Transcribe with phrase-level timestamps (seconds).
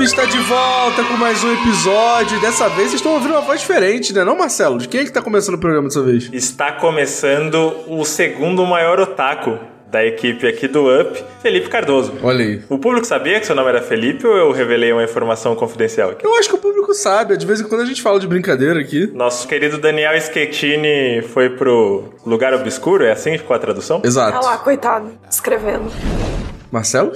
[0.00, 2.40] Está de volta com mais um episódio.
[2.40, 4.24] Dessa vez vocês estão ouvindo uma voz diferente, né?
[4.24, 4.78] Não, Marcelo?
[4.78, 6.30] De quem é que tá começando o programa dessa vez?
[6.32, 9.58] Está começando o segundo maior otaku
[9.90, 12.14] da equipe aqui do Up, Felipe Cardoso.
[12.22, 12.62] Olha aí.
[12.70, 16.24] O público sabia que seu nome era Felipe ou eu revelei uma informação confidencial aqui?
[16.24, 17.36] Eu acho que o público sabe.
[17.36, 19.06] De vez em quando a gente fala de brincadeira aqui.
[19.12, 24.00] Nosso querido Daniel Schettini foi pro lugar obscuro, é assim com a tradução?
[24.02, 24.38] Exato.
[24.38, 25.92] Olha lá, coitado, escrevendo.
[26.72, 27.12] Marcelo?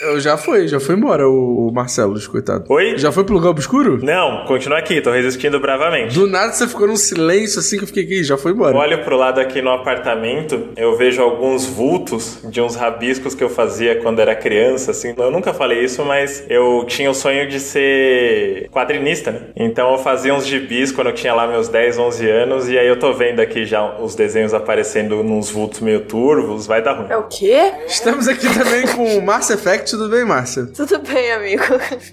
[0.00, 2.64] Eu já foi, já foi embora o, Marcelo, coitado.
[2.68, 2.96] Oi?
[2.96, 3.98] Já foi pro lugar obscuro?
[4.02, 6.14] Não, continua aqui, tô resistindo bravamente.
[6.14, 8.76] Do nada você ficou num silêncio assim que eu fiquei aqui, já foi embora.
[8.76, 13.50] Olho pro lado aqui no apartamento, eu vejo alguns vultos de uns rabiscos que eu
[13.50, 15.14] fazia quando era criança, assim.
[15.16, 19.40] Eu nunca falei isso, mas eu tinha o sonho de ser quadrinista, né?
[19.56, 22.86] Então eu fazia uns gibis quando eu tinha lá meus 10, 11 anos, e aí
[22.86, 27.06] eu tô vendo aqui já os desenhos aparecendo nos vultos meio turvos, vai dar ruim.
[27.10, 27.72] É o quê?
[27.86, 30.66] Estamos aqui também com o Mass Effect, tudo bem, Márcia?
[30.66, 31.62] Tudo bem, amigo.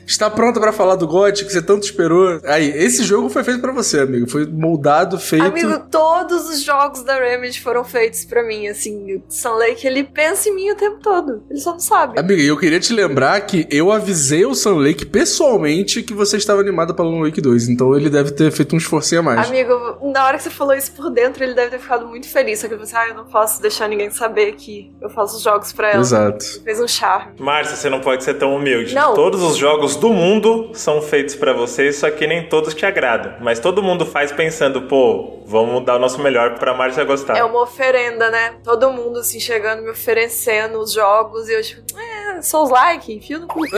[0.05, 2.39] Está pronta pra falar do GOT que você tanto esperou?
[2.45, 4.29] Aí, esse jogo foi feito pra você, amigo.
[4.29, 5.45] Foi moldado, feito.
[5.45, 9.15] Amigo, todos os jogos da Remedy foram feitos pra mim, assim.
[9.15, 11.43] O Sun Lake, ele pensa em mim o tempo todo.
[11.49, 12.19] Ele só não sabe.
[12.19, 16.61] Amiga, eu queria te lembrar que eu avisei o Sun Lake pessoalmente que você estava
[16.61, 17.69] animada pelo Alan Wake 2.
[17.69, 19.47] Então ele deve ter feito um esforcinho a mais.
[19.47, 19.73] Amigo,
[20.13, 22.59] na hora que você falou isso por dentro, ele deve ter ficado muito feliz.
[22.59, 25.71] Só que assim, ah, eu não posso deixar ninguém saber que eu faço os jogos
[25.71, 26.01] pra ela.
[26.01, 26.61] Exato.
[26.63, 27.33] Fez um charme.
[27.67, 28.95] Márcia, você não pode ser tão humilde.
[28.95, 29.13] Não.
[29.13, 33.33] Todos os jogos do mundo são feitos pra você, só que nem todos te agradam.
[33.41, 37.37] Mas todo mundo faz pensando, pô, vamos dar o nosso melhor pra Márcia gostar.
[37.37, 38.55] É uma oferenda, né?
[38.63, 41.49] Todo mundo, assim, chegando, me oferecendo os jogos.
[41.49, 43.65] E eu, tipo, é, Souls like, enfio no cu.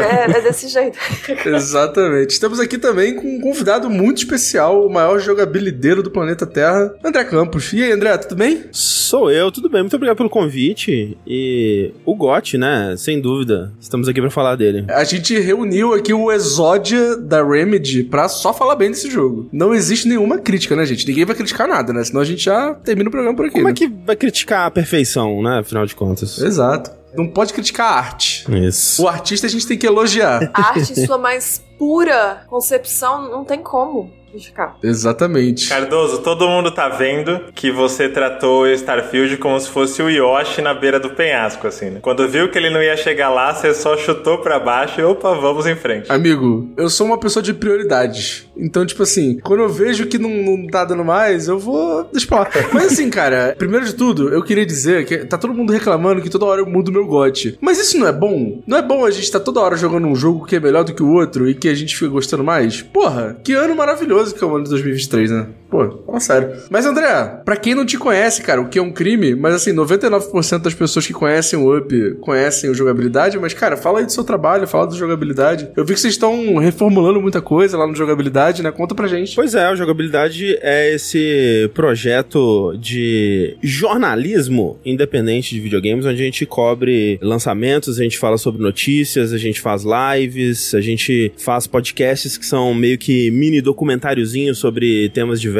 [0.00, 0.98] É, é desse jeito.
[1.46, 2.30] Exatamente.
[2.30, 7.24] Estamos aqui também com um convidado muito especial, o maior jogabilideiro do planeta Terra, André
[7.24, 7.72] Campos.
[7.72, 8.64] E aí, André, tudo bem?
[8.72, 9.82] Sou eu, tudo bem.
[9.82, 11.18] Muito obrigado pelo convite.
[11.26, 12.94] E o GOT, né?
[12.96, 13.72] Sem dúvida.
[13.80, 14.86] Estamos aqui pra falar dele.
[14.88, 19.48] A gente reuniu aqui o Exódia da Remedy pra só falar bem desse jogo.
[19.52, 21.06] Não existe nenhuma crítica, né, gente?
[21.06, 22.02] Ninguém vai criticar nada, né?
[22.04, 23.54] Senão a gente já termina o programa por aqui.
[23.54, 23.70] Como né?
[23.72, 25.58] é que vai criticar a perfeição, né?
[25.58, 26.38] Afinal de contas.
[26.38, 26.90] Exato.
[27.14, 28.46] Não pode criticar a arte.
[28.66, 29.02] Isso.
[29.02, 30.50] O artista a gente tem que elogiar.
[30.54, 34.76] A arte em sua mais pura concepção não tem como criticar.
[34.82, 35.68] Exatamente.
[35.68, 40.62] Cardoso, todo mundo tá vendo que você tratou o Starfield como se fosse o Yoshi
[40.62, 41.98] na beira do penhasco, assim, né?
[42.00, 45.34] Quando viu que ele não ia chegar lá, você só chutou pra baixo e opa,
[45.34, 46.10] vamos em frente.
[46.10, 48.48] Amigo, eu sou uma pessoa de prioridades.
[48.56, 52.48] Então, tipo assim, quando eu vejo que não, não tá dando mais, eu vou lá.
[52.72, 56.30] Mas assim, cara, primeiro de tudo, eu queria dizer que tá todo mundo reclamando que
[56.30, 57.56] toda hora eu mudo meu gote.
[57.60, 58.62] Mas isso não é bom?
[58.66, 60.94] Não é bom a gente tá toda hora jogando um jogo que é melhor do
[60.94, 62.82] que o outro e que a gente fica gostando mais?
[62.82, 65.46] Porra, que ano maravilhoso que é o ano de 2023, né?
[65.70, 66.52] Pô, fala sério.
[66.68, 69.72] Mas, André, pra quem não te conhece, cara, o que é um crime, mas assim,
[69.72, 74.12] 99% das pessoas que conhecem o Up conhecem o jogabilidade, mas, cara, fala aí do
[74.12, 75.68] seu trabalho, fala do jogabilidade.
[75.76, 78.70] Eu vi que vocês estão reformulando muita coisa lá no jogabilidade, né?
[78.70, 79.34] Conta pra gente.
[79.34, 86.44] Pois é, o Jogabilidade é esse projeto de jornalismo independente de videogames, onde a gente
[86.46, 92.36] cobre lançamentos, a gente fala sobre notícias, a gente faz lives, a gente faz podcasts
[92.36, 95.59] que são meio que mini documentáriozinhos sobre temas diversos,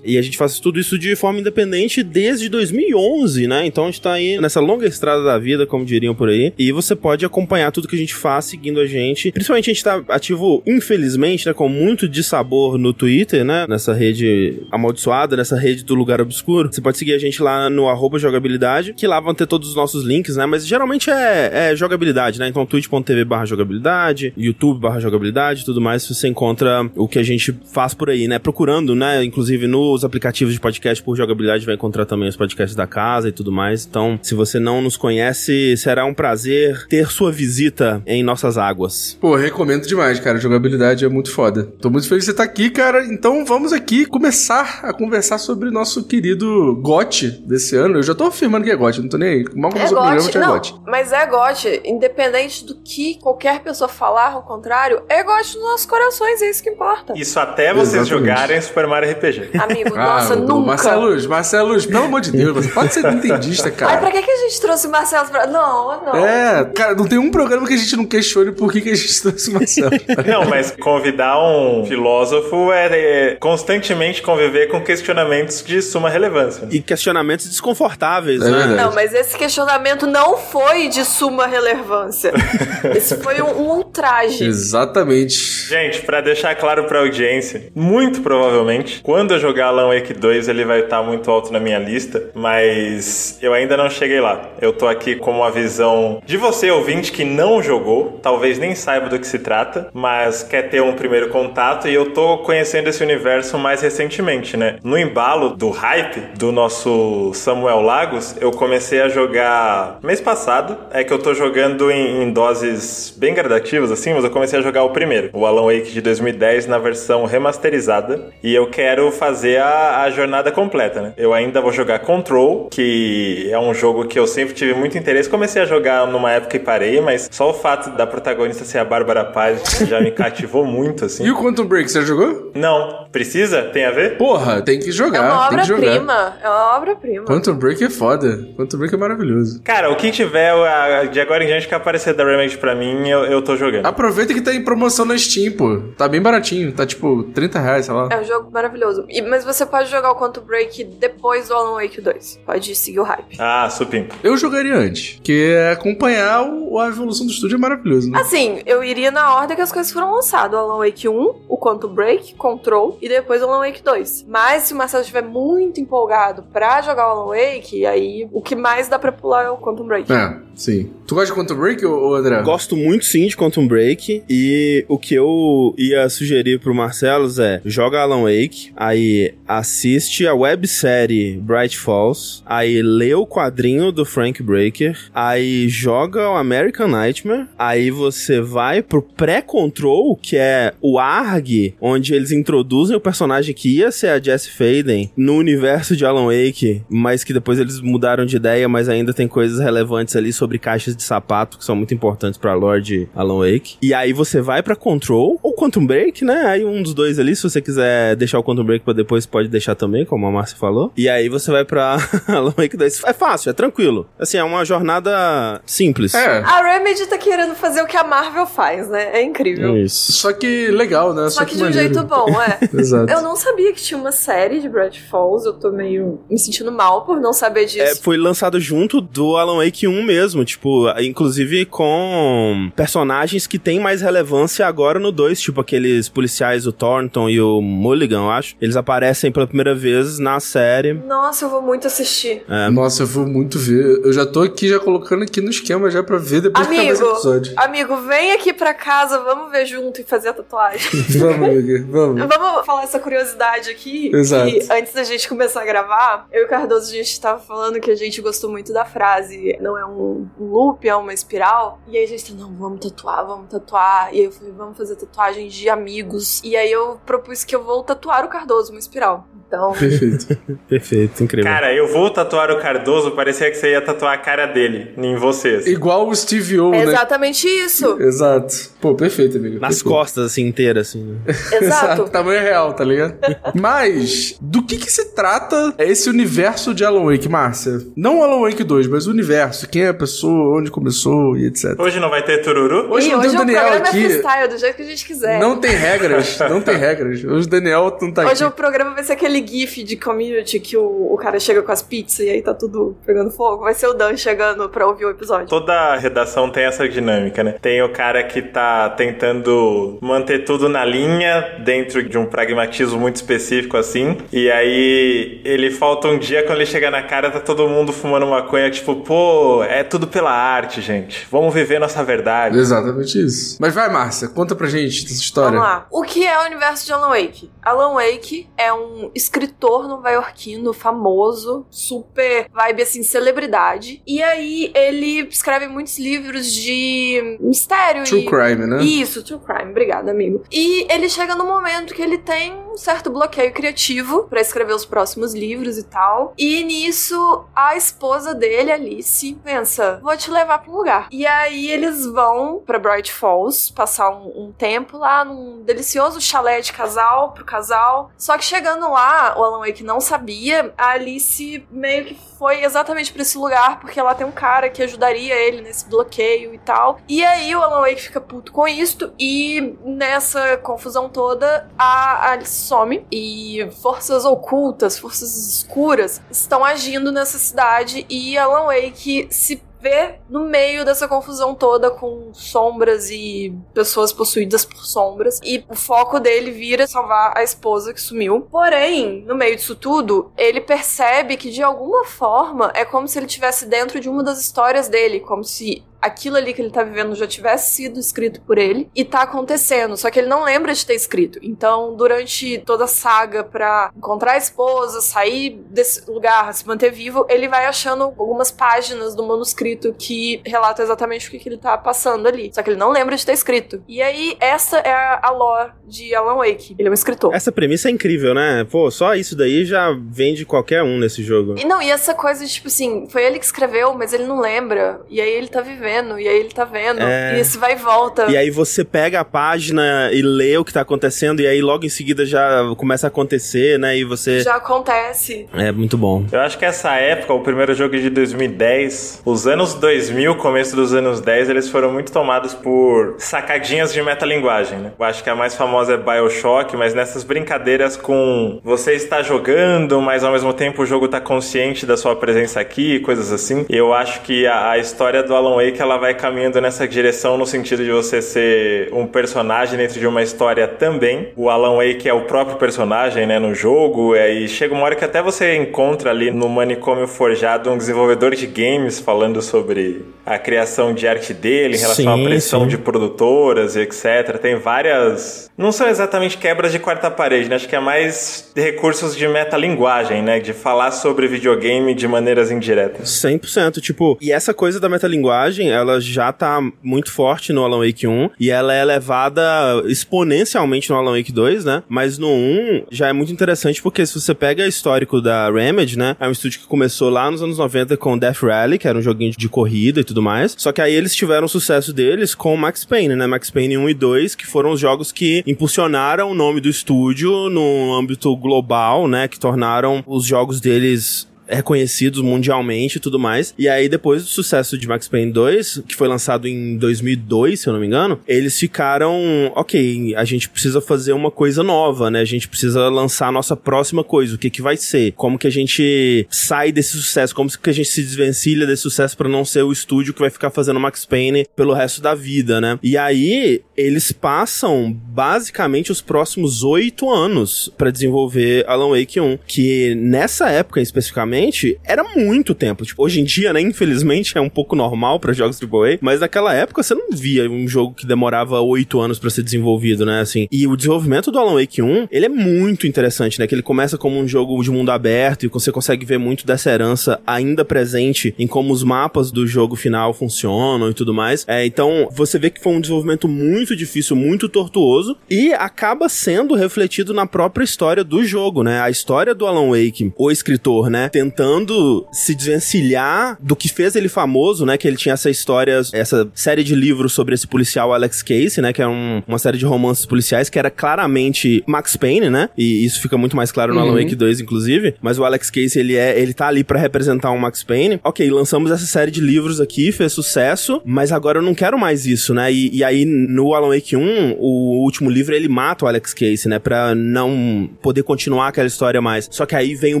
[0.04, 3.66] e a gente faz tudo isso de forma independente desde 2011, né?
[3.66, 6.72] Então a gente tá aí nessa longa estrada da vida, como diriam por aí, e
[6.72, 9.32] você pode acompanhar tudo que a gente faz seguindo a gente.
[9.32, 13.66] Principalmente a gente tá ativo, infelizmente, né, com muito dissabor no Twitter, né?
[13.68, 16.68] Nessa rede amaldiçoada, nessa rede do lugar obscuro.
[16.72, 20.04] Você pode seguir a gente lá no jogabilidade, que lá vão ter todos os nossos
[20.04, 20.46] links, né?
[20.46, 22.48] Mas geralmente é, é jogabilidade, né?
[22.48, 27.54] Então twitch.tv barra jogabilidade, youtube barra jogabilidade, tudo mais, você encontra o que a gente
[27.72, 28.38] faz por aí, né?
[28.38, 29.24] Procurando, né?
[29.36, 33.32] Inclusive nos aplicativos de podcast por jogabilidade vai encontrar também os podcasts da casa e
[33.32, 33.84] tudo mais.
[33.84, 39.18] Então, se você não nos conhece, será um prazer ter sua visita em nossas águas.
[39.20, 40.38] Pô, recomendo demais, cara.
[40.38, 41.64] Jogabilidade é muito foda.
[41.82, 43.04] Tô muito feliz de você estar aqui, cara.
[43.04, 47.98] Então vamos aqui começar a conversar sobre o nosso querido GOT desse ano.
[47.98, 49.44] Eu já tô afirmando que é GOT, não tô nem aí.
[49.54, 50.74] Mal É começou o programa, gote, já é não, GOT.
[50.86, 55.84] mas é gote, independente do que qualquer pessoa falar ao contrário, é gote nos nossos
[55.84, 57.12] corações, é isso que importa.
[57.14, 58.08] Isso até vocês Exatamente.
[58.08, 59.25] jogarem Super Mario RPG.
[59.58, 60.66] Amigo, Ah, nossa, o nunca.
[60.66, 63.96] Marcelo, Marcelo, pelo amor de Deus, você pode ser nintendista, Ai, cara.
[63.98, 65.46] pra que, que a gente trouxe o Marcelo pra.
[65.46, 66.26] Não, não.
[66.26, 68.94] É, cara, não tem um programa que a gente não questione por que, que a
[68.94, 69.90] gente trouxe o Marcelo.
[70.26, 72.86] Não, mas convidar um filósofo é,
[73.32, 76.68] é constantemente conviver com questionamentos de suma relevância.
[76.70, 78.50] E questionamentos desconfortáveis, É né?
[78.58, 78.74] verdade.
[78.82, 82.32] Não, mas esse questionamento não foi de suma relevância.
[82.94, 84.44] Esse foi um, um ultraje.
[84.44, 85.66] Exatamente.
[85.68, 90.46] Gente, pra deixar claro pra audiência, muito provavelmente, quando quando eu jogar Alan Wake 2
[90.46, 94.50] ele vai estar muito alto na minha lista, mas eu ainda não cheguei lá.
[94.60, 99.08] Eu tô aqui com uma visão de você, ouvinte, que não jogou, talvez nem saiba
[99.08, 103.02] do que se trata, mas quer ter um primeiro contato e eu tô conhecendo esse
[103.02, 104.76] universo mais recentemente, né?
[104.82, 111.04] No embalo do hype do nosso Samuel Lagos, eu comecei a jogar mês passado, é
[111.04, 114.82] que eu tô jogando em, em doses bem gradativas assim, mas eu comecei a jogar
[114.82, 120.02] o primeiro, o Alan Wake de 2010 na versão remasterizada, e eu quero fazer a,
[120.02, 121.12] a jornada completa, né?
[121.16, 125.28] Eu ainda vou jogar Control, que é um jogo que eu sempre tive muito interesse.
[125.28, 128.84] Comecei a jogar numa época e parei, mas só o fato da protagonista ser a
[128.84, 131.24] Bárbara Paz já me cativou muito, assim.
[131.24, 132.52] E o Quantum Break, você jogou?
[132.54, 133.06] Não.
[133.12, 133.62] Precisa?
[133.62, 134.16] Tem a ver?
[134.18, 135.22] Porra, tem que É jogar.
[135.32, 135.80] uma tem que jogar.
[135.88, 136.36] obra-prima.
[136.42, 137.24] É uma obra-prima.
[137.24, 138.38] Quantum Break é foda.
[138.56, 139.62] Quantum Break é maravilhoso.
[139.62, 143.08] Cara, o que tiver a- de agora em diante que aparecer da Remedy pra mim,
[143.08, 143.86] eu, eu tô jogando.
[143.86, 145.80] Aproveita que tá em promoção na Steam, pô.
[145.96, 146.72] Tá bem baratinho.
[146.72, 148.08] Tá tipo 30 reais, sei lá.
[148.10, 149.04] É um jogo maravilhoso.
[149.08, 152.40] E- mas você pode jogar o Quantum Break depois do Alan Wake 2.
[152.44, 153.15] Pode seguir o hype.
[153.38, 154.14] Ah, supimpa.
[154.22, 155.20] Eu jogaria antes.
[155.22, 158.18] Que é acompanhar o- a evolução do estúdio é maravilhoso, né?
[158.20, 160.58] Assim, eu iria na ordem que as coisas foram lançadas.
[160.58, 164.24] O Alan Wake 1, o Quantum Break, Control e depois o Alan Wake 2.
[164.28, 168.54] Mas se o Marcelo estiver muito empolgado pra jogar o Alan Wake, aí o que
[168.54, 170.12] mais dá pra pular é o Quantum Break.
[170.12, 170.90] É, sim.
[171.06, 172.42] Tu gosta de Quantum Break, ô, ô André?
[172.42, 177.60] Gosto muito sim de Quantum Break e o que eu ia sugerir pro Marcelo é
[177.64, 184.42] joga Alan Wake, aí assiste a websérie Bright Falls, aí lê o quadrinho do Frank
[184.42, 191.74] Breaker, aí joga o American Nightmare, aí você vai pro pré-control, que é o ARG,
[191.80, 196.26] onde eles introduzem o personagem que ia ser a Jessie Faden no universo de Alan
[196.26, 200.58] Wake, mas que depois eles mudaram de ideia, mas ainda tem coisas relevantes ali sobre
[200.58, 203.76] caixas de sapato que são muito importantes pra Lord Alan Wake.
[203.82, 206.46] E aí você vai pra Control ou Quantum Break, né?
[206.46, 209.48] Aí um dos dois ali, se você quiser deixar o Quantum Break pra depois, pode
[209.48, 210.92] deixar também, como a Márcia falou.
[210.96, 211.96] E aí você vai pra
[212.28, 212.95] Alan Wake 2.
[213.04, 214.08] É fácil, é tranquilo.
[214.18, 216.14] Assim, é uma jornada simples.
[216.14, 216.38] É.
[216.38, 219.10] A Remedy tá querendo fazer o que a Marvel faz, né?
[219.12, 219.76] É incrível.
[219.76, 220.12] Isso.
[220.12, 221.28] Só que legal, né?
[221.30, 221.94] Só que de um maneiro.
[221.94, 222.58] jeito bom, é.
[222.74, 223.12] Exato.
[223.12, 225.46] Eu não sabia que tinha uma série de Bright Falls.
[225.46, 227.82] Eu tô meio me sentindo mal por não saber disso.
[227.82, 233.80] É, foi lançado junto do Alan Wake 1 mesmo, tipo, inclusive com personagens que têm
[233.80, 238.56] mais relevância agora no 2, tipo aqueles policiais, o Thornton e o Mulligan, eu acho.
[238.60, 240.92] Eles aparecem pela primeira vez na série.
[240.94, 242.42] Nossa, eu vou muito assistir.
[242.48, 242.70] É, Nossa,
[243.02, 244.00] eu vou muito ver.
[244.04, 246.92] Eu já tô aqui já colocando aqui no esquema já pra ver depois que acabar
[246.92, 247.52] esse Amigo, episódio.
[247.56, 250.80] amigo, vem aqui pra casa, vamos ver junto e fazer a tatuagem.
[251.18, 252.26] Vamos, amiga, vamos.
[252.28, 254.14] Vamos falar essa curiosidade aqui.
[254.14, 254.50] Exato.
[254.50, 257.80] Que antes da gente começar a gravar, eu e o Cardoso, a gente tava falando
[257.80, 259.56] que a gente gostou muito da frase.
[259.60, 261.80] Não é um, um loop, é uma espiral.
[261.88, 264.08] E aí a gente tá, não, vamos tatuar, vamos tatuar.
[264.12, 266.40] E aí eu falei, vamos fazer tatuagem de amigos.
[266.44, 269.26] E aí eu propus que eu vou tatuar o Cardoso, uma espiral.
[269.46, 270.36] Então, Perfeito.
[270.68, 271.50] perfeito, incrível.
[271.50, 272.75] Cara, eu vou tatuar o Cardoso,
[273.14, 275.66] parecia que você ia tatuar a cara dele em vocês.
[275.66, 276.92] Igual o Steve O, é né?
[276.92, 277.96] exatamente isso.
[278.00, 278.70] Exato.
[278.80, 279.58] Pô, perfeito, amigo.
[279.60, 279.88] Nas perfeito.
[279.88, 281.02] costas, assim, inteiras, assim.
[281.02, 281.34] né?
[281.60, 282.08] Exato.
[282.08, 283.16] Tamanho real, tá ligado?
[283.54, 287.78] mas, do que que se trata esse universo de Alan Wake, Márcia?
[287.96, 289.68] Não Alan Wake 2, mas o universo.
[289.68, 291.78] Quem é a pessoa, onde começou e etc.
[291.78, 292.92] Hoje não vai ter tururu?
[292.92, 293.98] Hoje não hoje tem o o Daniel programa aqui.
[293.98, 295.40] é freestyle, do jeito que a gente quiser.
[295.40, 297.24] Não tem regras, não tem regras.
[297.24, 298.44] Hoje o Daniel não tá Hoje aqui.
[298.44, 301.82] o programa vai ser aquele gif de community que o, o cara chega com as
[301.82, 302.65] pizzas e aí tá tudo
[303.04, 303.64] pegando fogo.
[303.64, 305.48] Vai ser o Dan chegando pra ouvir o episódio.
[305.48, 307.52] Toda redação tem essa dinâmica, né?
[307.60, 313.16] Tem o cara que tá tentando manter tudo na linha, dentro de um pragmatismo muito
[313.16, 314.18] específico assim.
[314.32, 318.26] E aí ele falta um dia quando ele chega na cara, tá todo mundo fumando
[318.26, 321.26] maconha, tipo, pô, é tudo pela arte, gente.
[321.30, 322.58] Vamos viver nossa verdade.
[322.58, 323.56] Exatamente isso.
[323.60, 325.58] Mas vai, Márcia, conta pra gente essa história.
[325.58, 325.86] Vamos lá.
[325.90, 327.50] O que é o universo de Alan Wake?
[327.62, 334.02] Alan Wake é um escritor nova-iorquino famoso, super vibe assim, celebridade.
[334.06, 338.82] E aí ele escreve muitos livros de mistério True e crime, né?
[338.82, 339.70] Isso, true crime.
[339.70, 340.42] Obrigada, amigo.
[340.50, 344.86] E ele chega no momento que ele tem um certo bloqueio criativo pra escrever os
[344.86, 346.32] próximos livros e tal.
[346.38, 351.08] E nisso, a esposa dele, Alice, pensa: vou te levar pra um lugar.
[351.10, 356.60] E aí eles vão pra Bright Falls, passar um, um tempo lá num delicioso chalé
[356.60, 358.10] de casal pro casal.
[358.16, 363.12] Só que chegando lá, o Alan Wake não sabia, a Alice meio que foi exatamente
[363.12, 367.00] pra esse lugar porque lá tem um cara que ajudaria ele nesse bloqueio e tal.
[367.08, 372.66] E aí o Alan Wake fica puto com isto e nessa confusão toda a Alice
[372.66, 380.18] some e forças ocultas, forças escuras estão agindo nessa cidade e Alan Wake se vê
[380.28, 385.38] no meio dessa confusão toda com sombras e pessoas possuídas por sombras.
[385.42, 388.40] E o foco dele vira salvar a esposa que sumiu.
[388.50, 393.26] Porém, no meio disso tudo, ele percebe que de alguma forma é como se ele
[393.26, 397.14] estivesse dentro de uma das histórias dele, como se aquilo ali que ele tá vivendo
[397.14, 400.84] já tivesse sido escrito por ele e tá acontecendo, só que ele não lembra de
[400.84, 401.38] ter escrito.
[401.42, 407.26] Então, durante toda a saga pra encontrar a esposa, sair desse lugar, se manter vivo,
[407.28, 411.76] ele vai achando algumas páginas do manuscrito que relata exatamente o que, que ele tá
[411.76, 412.50] passando ali.
[412.54, 413.82] Só que ele não lembra de ter escrito.
[413.88, 416.74] E aí, essa é a lore de Alan Wake.
[416.78, 417.34] Ele é um escritor.
[417.34, 418.66] Essa premissa é incrível, né?
[418.70, 421.54] Pô, só isso daí já vende qualquer um nesse jogo.
[421.58, 425.00] E não, e essa coisa tipo assim, foi ele que escreveu, mas ele não lembra.
[425.08, 427.36] E aí ele tá vivendo vendo, e aí ele tá vendo, é...
[427.36, 428.26] e esse vai e volta.
[428.30, 431.84] E aí você pega a página e lê o que tá acontecendo, e aí logo
[431.84, 433.96] em seguida já começa a acontecer, né?
[433.96, 434.40] E você.
[434.40, 435.46] Já acontece.
[435.54, 436.24] É muito bom.
[436.30, 440.94] Eu acho que essa época, o primeiro jogo de 2010, os anos 2000, começo dos
[440.94, 444.92] anos 10, eles foram muito tomados por sacadinhas de metalinguagem, né?
[444.98, 450.00] Eu acho que a mais famosa é Bioshock, mas nessas brincadeiras com você está jogando,
[450.00, 453.64] mas ao mesmo tempo o jogo tá consciente da sua presença aqui, coisas assim.
[453.68, 457.36] Eu acho que a, a história do Alan Wake que ela vai caminhando nessa direção
[457.36, 461.28] no sentido de você ser um personagem dentro de uma história também.
[461.36, 465.04] O Alan Wake é o próprio personagem, né, no jogo, e chega uma hora que
[465.04, 470.92] até você encontra ali no manicômio forjado um desenvolvedor de games falando sobre a criação
[470.92, 472.68] de arte dele em relação sim, à pressão sim.
[472.68, 474.38] de produtoras e etc.
[474.40, 475.50] Tem várias.
[475.56, 477.56] Não são exatamente quebras de quarta parede, né?
[477.56, 480.40] Acho que é mais recursos de metalinguagem, né?
[480.40, 483.08] De falar sobre videogame de maneiras indiretas.
[483.08, 483.80] 100%.
[483.80, 488.30] Tipo, e essa coisa da metalinguagem ela já tá muito forte no Alan Wake 1
[488.38, 489.42] e ela é elevada
[489.86, 491.82] exponencialmente no Alan Wake 2, né?
[491.88, 495.98] Mas no 1 já é muito interessante porque se você pega o histórico da Remedy,
[495.98, 496.16] né?
[496.20, 499.02] É um estúdio que começou lá nos anos 90 com Death Rally, que era um
[499.02, 500.54] joguinho de corrida e tudo mais.
[500.58, 503.26] Só que aí eles tiveram o sucesso deles com Max Payne, né?
[503.26, 507.48] Max Payne 1 e 2, que foram os jogos que impulsionaram o nome do estúdio
[507.48, 509.28] no âmbito global, né?
[509.28, 513.54] Que tornaram os jogos deles reconhecidos mundialmente e tudo mais.
[513.58, 517.68] E aí, depois do sucesso de Max Payne 2, que foi lançado em 2002, se
[517.68, 522.20] eu não me engano, eles ficaram, ok, a gente precisa fazer uma coisa nova, né?
[522.20, 524.34] A gente precisa lançar a nossa próxima coisa.
[524.34, 525.12] O que que vai ser?
[525.12, 527.34] Como que a gente sai desse sucesso?
[527.34, 530.30] Como que a gente se desvencilha desse sucesso para não ser o estúdio que vai
[530.30, 532.78] ficar fazendo Max Payne pelo resto da vida, né?
[532.82, 539.94] E aí, eles passam basicamente os próximos oito anos para desenvolver Alan Wake 1, que
[539.94, 541.35] nessa época especificamente
[541.84, 542.84] era muito tempo.
[542.84, 546.54] Tipo, hoje em dia, né, infelizmente, é um pouco normal para jogos AAA, mas naquela
[546.54, 550.48] época você não via um jogo que demorava oito anos para ser desenvolvido, né, assim.
[550.50, 553.98] E o desenvolvimento do Alan Wake 1, ele é muito interessante, né, que ele começa
[553.98, 558.34] como um jogo de mundo aberto e você consegue ver muito dessa herança ainda presente
[558.38, 561.44] em como os mapas do jogo final funcionam e tudo mais.
[561.48, 566.54] É, então, você vê que foi um desenvolvimento muito difícil, muito tortuoso e acaba sendo
[566.54, 568.80] refletido na própria história do jogo, né?
[568.80, 574.08] A história do Alan Wake, o escritor, né, tentando se desvencilhar do que fez ele
[574.08, 574.78] famoso, né?
[574.78, 578.72] Que ele tinha essa história, essa série de livros sobre esse policial Alex Casey, né?
[578.72, 582.48] Que é um, uma série de romances policiais que era claramente Max Payne, né?
[582.56, 583.90] E isso fica muito mais claro no uhum.
[583.90, 584.94] Alan Wake 2, inclusive.
[585.02, 588.00] Mas o Alex Casey, ele é, ele tá ali para representar um Max Payne.
[588.04, 592.06] Ok, lançamos essa série de livros aqui, fez sucesso, mas agora eu não quero mais
[592.06, 592.52] isso, né?
[592.52, 596.48] E, e aí no Alan Wake 1, o último livro, ele mata o Alex Casey,
[596.48, 596.58] né?
[596.58, 599.28] Pra não poder continuar aquela história mais.
[599.30, 600.00] Só que aí vem um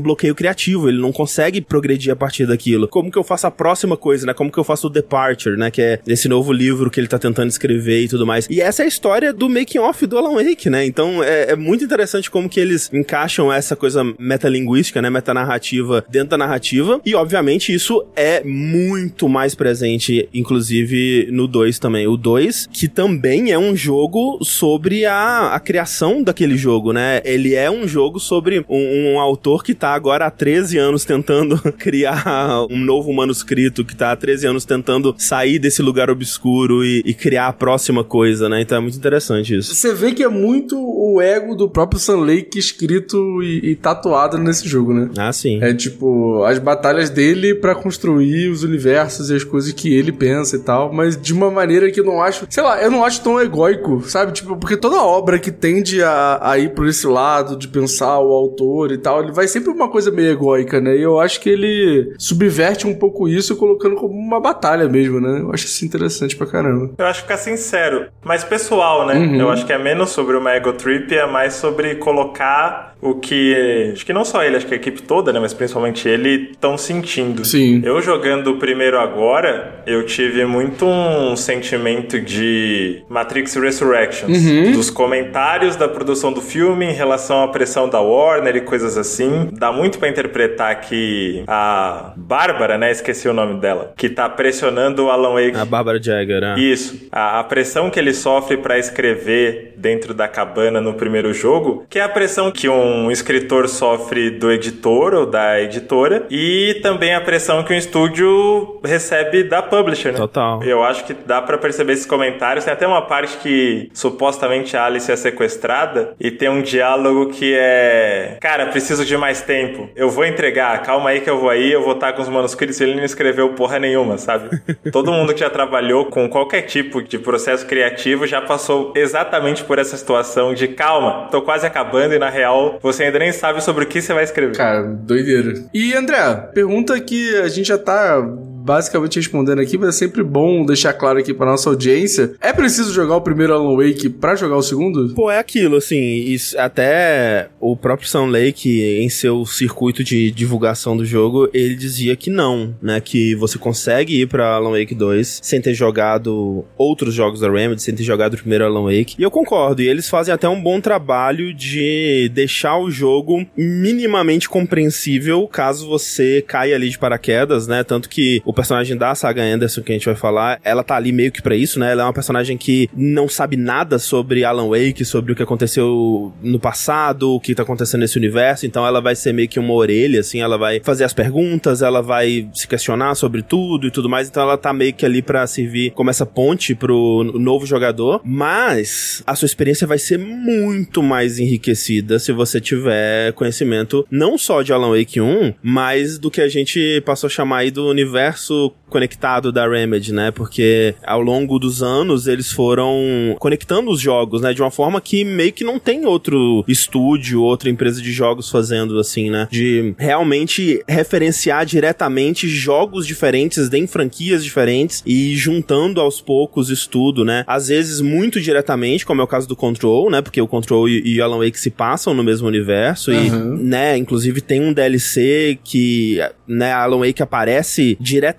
[0.00, 2.86] bloqueio criativo, ele não consegue progredir a partir daquilo.
[2.86, 4.34] Como que eu faço a próxima coisa, né?
[4.34, 5.70] Como que eu faço o Departure, né?
[5.70, 8.46] Que é esse novo livro que ele tá tentando escrever e tudo mais.
[8.50, 10.84] E essa é a história do making off do Alan Wake, né?
[10.84, 15.08] Então é, é muito interessante como que eles encaixam essa coisa metalinguística, né?
[15.08, 17.00] Metanarrativa dentro da narrativa.
[17.02, 22.06] E obviamente isso é muito mais presente, inclusive no 2 também.
[22.06, 27.22] O 2, que também é um jogo sobre a, a criação daquele jogo, né?
[27.24, 31.60] Ele é um jogo sobre um, um autor que tá agora há 13 anos tentando
[31.78, 37.02] criar um novo manuscrito, que tá há 13 anos tentando sair desse lugar obscuro e,
[37.04, 38.60] e, criar a próxima coisa, né?
[38.60, 39.74] Então é muito interessante isso.
[39.74, 44.38] Você vê que é muito o ego do próprio Sam Lake escrito e, e tatuado
[44.38, 45.10] nesse jogo, né?
[45.16, 45.62] Ah, sim.
[45.62, 50.56] É tipo, as batalhas dele para construir os universos e as coisas que ele pensa
[50.56, 53.22] e tal, mas de uma maneira que eu não acho, sei lá, eu não acho
[53.22, 54.32] tão egóico, sabe?
[54.32, 58.32] Tipo, porque toda obra que tende a, a ir por esse lado de pensar o
[58.32, 60.95] autor e tal, ele vai sempre uma coisa meio egóica, né?
[60.96, 65.40] E eu acho que ele subverte um pouco isso, colocando como uma batalha mesmo, né?
[65.40, 66.90] Eu acho isso interessante pra caramba.
[66.98, 69.14] Eu acho que ficar sincero, mais pessoal, né?
[69.14, 69.40] Uhum.
[69.40, 73.92] Eu acho que é menos sobre uma ego trip, é mais sobre colocar o que.
[73.92, 75.40] Acho que não só ele, acho que a equipe toda, né?
[75.40, 77.44] Mas principalmente ele estão sentindo.
[77.44, 77.82] Sim.
[77.84, 84.44] Eu jogando o primeiro agora, eu tive muito um sentimento de Matrix Resurrections.
[84.44, 84.72] Uhum.
[84.72, 89.48] Dos comentários da produção do filme em relação à pressão da Warner e coisas assim.
[89.52, 92.90] Dá muito pra interpretar que a Bárbara, né?
[92.90, 93.92] Esqueci o nome dela.
[93.96, 95.56] Que tá pressionando o Alan Wake.
[95.56, 96.54] A Bárbara Jagger, né?
[96.58, 97.08] Isso.
[97.10, 101.98] A, a pressão que ele sofre pra escrever dentro da cabana no primeiro jogo, que
[101.98, 107.20] é a pressão que um escritor sofre do editor ou da editora, e também a
[107.20, 110.18] pressão que um estúdio recebe da publisher, né?
[110.18, 110.62] Total.
[110.62, 112.64] Eu acho que dá pra perceber esses comentários.
[112.64, 117.54] Tem até uma parte que supostamente a Alice é sequestrada e tem um diálogo que
[117.56, 119.88] é: Cara, preciso de mais tempo.
[119.94, 122.80] Eu vou entregar, calma aí que eu vou aí, eu vou estar com os manuscritos.
[122.80, 124.60] Ele não escreveu porra nenhuma, sabe?
[124.90, 129.78] Todo mundo que já trabalhou com qualquer tipo de processo criativo já passou exatamente por
[129.78, 133.84] essa situação de calma, tô quase acabando e na real você ainda nem sabe sobre
[133.84, 134.56] o que você vai escrever.
[134.56, 135.54] Cara, doideira.
[135.72, 138.22] E André, pergunta que a gente já tá
[138.66, 142.32] basicamente respondendo aqui, mas é sempre bom deixar claro aqui pra nossa audiência.
[142.40, 145.14] É preciso jogar o primeiro Alan Wake pra jogar o segundo?
[145.14, 150.96] Pô, é aquilo, assim, isso, até o próprio Sam Lake, em seu circuito de divulgação
[150.96, 155.40] do jogo, ele dizia que não, né, que você consegue ir pra Alan Wake 2
[155.42, 159.22] sem ter jogado outros jogos da Remedy, sem ter jogado o primeiro Alan Wake, e
[159.22, 165.46] eu concordo, e eles fazem até um bom trabalho de deixar o jogo minimamente compreensível
[165.46, 169.92] caso você caia ali de paraquedas, né, tanto que o personagem da saga Anderson que
[169.92, 171.92] a gente vai falar, ela tá ali meio que pra isso, né?
[171.92, 176.32] Ela é uma personagem que não sabe nada sobre Alan Wake, sobre o que aconteceu
[176.42, 179.74] no passado, o que tá acontecendo nesse universo, então ela vai ser meio que uma
[179.74, 184.08] orelha, assim, ela vai fazer as perguntas, ela vai se questionar sobre tudo e tudo
[184.08, 188.22] mais, então ela tá meio que ali pra servir como essa ponte pro novo jogador,
[188.24, 194.62] mas a sua experiência vai ser muito mais enriquecida se você tiver conhecimento não só
[194.62, 198.45] de Alan Wake 1, mas do que a gente passou a chamar aí do universo
[198.88, 200.30] conectado da Remedy, né?
[200.30, 204.54] Porque ao longo dos anos eles foram conectando os jogos, né?
[204.54, 208.98] De uma forma que meio que não tem outro estúdio, outra empresa de jogos fazendo
[208.98, 209.48] assim, né?
[209.50, 217.24] De realmente referenciar diretamente jogos diferentes em franquias diferentes e juntando aos poucos isso tudo,
[217.24, 217.44] né?
[217.46, 220.22] Às vezes muito diretamente, como é o caso do Control, né?
[220.22, 223.56] Porque o Control e, e Alan Wake se passam no mesmo universo Uhum.
[223.58, 223.96] e, né?
[223.96, 226.72] Inclusive tem um DLC que, né?
[226.72, 228.35] Alan Wake aparece diretamente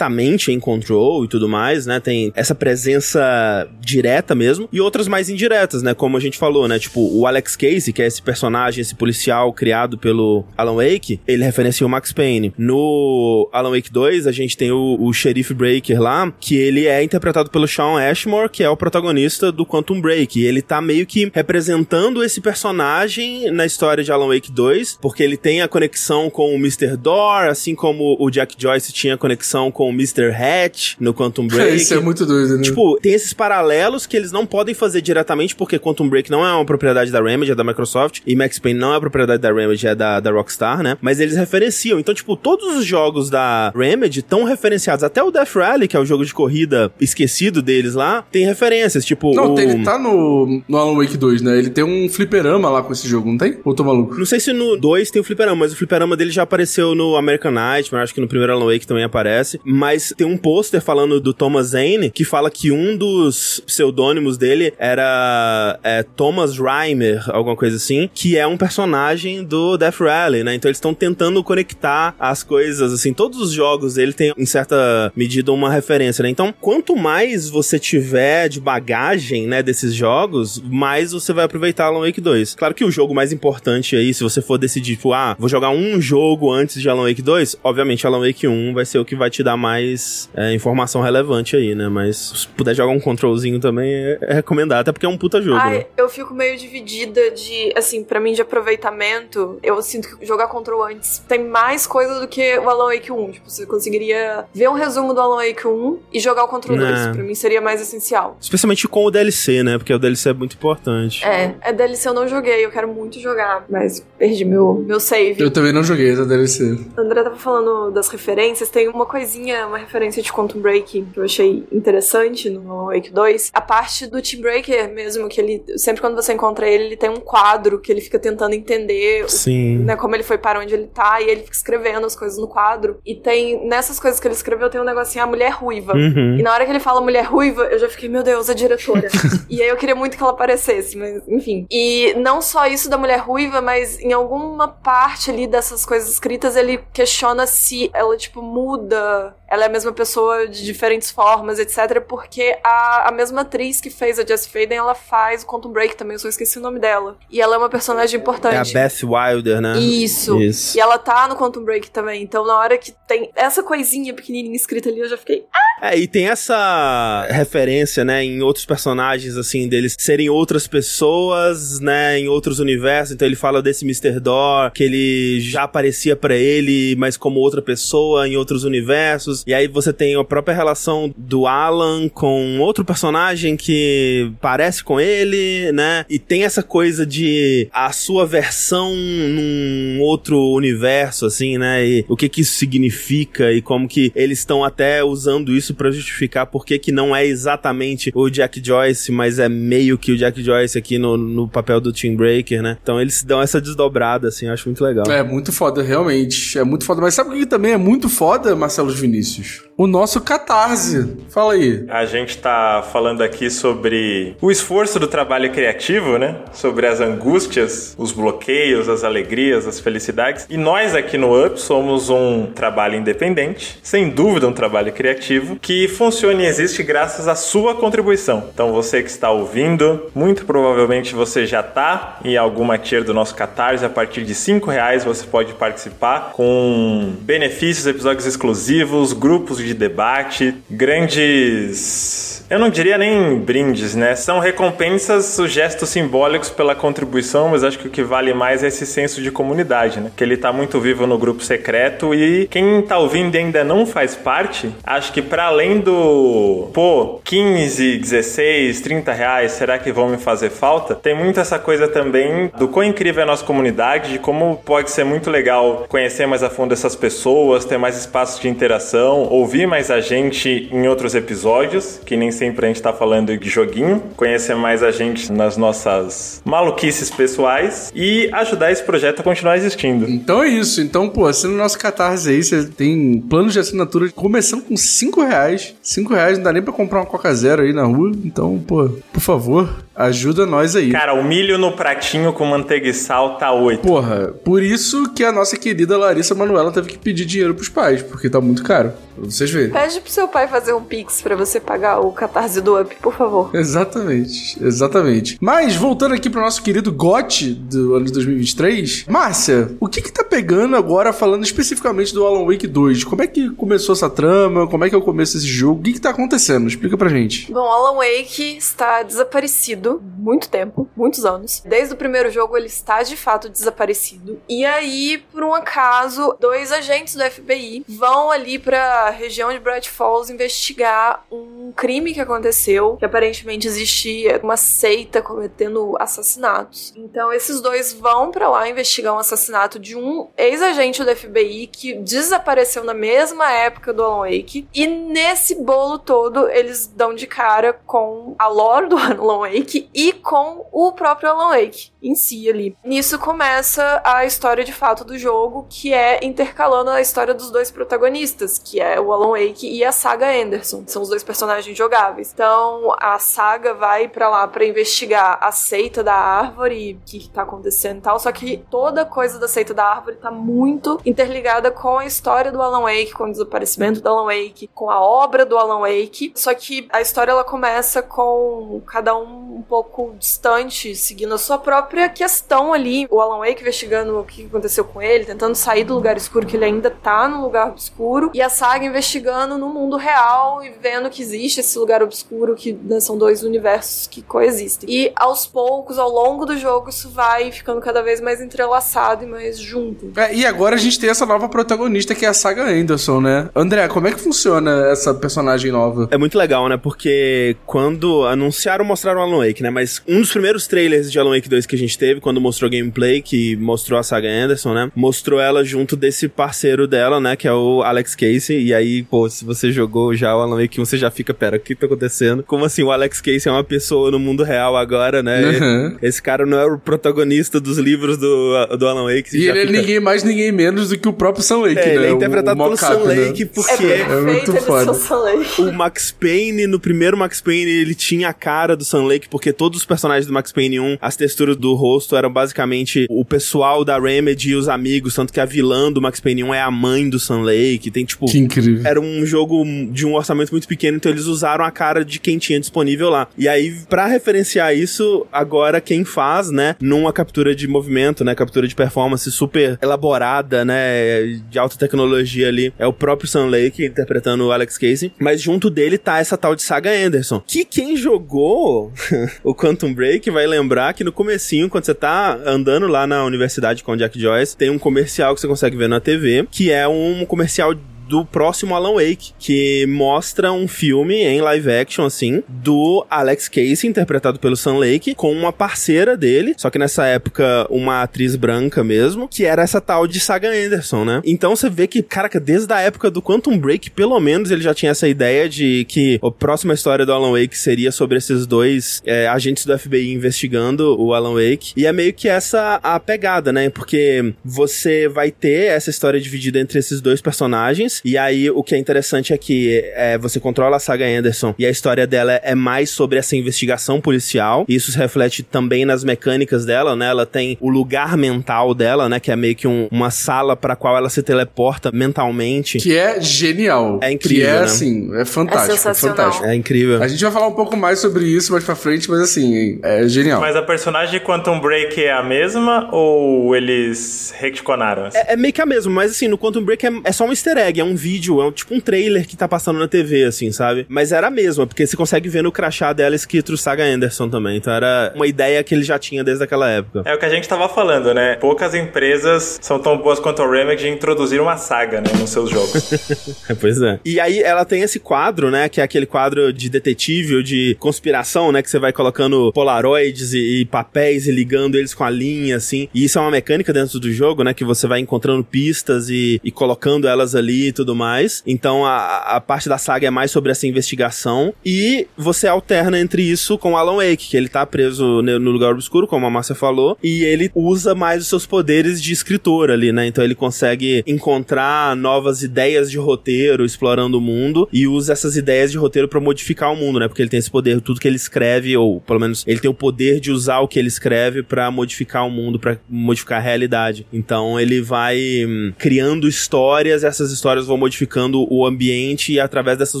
[0.48, 2.00] em Control e tudo mais, né?
[2.00, 5.94] Tem essa presença direta mesmo e outras mais indiretas, né?
[5.94, 6.78] Como a gente falou, né?
[6.78, 11.44] Tipo, o Alex Casey, que é esse personagem, esse policial criado pelo Alan Wake, ele
[11.44, 12.52] referencia o Max Payne.
[12.58, 17.02] No Alan Wake 2, a gente tem o, o Sheriff Breaker lá, que ele é
[17.02, 20.38] interpretado pelo Sean Ashmore, que é o protagonista do Quantum Break.
[20.38, 25.22] E ele tá meio que representando esse personagem na história de Alan Wake 2, porque
[25.22, 26.96] ele tem a conexão com o Mr.
[26.96, 30.30] Door, assim como o Jack Joyce tinha conexão com o Mr.
[30.32, 31.76] Hatch no Quantum Break.
[31.76, 32.62] Isso é muito doido, né?
[32.62, 36.50] Tipo, tem esses paralelos que eles não podem fazer diretamente, porque Quantum Break não é
[36.50, 39.86] uma propriedade da Remedy, é da Microsoft, e Max Payne não é propriedade da Remedy,
[39.86, 40.96] é da, da Rockstar, né?
[41.02, 42.00] Mas eles referenciam.
[42.00, 45.04] Então, tipo, todos os jogos da Remedy estão referenciados.
[45.04, 49.04] Até o Death Rally, que é o jogo de corrida esquecido deles lá, tem referências.
[49.04, 49.54] Tipo, Não, o...
[49.54, 51.58] tem- ele tá no, no Alan Wake 2, né?
[51.58, 53.58] Ele tem um fliperama lá com esse jogo, não tem?
[53.62, 54.16] Ou tô maluco?
[54.16, 57.14] Não sei se no 2 tem o fliperama, mas o fliperama dele já apareceu no
[57.16, 59.60] American Nightmare, acho que no primeiro Alan Wake também aparece.
[59.68, 64.72] Mas tem um pôster falando do Thomas Zane, que fala que um dos pseudônimos dele
[64.78, 70.54] era é, Thomas Reimer, alguma coisa assim, que é um personagem do Death Rally, né?
[70.54, 75.12] Então eles estão tentando conectar as coisas, assim, todos os jogos dele tem, em certa
[75.16, 76.28] medida, uma referência, né?
[76.28, 82.06] Então, quanto mais você tiver de bagagem, né, desses jogos, mais você vai aproveitar Alan
[82.06, 82.54] Wake 2.
[82.54, 85.70] Claro que o jogo mais importante aí, se você for decidir, tipo, ah, vou jogar
[85.70, 89.16] um jogo antes de Alan Wake 2, obviamente Alan Wake 1 vai ser o que
[89.16, 91.88] vai te dar mais é, informação relevante aí, né?
[91.88, 95.40] Mas se puder jogar um controlzinho também é, é recomendado, até porque é um puta
[95.40, 95.86] jogo, Ai, né?
[95.96, 100.84] eu fico meio dividida de, assim, pra mim de aproveitamento, eu sinto que jogar Control
[100.84, 103.30] antes tem mais coisa do que o Alan Wake 1.
[103.32, 106.86] Tipo, você conseguiria ver um resumo do Alan Wake 1 e jogar o Control Não.
[106.86, 107.06] 2.
[107.08, 108.36] Pra mim seria mais essencial.
[108.40, 109.78] Especialmente com o DLC, né?
[109.78, 111.24] Porque o DLC é muito importante.
[111.24, 115.42] É, é DLC eu não joguei, eu quero muito jogar, mas perdi meu, meu save.
[115.42, 116.78] Eu também não joguei essa DLC.
[116.96, 121.02] O André tava falando das referências, tem uma coisinha coisinha, uma referência de Quantum Break
[121.12, 123.50] que eu achei interessante no Wake 2.
[123.54, 127.08] A parte do Team Breaker mesmo, que ele, sempre quando você encontra ele, ele tem
[127.08, 129.78] um quadro que ele fica tentando entender Sim.
[129.78, 132.48] né, como ele foi para onde ele tá, e ele fica escrevendo as coisas no
[132.48, 132.98] quadro.
[133.06, 135.94] E tem, nessas coisas que ele escreveu, tem um negocinho, a mulher ruiva.
[135.94, 136.36] Uhum.
[136.38, 139.08] E na hora que ele fala mulher ruiva, eu já fiquei, meu Deus, a diretora.
[139.48, 141.66] e aí eu queria muito que ela aparecesse, mas enfim.
[141.70, 146.56] E não só isso da mulher ruiva, mas em alguma parte ali dessas coisas escritas,
[146.56, 149.35] ele questiona se ela, tipo, muda.
[149.48, 152.00] Ela é a mesma pessoa de diferentes formas, etc.
[152.00, 155.96] Porque a, a mesma atriz que fez a Jessie Faden, ela faz o Quantum Break
[155.96, 157.16] também, eu só esqueci o nome dela.
[157.30, 158.72] E ela é uma personagem É a importante.
[158.72, 159.78] Beth Wilder, né?
[159.78, 160.40] Isso.
[160.40, 160.76] Isso.
[160.76, 162.22] E ela tá no Quantum Break também.
[162.22, 165.46] Então, na hora que tem essa coisinha pequenininha escrita ali, eu já fiquei.
[165.80, 172.18] É, e tem essa referência, né, em outros personagens, assim, deles serem outras pessoas, né,
[172.18, 173.14] em outros universos.
[173.14, 174.18] Então ele fala desse Mr.
[174.18, 179.44] Door, que ele já aparecia pra ele, mas como outra pessoa em outros universos.
[179.46, 184.98] E aí você tem a própria relação do Alan com outro personagem que parece com
[185.00, 191.86] ele, né, e tem essa coisa de a sua versão num outro universo, assim, né,
[191.86, 195.90] e o que que isso significa e como que eles estão até usando isso pra
[195.90, 200.16] justificar por que que não é exatamente o Jack Joyce, mas é meio que o
[200.16, 202.76] Jack Joyce aqui no, no papel do Team Breaker, né?
[202.82, 205.04] Então eles dão essa desdobrada, assim, eu acho muito legal.
[205.10, 206.58] É muito foda, realmente.
[206.58, 207.00] É muito foda.
[207.00, 209.64] Mas sabe o que também é muito foda, Marcelo Vinícius?
[209.76, 211.16] O nosso catarse.
[211.28, 211.84] Fala aí.
[211.88, 216.36] A gente tá falando aqui sobre o esforço do trabalho criativo, né?
[216.52, 220.46] Sobre as angústias, os bloqueios, as alegrias, as felicidades.
[220.48, 225.88] E nós aqui no Up somos um trabalho independente, sem dúvida um trabalho criativo, que
[225.88, 228.44] funciona e existe graças à sua contribuição.
[228.52, 233.34] Então você que está ouvindo, muito provavelmente você já tá em alguma tier do nosso
[233.34, 233.84] Catarse.
[233.84, 240.54] A partir de 5 reais você pode participar com benefícios, episódios exclusivos, grupos de debate,
[240.70, 242.44] grandes.
[242.48, 244.14] Eu não diria nem brindes, né?
[244.14, 248.68] São recompensas, os gestos simbólicos pela contribuição, mas acho que o que vale mais é
[248.68, 250.12] esse senso de comunidade, né?
[250.16, 253.84] Que ele tá muito vivo no grupo secreto e quem tá ouvindo e ainda não
[253.84, 260.08] faz parte, acho que para além do, pô, 15, 16, 30 reais, será que vão
[260.08, 260.94] me fazer falta?
[260.94, 264.90] Tem muito essa coisa também do quão incrível é a nossa comunidade, de como pode
[264.90, 269.66] ser muito legal conhecer mais a fundo essas pessoas, ter mais espaços de interação, ouvir
[269.66, 274.02] mais a gente em outros episódios, que nem sempre a gente tá falando de joguinho,
[274.16, 280.08] conhecer mais a gente nas nossas maluquices pessoais e ajudar esse projeto a continuar existindo.
[280.08, 280.80] Então é isso.
[280.80, 282.42] Então, pô, assina o nosso catarse aí.
[282.42, 285.35] Você tem planos de assinatura começando com 5 reais.
[285.82, 288.12] 5 reais não dá nem pra comprar uma Coca Zero aí na rua.
[288.24, 290.92] Então, pô, por favor, ajuda nós aí.
[290.92, 293.80] Cara, o milho no pratinho com manteiga e sal tá 8.
[293.80, 298.02] Porra, por isso que a nossa querida Larissa Manuela teve que pedir dinheiro pros pais,
[298.02, 298.92] porque tá muito caro.
[299.16, 299.70] Pra vocês verem.
[299.70, 303.14] Pede pro seu pai fazer um pix pra você pagar o catarse do Up, por
[303.14, 303.50] favor.
[303.54, 305.38] Exatamente, exatamente.
[305.40, 310.12] Mas, voltando aqui pro nosso querido GOT do ano de 2023, Márcia, o que que
[310.12, 313.04] tá pegando agora, falando especificamente do Alan Wake 2?
[313.04, 314.66] Como é que começou essa trama?
[314.66, 315.80] Como é que é o começo desse jogo?
[315.80, 316.68] O que que tá acontecendo?
[316.68, 317.50] Explica pra gente.
[317.50, 321.62] Bom, Alan Wake está desaparecido muito tempo, muitos anos.
[321.64, 324.40] Desde o primeiro jogo ele está de fato desaparecido.
[324.48, 329.88] E aí, por um acaso, dois agentes do FBI vão ali pra região de Bright
[329.88, 336.92] Falls investigar um crime que aconteceu, que aparentemente existia uma seita cometendo assassinatos.
[336.96, 341.94] Então esses dois vão pra lá investigar um assassinato de um ex-agente do FBI que
[341.94, 344.68] desapareceu na mesma época do Alan Wake.
[344.74, 350.12] E nesse bolo todo eles dão de cara com a lore do Alan Wake e
[350.12, 352.76] com o próprio Alan Wake em si ali.
[352.84, 357.70] Nisso começa a história de fato do jogo, que é intercalando a história dos dois
[357.70, 360.84] protagonistas, que é o Alan Wake e a Saga Anderson.
[360.86, 362.32] São os dois personagens jogáveis.
[362.32, 367.42] Então a Saga vai pra lá pra investigar a seita da árvore, o que tá
[367.42, 371.98] acontecendo e tal, só que toda coisa da seita da árvore tá muito interligada com
[371.98, 375.56] a história do Alan Wake, com o desaparecimento do Alan Wake, com a obra do
[375.56, 376.32] Alan Wake.
[376.34, 381.58] Só que a história ela começa com cada um um pouco distante, seguindo a sua
[381.58, 383.06] própria questão ali.
[383.10, 386.56] O Alan Wake investigando o que aconteceu com ele, tentando sair do lugar escuro, que
[386.56, 388.30] ele ainda tá no lugar escuro.
[388.34, 392.72] E a saga investigando no mundo real e vendo que existe esse lugar obscuro que
[392.72, 394.88] né, são dois universos que coexistem.
[394.90, 399.26] E aos poucos, ao longo do jogo, isso vai ficando cada vez mais entrelaçado e
[399.26, 400.12] mais junto.
[400.16, 403.48] É, e agora a gente tem essa nova protagonista que é a Saga Anderson, né?
[403.54, 406.08] André, como é que funciona essa personagem nova?
[406.10, 406.76] É muito legal, né?
[406.76, 409.70] Porque quando anunciaram, mostraram Alan Wake, né?
[409.70, 412.70] Mas um dos primeiros trailers de Alan Wake 2 que a gente teve, quando mostrou
[412.70, 414.90] gameplay, que mostrou a Saga Anderson, né?
[414.94, 417.36] Mostrou ela junto desse parceiro dela, né?
[417.36, 418.66] Que é o Alex Casey.
[418.66, 421.56] E aí, pô, se você jogou já o Alan Wake 1, você já fica, pera,
[421.56, 422.42] o que tá acontecendo?
[422.42, 425.42] Como assim o Alex Casey é uma pessoa no mundo real agora, né?
[425.58, 425.96] Uhum.
[426.02, 429.36] Esse cara não é o protagonista dos livros do, do Alan Wake.
[429.36, 431.86] E ele é fica- ninguém mais, ninguém menos do que o próprio Sam Lake, É,
[431.86, 431.94] né?
[431.94, 433.14] ele é O- interpretado o pelo mocap, Sam né?
[433.26, 434.84] Lake É porque perfeito muito ele foda.
[434.84, 435.62] ser o Sam Lake.
[435.62, 439.52] o Max Payne, no primeiro Max Payne, ele tinha a cara do Sam Lake, porque
[439.52, 443.84] todos os personagens do Max Payne 1, as texturas do rosto eram basicamente o pessoal
[443.84, 446.70] da Remedy e os amigos, tanto que a vilã do Max Payne 1 é a
[446.70, 448.26] mãe do Sam Lake, tem tipo...
[448.26, 448.82] Que incrível.
[448.86, 452.38] Era um jogo de um orçamento muito pequeno, então eles usaram a cara de quem
[452.38, 453.28] tinha disponível lá.
[453.36, 458.66] E aí, pra referenciar isso, agora quem faz, né, numa captura de movimento, né, captura
[458.66, 464.46] de performance super elaborada, né, de alta tecnologia ali, é o próprio Sam Lake interpretando
[464.46, 465.12] o Alex Casey.
[465.18, 468.92] Mas junto dele tá essa tal de Saga Anderson, que quem jogou
[469.42, 473.82] o Quantum Break vai lembrar que no comecinho, quando você tá andando lá na universidade
[473.82, 476.86] com o Jack Joyce, tem um comercial que você consegue ver na TV, que é
[476.86, 477.74] um comercial
[478.08, 483.88] do próximo Alan Wake, que mostra um filme em live action, assim, do Alex Casey,
[483.88, 488.82] interpretado pelo Sam Lake, com uma parceira dele, só que nessa época uma atriz branca
[488.84, 491.20] mesmo, que era essa tal de Saga Anderson, né?
[491.24, 494.74] Então você vê que, caraca, desde a época do Quantum Break, pelo menos ele já
[494.74, 499.02] tinha essa ideia de que a próxima história do Alan Wake seria sobre esses dois
[499.04, 501.72] é, agentes do FBI investigando o Alan Wake.
[501.76, 503.68] E é meio que essa a pegada, né?
[503.70, 507.95] Porque você vai ter essa história dividida entre esses dois personagens.
[508.04, 511.66] E aí o que é interessante é que é, você controla a saga Anderson e
[511.66, 514.64] a história dela é mais sobre essa investigação policial.
[514.68, 517.08] E isso se reflete também nas mecânicas dela, né?
[517.08, 519.20] Ela tem o lugar mental dela, né?
[519.20, 522.78] Que é meio que um- uma sala para qual ela se teleporta mentalmente.
[522.78, 523.98] Que é genial.
[524.02, 524.64] É incrível, Que é, né?
[524.64, 525.72] assim, é fantástico.
[525.72, 526.16] É sensacional.
[526.16, 526.46] fantástico.
[526.46, 527.02] É incrível.
[527.02, 530.06] A gente vai falar um pouco mais sobre isso mais pra frente, mas assim, é
[530.08, 530.40] genial.
[530.40, 535.08] Mas a personagem de Quantum Break é a mesma ou eles retconaram?
[535.14, 537.30] É, é meio que a mesma, mas assim, no Quantum Break é, é só um
[537.30, 540.24] easter egg, é um vídeo, é um, tipo um trailer que tá passando na TV,
[540.24, 540.86] assim, sabe?
[540.88, 544.56] Mas era a mesma, porque você consegue ver no crachá dela escrito Saga Anderson também.
[544.56, 547.02] Então era uma ideia que ele já tinha desde aquela época.
[547.04, 548.36] É o que a gente tava falando, né?
[548.36, 552.50] Poucas empresas são tão boas quanto a Remedy em introduzir uma saga, né, nos seus
[552.50, 552.90] jogos.
[553.48, 554.00] É, pois é.
[554.04, 555.68] E aí ela tem esse quadro, né?
[555.68, 558.62] Que é aquele quadro de detetive ou de conspiração, né?
[558.62, 562.88] Que você vai colocando polaroids e, e papéis e ligando eles com a linha, assim.
[562.92, 564.52] E isso é uma mecânica dentro do jogo, né?
[564.52, 568.42] Que você vai encontrando pistas e, e colocando elas ali tudo mais.
[568.46, 571.54] Então a, a parte da saga é mais sobre essa investigação.
[571.64, 576.06] E você alterna entre isso com Alan Wake, que ele tá preso no lugar obscuro,
[576.06, 576.98] como a Márcia falou.
[577.02, 580.06] E ele usa mais os seus poderes de escritor ali, né?
[580.06, 585.70] Então ele consegue encontrar novas ideias de roteiro explorando o mundo e usa essas ideias
[585.70, 587.08] de roteiro pra modificar o mundo, né?
[587.08, 589.74] Porque ele tem esse poder, tudo que ele escreve, ou pelo menos ele tem o
[589.74, 594.06] poder de usar o que ele escreve pra modificar o mundo, pra modificar a realidade.
[594.12, 600.00] Então ele vai hum, criando histórias, essas histórias vão modificando o ambiente e através dessas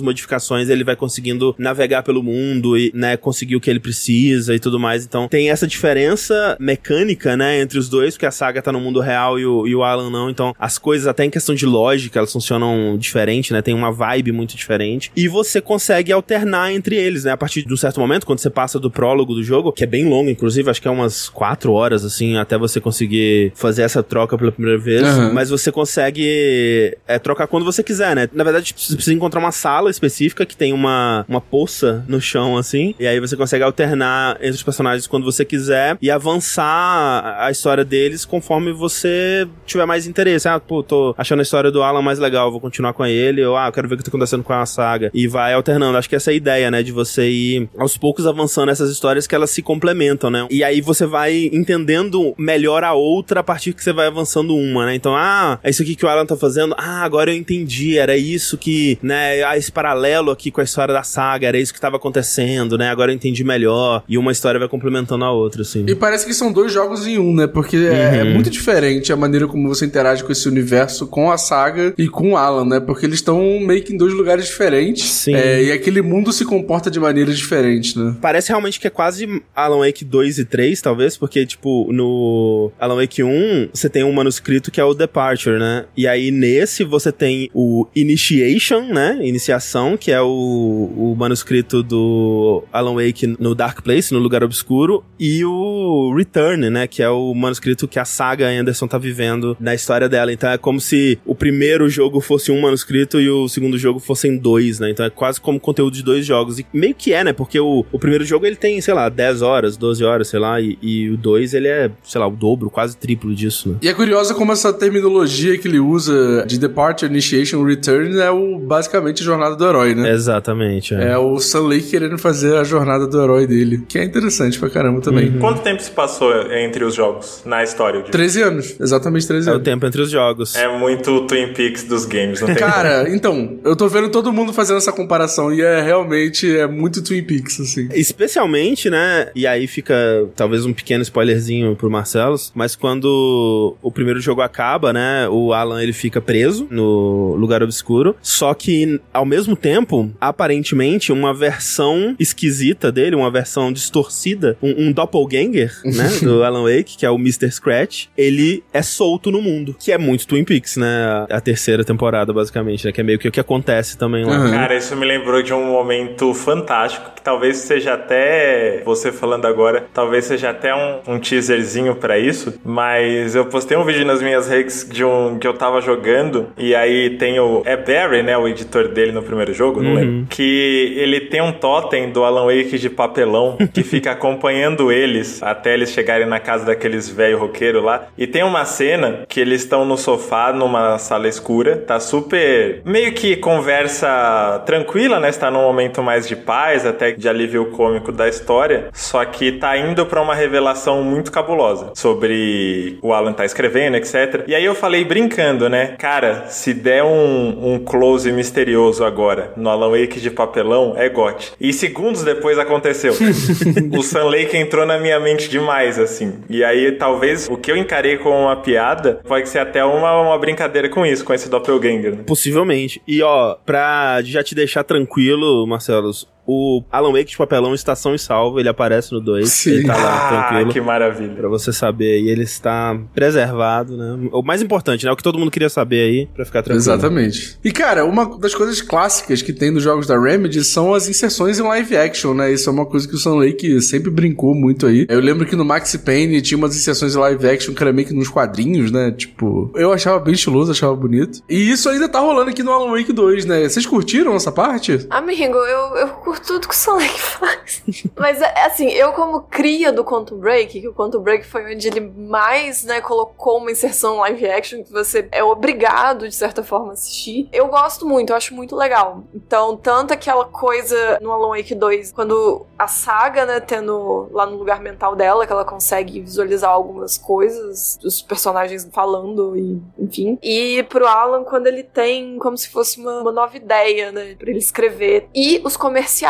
[0.00, 4.58] modificações ele vai conseguindo navegar pelo mundo e, né, conseguir o que ele precisa e
[4.58, 5.04] tudo mais.
[5.04, 9.00] Então tem essa diferença mecânica, né, entre os dois, porque a saga tá no mundo
[9.00, 10.30] real e o, e o Alan não.
[10.30, 14.32] Então as coisas, até em questão de lógica, elas funcionam diferente, né, tem uma vibe
[14.32, 15.10] muito diferente.
[15.16, 18.50] E você consegue alternar entre eles, né, a partir de um certo momento, quando você
[18.50, 21.72] passa do prólogo do jogo, que é bem longo, inclusive, acho que é umas quatro
[21.72, 25.02] horas, assim, até você conseguir fazer essa troca pela primeira vez.
[25.02, 25.32] Aham.
[25.32, 28.28] Mas você consegue é, trocar quando você quiser, né?
[28.34, 32.58] Na verdade, você precisa encontrar uma sala específica que tem uma, uma poça no chão,
[32.58, 32.94] assim.
[33.00, 37.82] E aí você consegue alternar entre os personagens quando você quiser e avançar a história
[37.82, 40.46] deles conforme você tiver mais interesse.
[40.46, 43.42] Ah, pô, tô achando a história do Alan mais legal, vou continuar com ele.
[43.42, 45.10] Ou, ah, quero ver o que tá acontecendo com a saga.
[45.14, 45.96] E vai alternando.
[45.96, 46.82] Acho que essa é a ideia, né?
[46.82, 50.46] De você ir aos poucos avançando essas histórias que elas se complementam, né?
[50.50, 54.84] E aí você vai entendendo melhor a outra a partir que você vai avançando uma,
[54.84, 54.94] né?
[54.94, 56.74] Então, ah, é isso aqui que o Alan tá fazendo.
[56.76, 57.96] Ah, agora eu entendi.
[57.98, 59.42] Era isso que, né?
[59.44, 61.46] Ah, esse paralelo aqui com a história da saga.
[61.46, 62.88] Era isso que tava acontecendo, né?
[62.90, 64.02] Agora eu entendi melhor.
[64.08, 65.84] E uma história vai complementando a outra, assim.
[65.88, 67.46] E parece que são dois jogos em um, né?
[67.46, 68.34] Porque é, é Uhum.
[68.34, 72.32] muito diferente a maneira como você interage com esse universo, com a saga e com
[72.32, 72.80] o Alan, né?
[72.80, 75.04] Porque eles estão meio que em dois lugares diferentes.
[75.04, 75.34] Sim.
[75.34, 78.16] É, e aquele mundo se comporta de maneiras diferentes, né?
[78.20, 82.96] Parece realmente que é quase Alan Wake 2 e 3, talvez, porque, tipo, no Alan
[82.96, 85.84] Wake 1, você tem um manuscrito que é o Departure, né?
[85.96, 89.18] E aí, nesse, você tem o Initiation, né?
[89.20, 95.04] Iniciação, que é o, o manuscrito do Alan Wake no Dark Place, no Lugar Obscuro,
[95.18, 96.86] e o Return, né?
[96.86, 100.32] Que é o manuscrito que a saga Anderson tá vivendo na história dela.
[100.32, 104.36] Então é como se o primeiro jogo fosse um manuscrito e o segundo jogo fossem
[104.36, 104.90] dois, né?
[104.90, 106.60] Então é quase como conteúdo de dois jogos.
[106.60, 107.32] E meio que é, né?
[107.32, 110.60] Porque o, o primeiro jogo ele tem, sei lá, 10 horas, 12 horas, sei lá,
[110.60, 113.76] e, e o 2 ele é, sei lá, o dobro, quase triplo disso, né?
[113.82, 118.58] E é curioso como essa terminologia que ele usa de Departure, Initiation, Return é o
[118.58, 120.10] basicamente a jornada do herói, né?
[120.10, 120.94] Exatamente.
[120.94, 124.58] É, é o Sam Lake querendo fazer a jornada do herói dele, que é interessante
[124.58, 125.30] pra caramba também.
[125.30, 125.38] Uhum.
[125.38, 128.02] Quanto tempo se passou entre os jogos na história?
[128.02, 128.10] De...
[128.10, 129.58] 13 anos, exatamente 13 é anos.
[129.58, 130.54] É o tempo entre os jogos.
[130.54, 133.16] É muito Twin Peaks dos games, não tem Cara, como.
[133.16, 137.22] então, eu tô vendo todo mundo fazendo essa comparação e é realmente é muito Twin
[137.22, 137.88] Peaks, assim.
[137.92, 139.30] Especialmente, né?
[139.34, 139.94] E aí fica
[140.34, 145.28] talvez um pequeno spoilerzinho pro Marcelo, mas quando o primeiro jogo acaba, né?
[145.28, 147.05] O Alan ele fica preso no
[147.36, 148.16] lugar obscuro.
[148.22, 154.92] Só que, ao mesmo tempo, aparentemente, uma versão esquisita dele, uma versão distorcida, um, um
[154.92, 156.08] doppelganger, né?
[156.22, 157.50] Do Alan Wake, que é o Mr.
[157.50, 159.76] Scratch, ele é solto no mundo.
[159.78, 161.26] Que é muito Twin Peaks, né?
[161.30, 162.92] A, a terceira temporada, basicamente, né?
[162.92, 164.38] Que é meio que o que acontece também lá.
[164.38, 164.50] Uhum.
[164.50, 169.86] Cara, isso me lembrou de um momento fantástico, que talvez seja até, você falando agora,
[169.92, 174.48] talvez seja até um, um teaserzinho para isso, mas eu postei um vídeo nas minhas
[174.48, 177.62] redes de um que eu tava jogando, e aí tem o.
[177.64, 178.36] É Barry, né?
[178.36, 179.96] O editor dele no primeiro jogo, não uhum.
[179.96, 180.26] lembro.
[180.28, 185.74] Que ele tem um totem do Alan Wake de papelão que fica acompanhando eles até
[185.74, 188.08] eles chegarem na casa daqueles velho roqueiro lá.
[188.16, 193.12] E tem uma cena que eles estão no sofá numa sala escura, tá super meio
[193.12, 195.28] que conversa tranquila, né?
[195.28, 199.76] Está num momento mais de paz, até de alívio cômico da história, só que tá
[199.76, 204.44] indo para uma revelação muito cabulosa sobre o Alan tá escrevendo, etc.
[204.46, 205.94] E aí eu falei brincando, né?
[205.98, 211.52] Cara, se der um, um close misterioso agora no Alan Wake de papelão, é gote.
[211.60, 213.12] E segundos depois aconteceu.
[213.92, 216.34] o Sun Lake entrou na minha mente demais, assim.
[216.48, 220.38] E aí talvez o que eu encarei como uma piada pode ser até uma, uma
[220.38, 222.14] brincadeira com isso, com esse doppelganger.
[222.14, 222.22] Né?
[222.24, 223.02] Possivelmente.
[223.04, 226.12] E ó, pra já te deixar tranquilo, Marcelo,
[226.46, 229.66] o Alan Wake de papelão Estação e Salvo, ele aparece no 2.
[229.66, 230.72] Ele tá lá ah, tranquilo.
[230.72, 231.34] que maravilha.
[231.34, 234.28] Pra você saber aí, ele está preservado, né?
[234.32, 235.12] O mais importante, né?
[235.12, 236.80] O que todo mundo queria saber aí, pra ficar tranquilo.
[236.80, 237.58] Exatamente.
[237.64, 241.58] E, cara, uma das coisas clássicas que tem nos jogos da Remedy são as inserções
[241.58, 242.52] em live action, né?
[242.52, 245.06] Isso é uma coisa que o Sam Lake sempre brincou muito aí.
[245.08, 248.06] Eu lembro que no Max Payne tinha umas inserções em live action que era meio
[248.06, 249.10] que nos quadrinhos, né?
[249.10, 251.40] Tipo, eu achava bem estiloso, achava bonito.
[251.48, 253.68] E isso ainda tá rolando aqui no Alan Wake 2, né?
[253.68, 255.06] Vocês curtiram essa parte?
[255.10, 257.82] Amigo, eu, eu curto tudo que o Lake faz.
[258.16, 261.86] Mas, é, assim, eu como cria do Quantum Break, que o Quantum Break foi onde
[261.88, 266.90] ele mais, né, colocou uma inserção live action que você é obrigado, de certa forma,
[266.90, 267.48] a assistir.
[267.52, 269.24] Eu gosto muito, eu acho muito legal.
[269.34, 274.56] Então, tanto aquela coisa no Alan Wake 2, quando a saga, né, tendo lá no
[274.56, 280.38] lugar mental dela, que ela consegue visualizar algumas coisas, os personagens falando e, enfim.
[280.42, 284.50] E pro Alan, quando ele tem como se fosse uma, uma nova ideia, né, pra
[284.50, 285.28] ele escrever.
[285.34, 286.25] E os comerciais,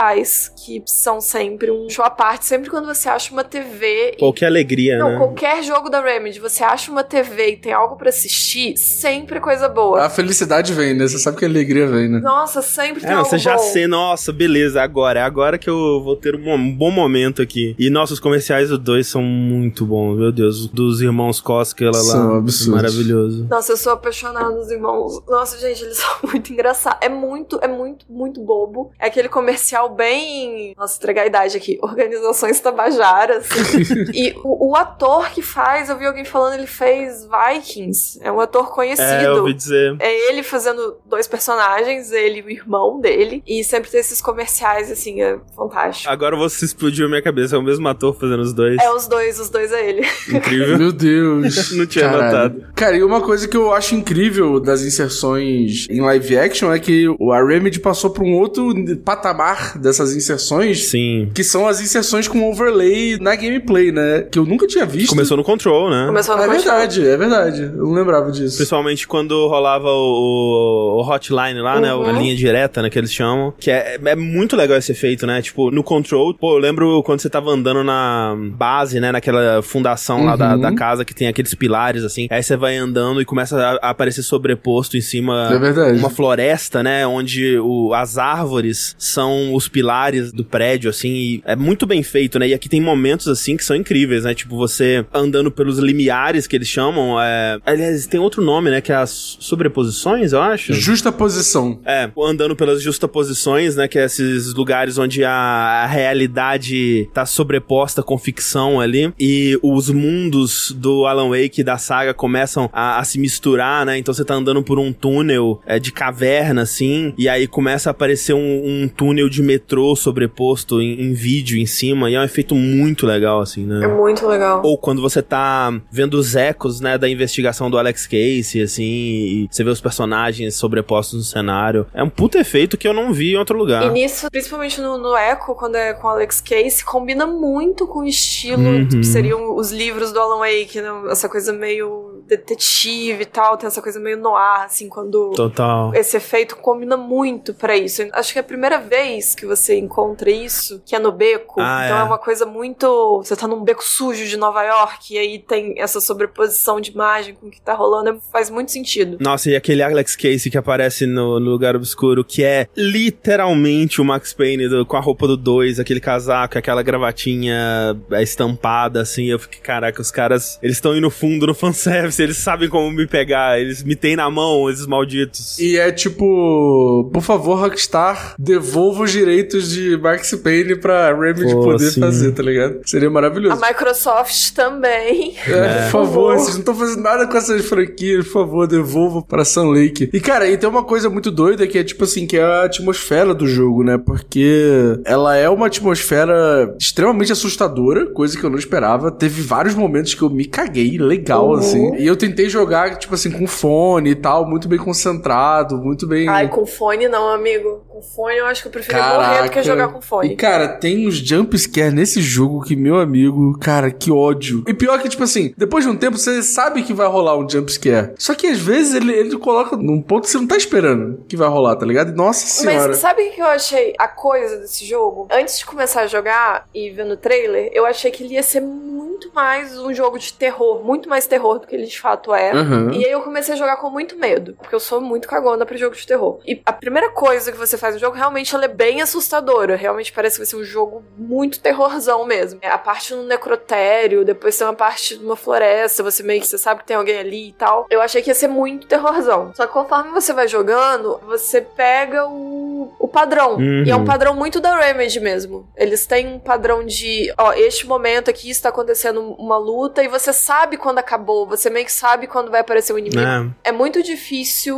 [0.64, 2.46] que são sempre um show à parte.
[2.46, 4.16] Sempre quando você acha uma TV.
[4.18, 5.16] Pô, que alegria, Não, né?
[5.18, 9.68] qualquer jogo da Remedy, você acha uma TV e tem algo para assistir, sempre coisa
[9.68, 10.04] boa.
[10.04, 11.06] A felicidade vem, né?
[11.06, 12.20] Você sabe que a alegria vem, né?
[12.20, 13.62] Nossa, sempre tem é, algo Você já bom.
[13.62, 15.20] sei, nossa, beleza, agora.
[15.20, 17.74] É agora que eu vou ter um bom momento aqui.
[17.78, 20.66] E nossos comerciais do dois são muito bons, meu Deus.
[20.68, 22.02] Dos irmãos Koskela lá.
[22.02, 22.82] São absurdos.
[22.82, 23.46] Maravilhoso.
[23.50, 25.22] Nossa, eu sou apaixonada nos irmãos.
[25.28, 26.98] Nossa, gente, eles são muito engraçados.
[27.02, 28.90] É muito, é muito, muito bobo.
[28.98, 30.74] É aquele comercial bem.
[30.76, 31.78] Nossa, entregar a idade aqui.
[31.82, 33.48] Organizações Tabajaras.
[34.14, 38.18] e o, o, ator que faz, eu vi alguém falando, ele fez Vikings.
[38.22, 39.08] É um ator conhecido.
[39.08, 39.96] É, eu ouvi dizer.
[39.98, 43.42] É ele fazendo dois personagens, ele e o irmão dele.
[43.46, 46.10] E sempre tem esses comerciais, assim, é fantástico.
[46.10, 47.56] Agora você explodiu a minha cabeça.
[47.56, 48.78] É o mesmo ator fazendo os dois.
[48.80, 50.06] É os dois, os dois é ele.
[50.28, 50.78] Incrível.
[50.78, 51.72] Meu Deus.
[51.76, 52.24] Não tinha Caralho.
[52.24, 52.72] notado.
[52.74, 57.06] Cara, e uma coisa que eu acho incrível das inserções em live action é que
[57.32, 60.86] a Remedy passou pra um outro patamar dessas inserções.
[60.86, 61.30] Sim.
[61.34, 64.22] Que são as inserções com overlay na gameplay, né?
[64.30, 65.10] Que eu nunca tinha visto.
[65.10, 66.06] Começou no Control, né?
[66.06, 66.62] Começou no é Control.
[66.64, 67.62] verdade, é verdade.
[67.62, 68.56] Eu não lembrava disso.
[68.56, 71.92] Principalmente quando rolava o, o hotline lá, né?
[71.94, 72.04] Uhum.
[72.06, 72.90] A linha direta, né?
[72.90, 73.52] Que eles chamam.
[73.58, 75.40] Que é, é muito legal esse efeito, né?
[75.42, 79.12] Tipo, no Control, pô, eu lembro quando você tava andando na base, né?
[79.12, 80.60] Naquela fundação lá da, Uhum.
[80.60, 82.28] da casa que tem aqueles pilares, assim.
[82.30, 85.98] Aí você vai andando e começa a, a aparecer sobreposto em cima É verdade.
[85.98, 87.06] uma floresta, né?
[87.06, 92.02] Onde o, as árvores são os os pilares do prédio, assim, e é muito bem
[92.02, 92.48] feito, né?
[92.48, 94.34] E aqui tem momentos, assim, que são incríveis, né?
[94.34, 97.58] Tipo, você andando pelos limiares, que eles chamam, é...
[97.64, 98.80] Aliás, tem outro nome, né?
[98.80, 100.72] Que é as sobreposições, eu acho.
[100.72, 101.80] Justa posição.
[101.84, 103.88] É, andando pelas justaposições, né?
[103.88, 109.12] Que é esses lugares onde a, a realidade tá sobreposta com ficção ali.
[109.18, 113.98] E os mundos do Alan Wake da saga começam a, a se misturar, né?
[113.98, 117.92] Então você tá andando por um túnel é, de caverna, assim, e aí começa a
[117.92, 122.24] aparecer um, um túnel de metrô sobreposto em, em, vídeo em cima, e é um
[122.24, 123.84] efeito muito legal, assim, né?
[123.84, 124.60] É muito legal.
[124.64, 129.48] Ou quando você tá vendo os ecos, né, da investigação do Alex Casey, assim, e
[129.50, 131.86] você vê os personagens sobrepostos no cenário.
[131.94, 133.84] É um puto efeito que eu não vi em outro lugar.
[133.84, 138.00] E nisso, principalmente no, no Echo, quando é com o Alex Casey, combina muito com
[138.00, 138.88] o estilo, uhum.
[138.88, 140.90] tipo, seriam os livros do Alan Wake, né?
[141.10, 145.94] Essa coisa meio detetive e tal, tem essa coisa meio noir, assim, quando Total.
[145.94, 148.02] esse efeito combina muito para isso.
[148.12, 151.60] Acho que é a primeira vez que você encontra isso, que é no beco.
[151.60, 152.00] Ah, então é.
[152.00, 152.04] é.
[152.04, 153.22] uma coisa muito.
[153.22, 157.34] Você tá num beco sujo de Nova York e aí tem essa sobreposição de imagem
[157.34, 159.16] com o que tá rolando, faz muito sentido.
[159.20, 164.04] Nossa, e aquele Alex Casey que aparece no, no lugar obscuro, que é literalmente o
[164.04, 169.26] Max Payne do, com a roupa do 2, aquele casaco, aquela gravatinha estampada, assim.
[169.26, 173.06] Eu fiquei, caraca, os caras, eles estão indo fundo no fanservice, eles sabem como me
[173.06, 175.58] pegar, eles me têm na mão, esses malditos.
[175.58, 181.62] E é tipo, por favor, Rockstar, devolva os direitos de Max Payne pra Remedy Pô,
[181.62, 182.00] poder sim.
[182.00, 182.80] fazer, tá ligado?
[182.84, 183.62] Seria maravilhoso.
[183.62, 185.34] A Microsoft também.
[185.46, 185.82] É, é.
[185.84, 189.70] por favor, vocês não estão fazendo nada com essas franquias, por favor, devolva pra Sun
[189.70, 190.08] Lake.
[190.12, 192.64] E cara, e tem uma coisa muito doida que é tipo assim, que é a
[192.64, 193.98] atmosfera do jogo, né?
[193.98, 199.10] Porque ela é uma atmosfera extremamente assustadora, coisa que eu não esperava.
[199.10, 201.54] Teve vários momentos que eu me caguei legal, uhum.
[201.54, 201.96] assim.
[201.96, 206.28] E eu tentei jogar, tipo assim, com fone e tal, muito bem concentrado, muito bem.
[206.28, 207.85] Ai, com fone não, amigo.
[207.96, 209.26] Com fone eu acho que eu prefiro Caraca.
[209.26, 210.34] morrer do que jogar com fone.
[210.34, 214.62] E cara, tem uns jumpscare nesse jogo que, meu amigo, cara, que ódio.
[214.68, 217.48] E pior que, tipo assim, depois de um tempo você sabe que vai rolar um
[217.48, 218.12] jumpscare.
[218.18, 221.38] Só que às vezes ele, ele coloca num ponto que você não tá esperando que
[221.38, 222.14] vai rolar, tá ligado?
[222.14, 222.88] Nossa senhora.
[222.88, 225.26] Mas sabe o que eu achei a coisa desse jogo?
[225.32, 228.60] Antes de começar a jogar e vendo o trailer, eu achei que ele ia ser
[228.60, 232.52] muito mais um jogo de terror, muito mais terror do que ele de fato é.
[232.52, 232.90] Uhum.
[232.92, 235.76] E aí eu comecei a jogar com muito medo, porque eu sou muito cagona pra
[235.76, 236.40] jogo de terror.
[236.46, 239.76] E a primeira coisa que você faz no jogo, realmente ela é bem assustadora.
[239.76, 242.60] Realmente parece que vai ser um jogo muito terrorzão mesmo.
[242.62, 246.58] A parte no necrotério, depois tem uma parte de uma floresta, você meio que você
[246.58, 247.86] sabe que tem alguém ali e tal.
[247.90, 249.52] Eu achei que ia ser muito terrorzão.
[249.54, 252.65] Só que conforme você vai jogando, você pega o,
[252.98, 253.56] o padrão.
[253.56, 253.84] Uhum.
[253.84, 255.68] E é um padrão muito da Remedy mesmo.
[255.76, 260.32] Eles têm um padrão de, ó, este momento aqui está acontecendo uma luta e você
[260.32, 263.22] sabe quando acabou, você meio que sabe quando vai aparecer o inimigo.
[263.64, 264.76] É, é muito difícil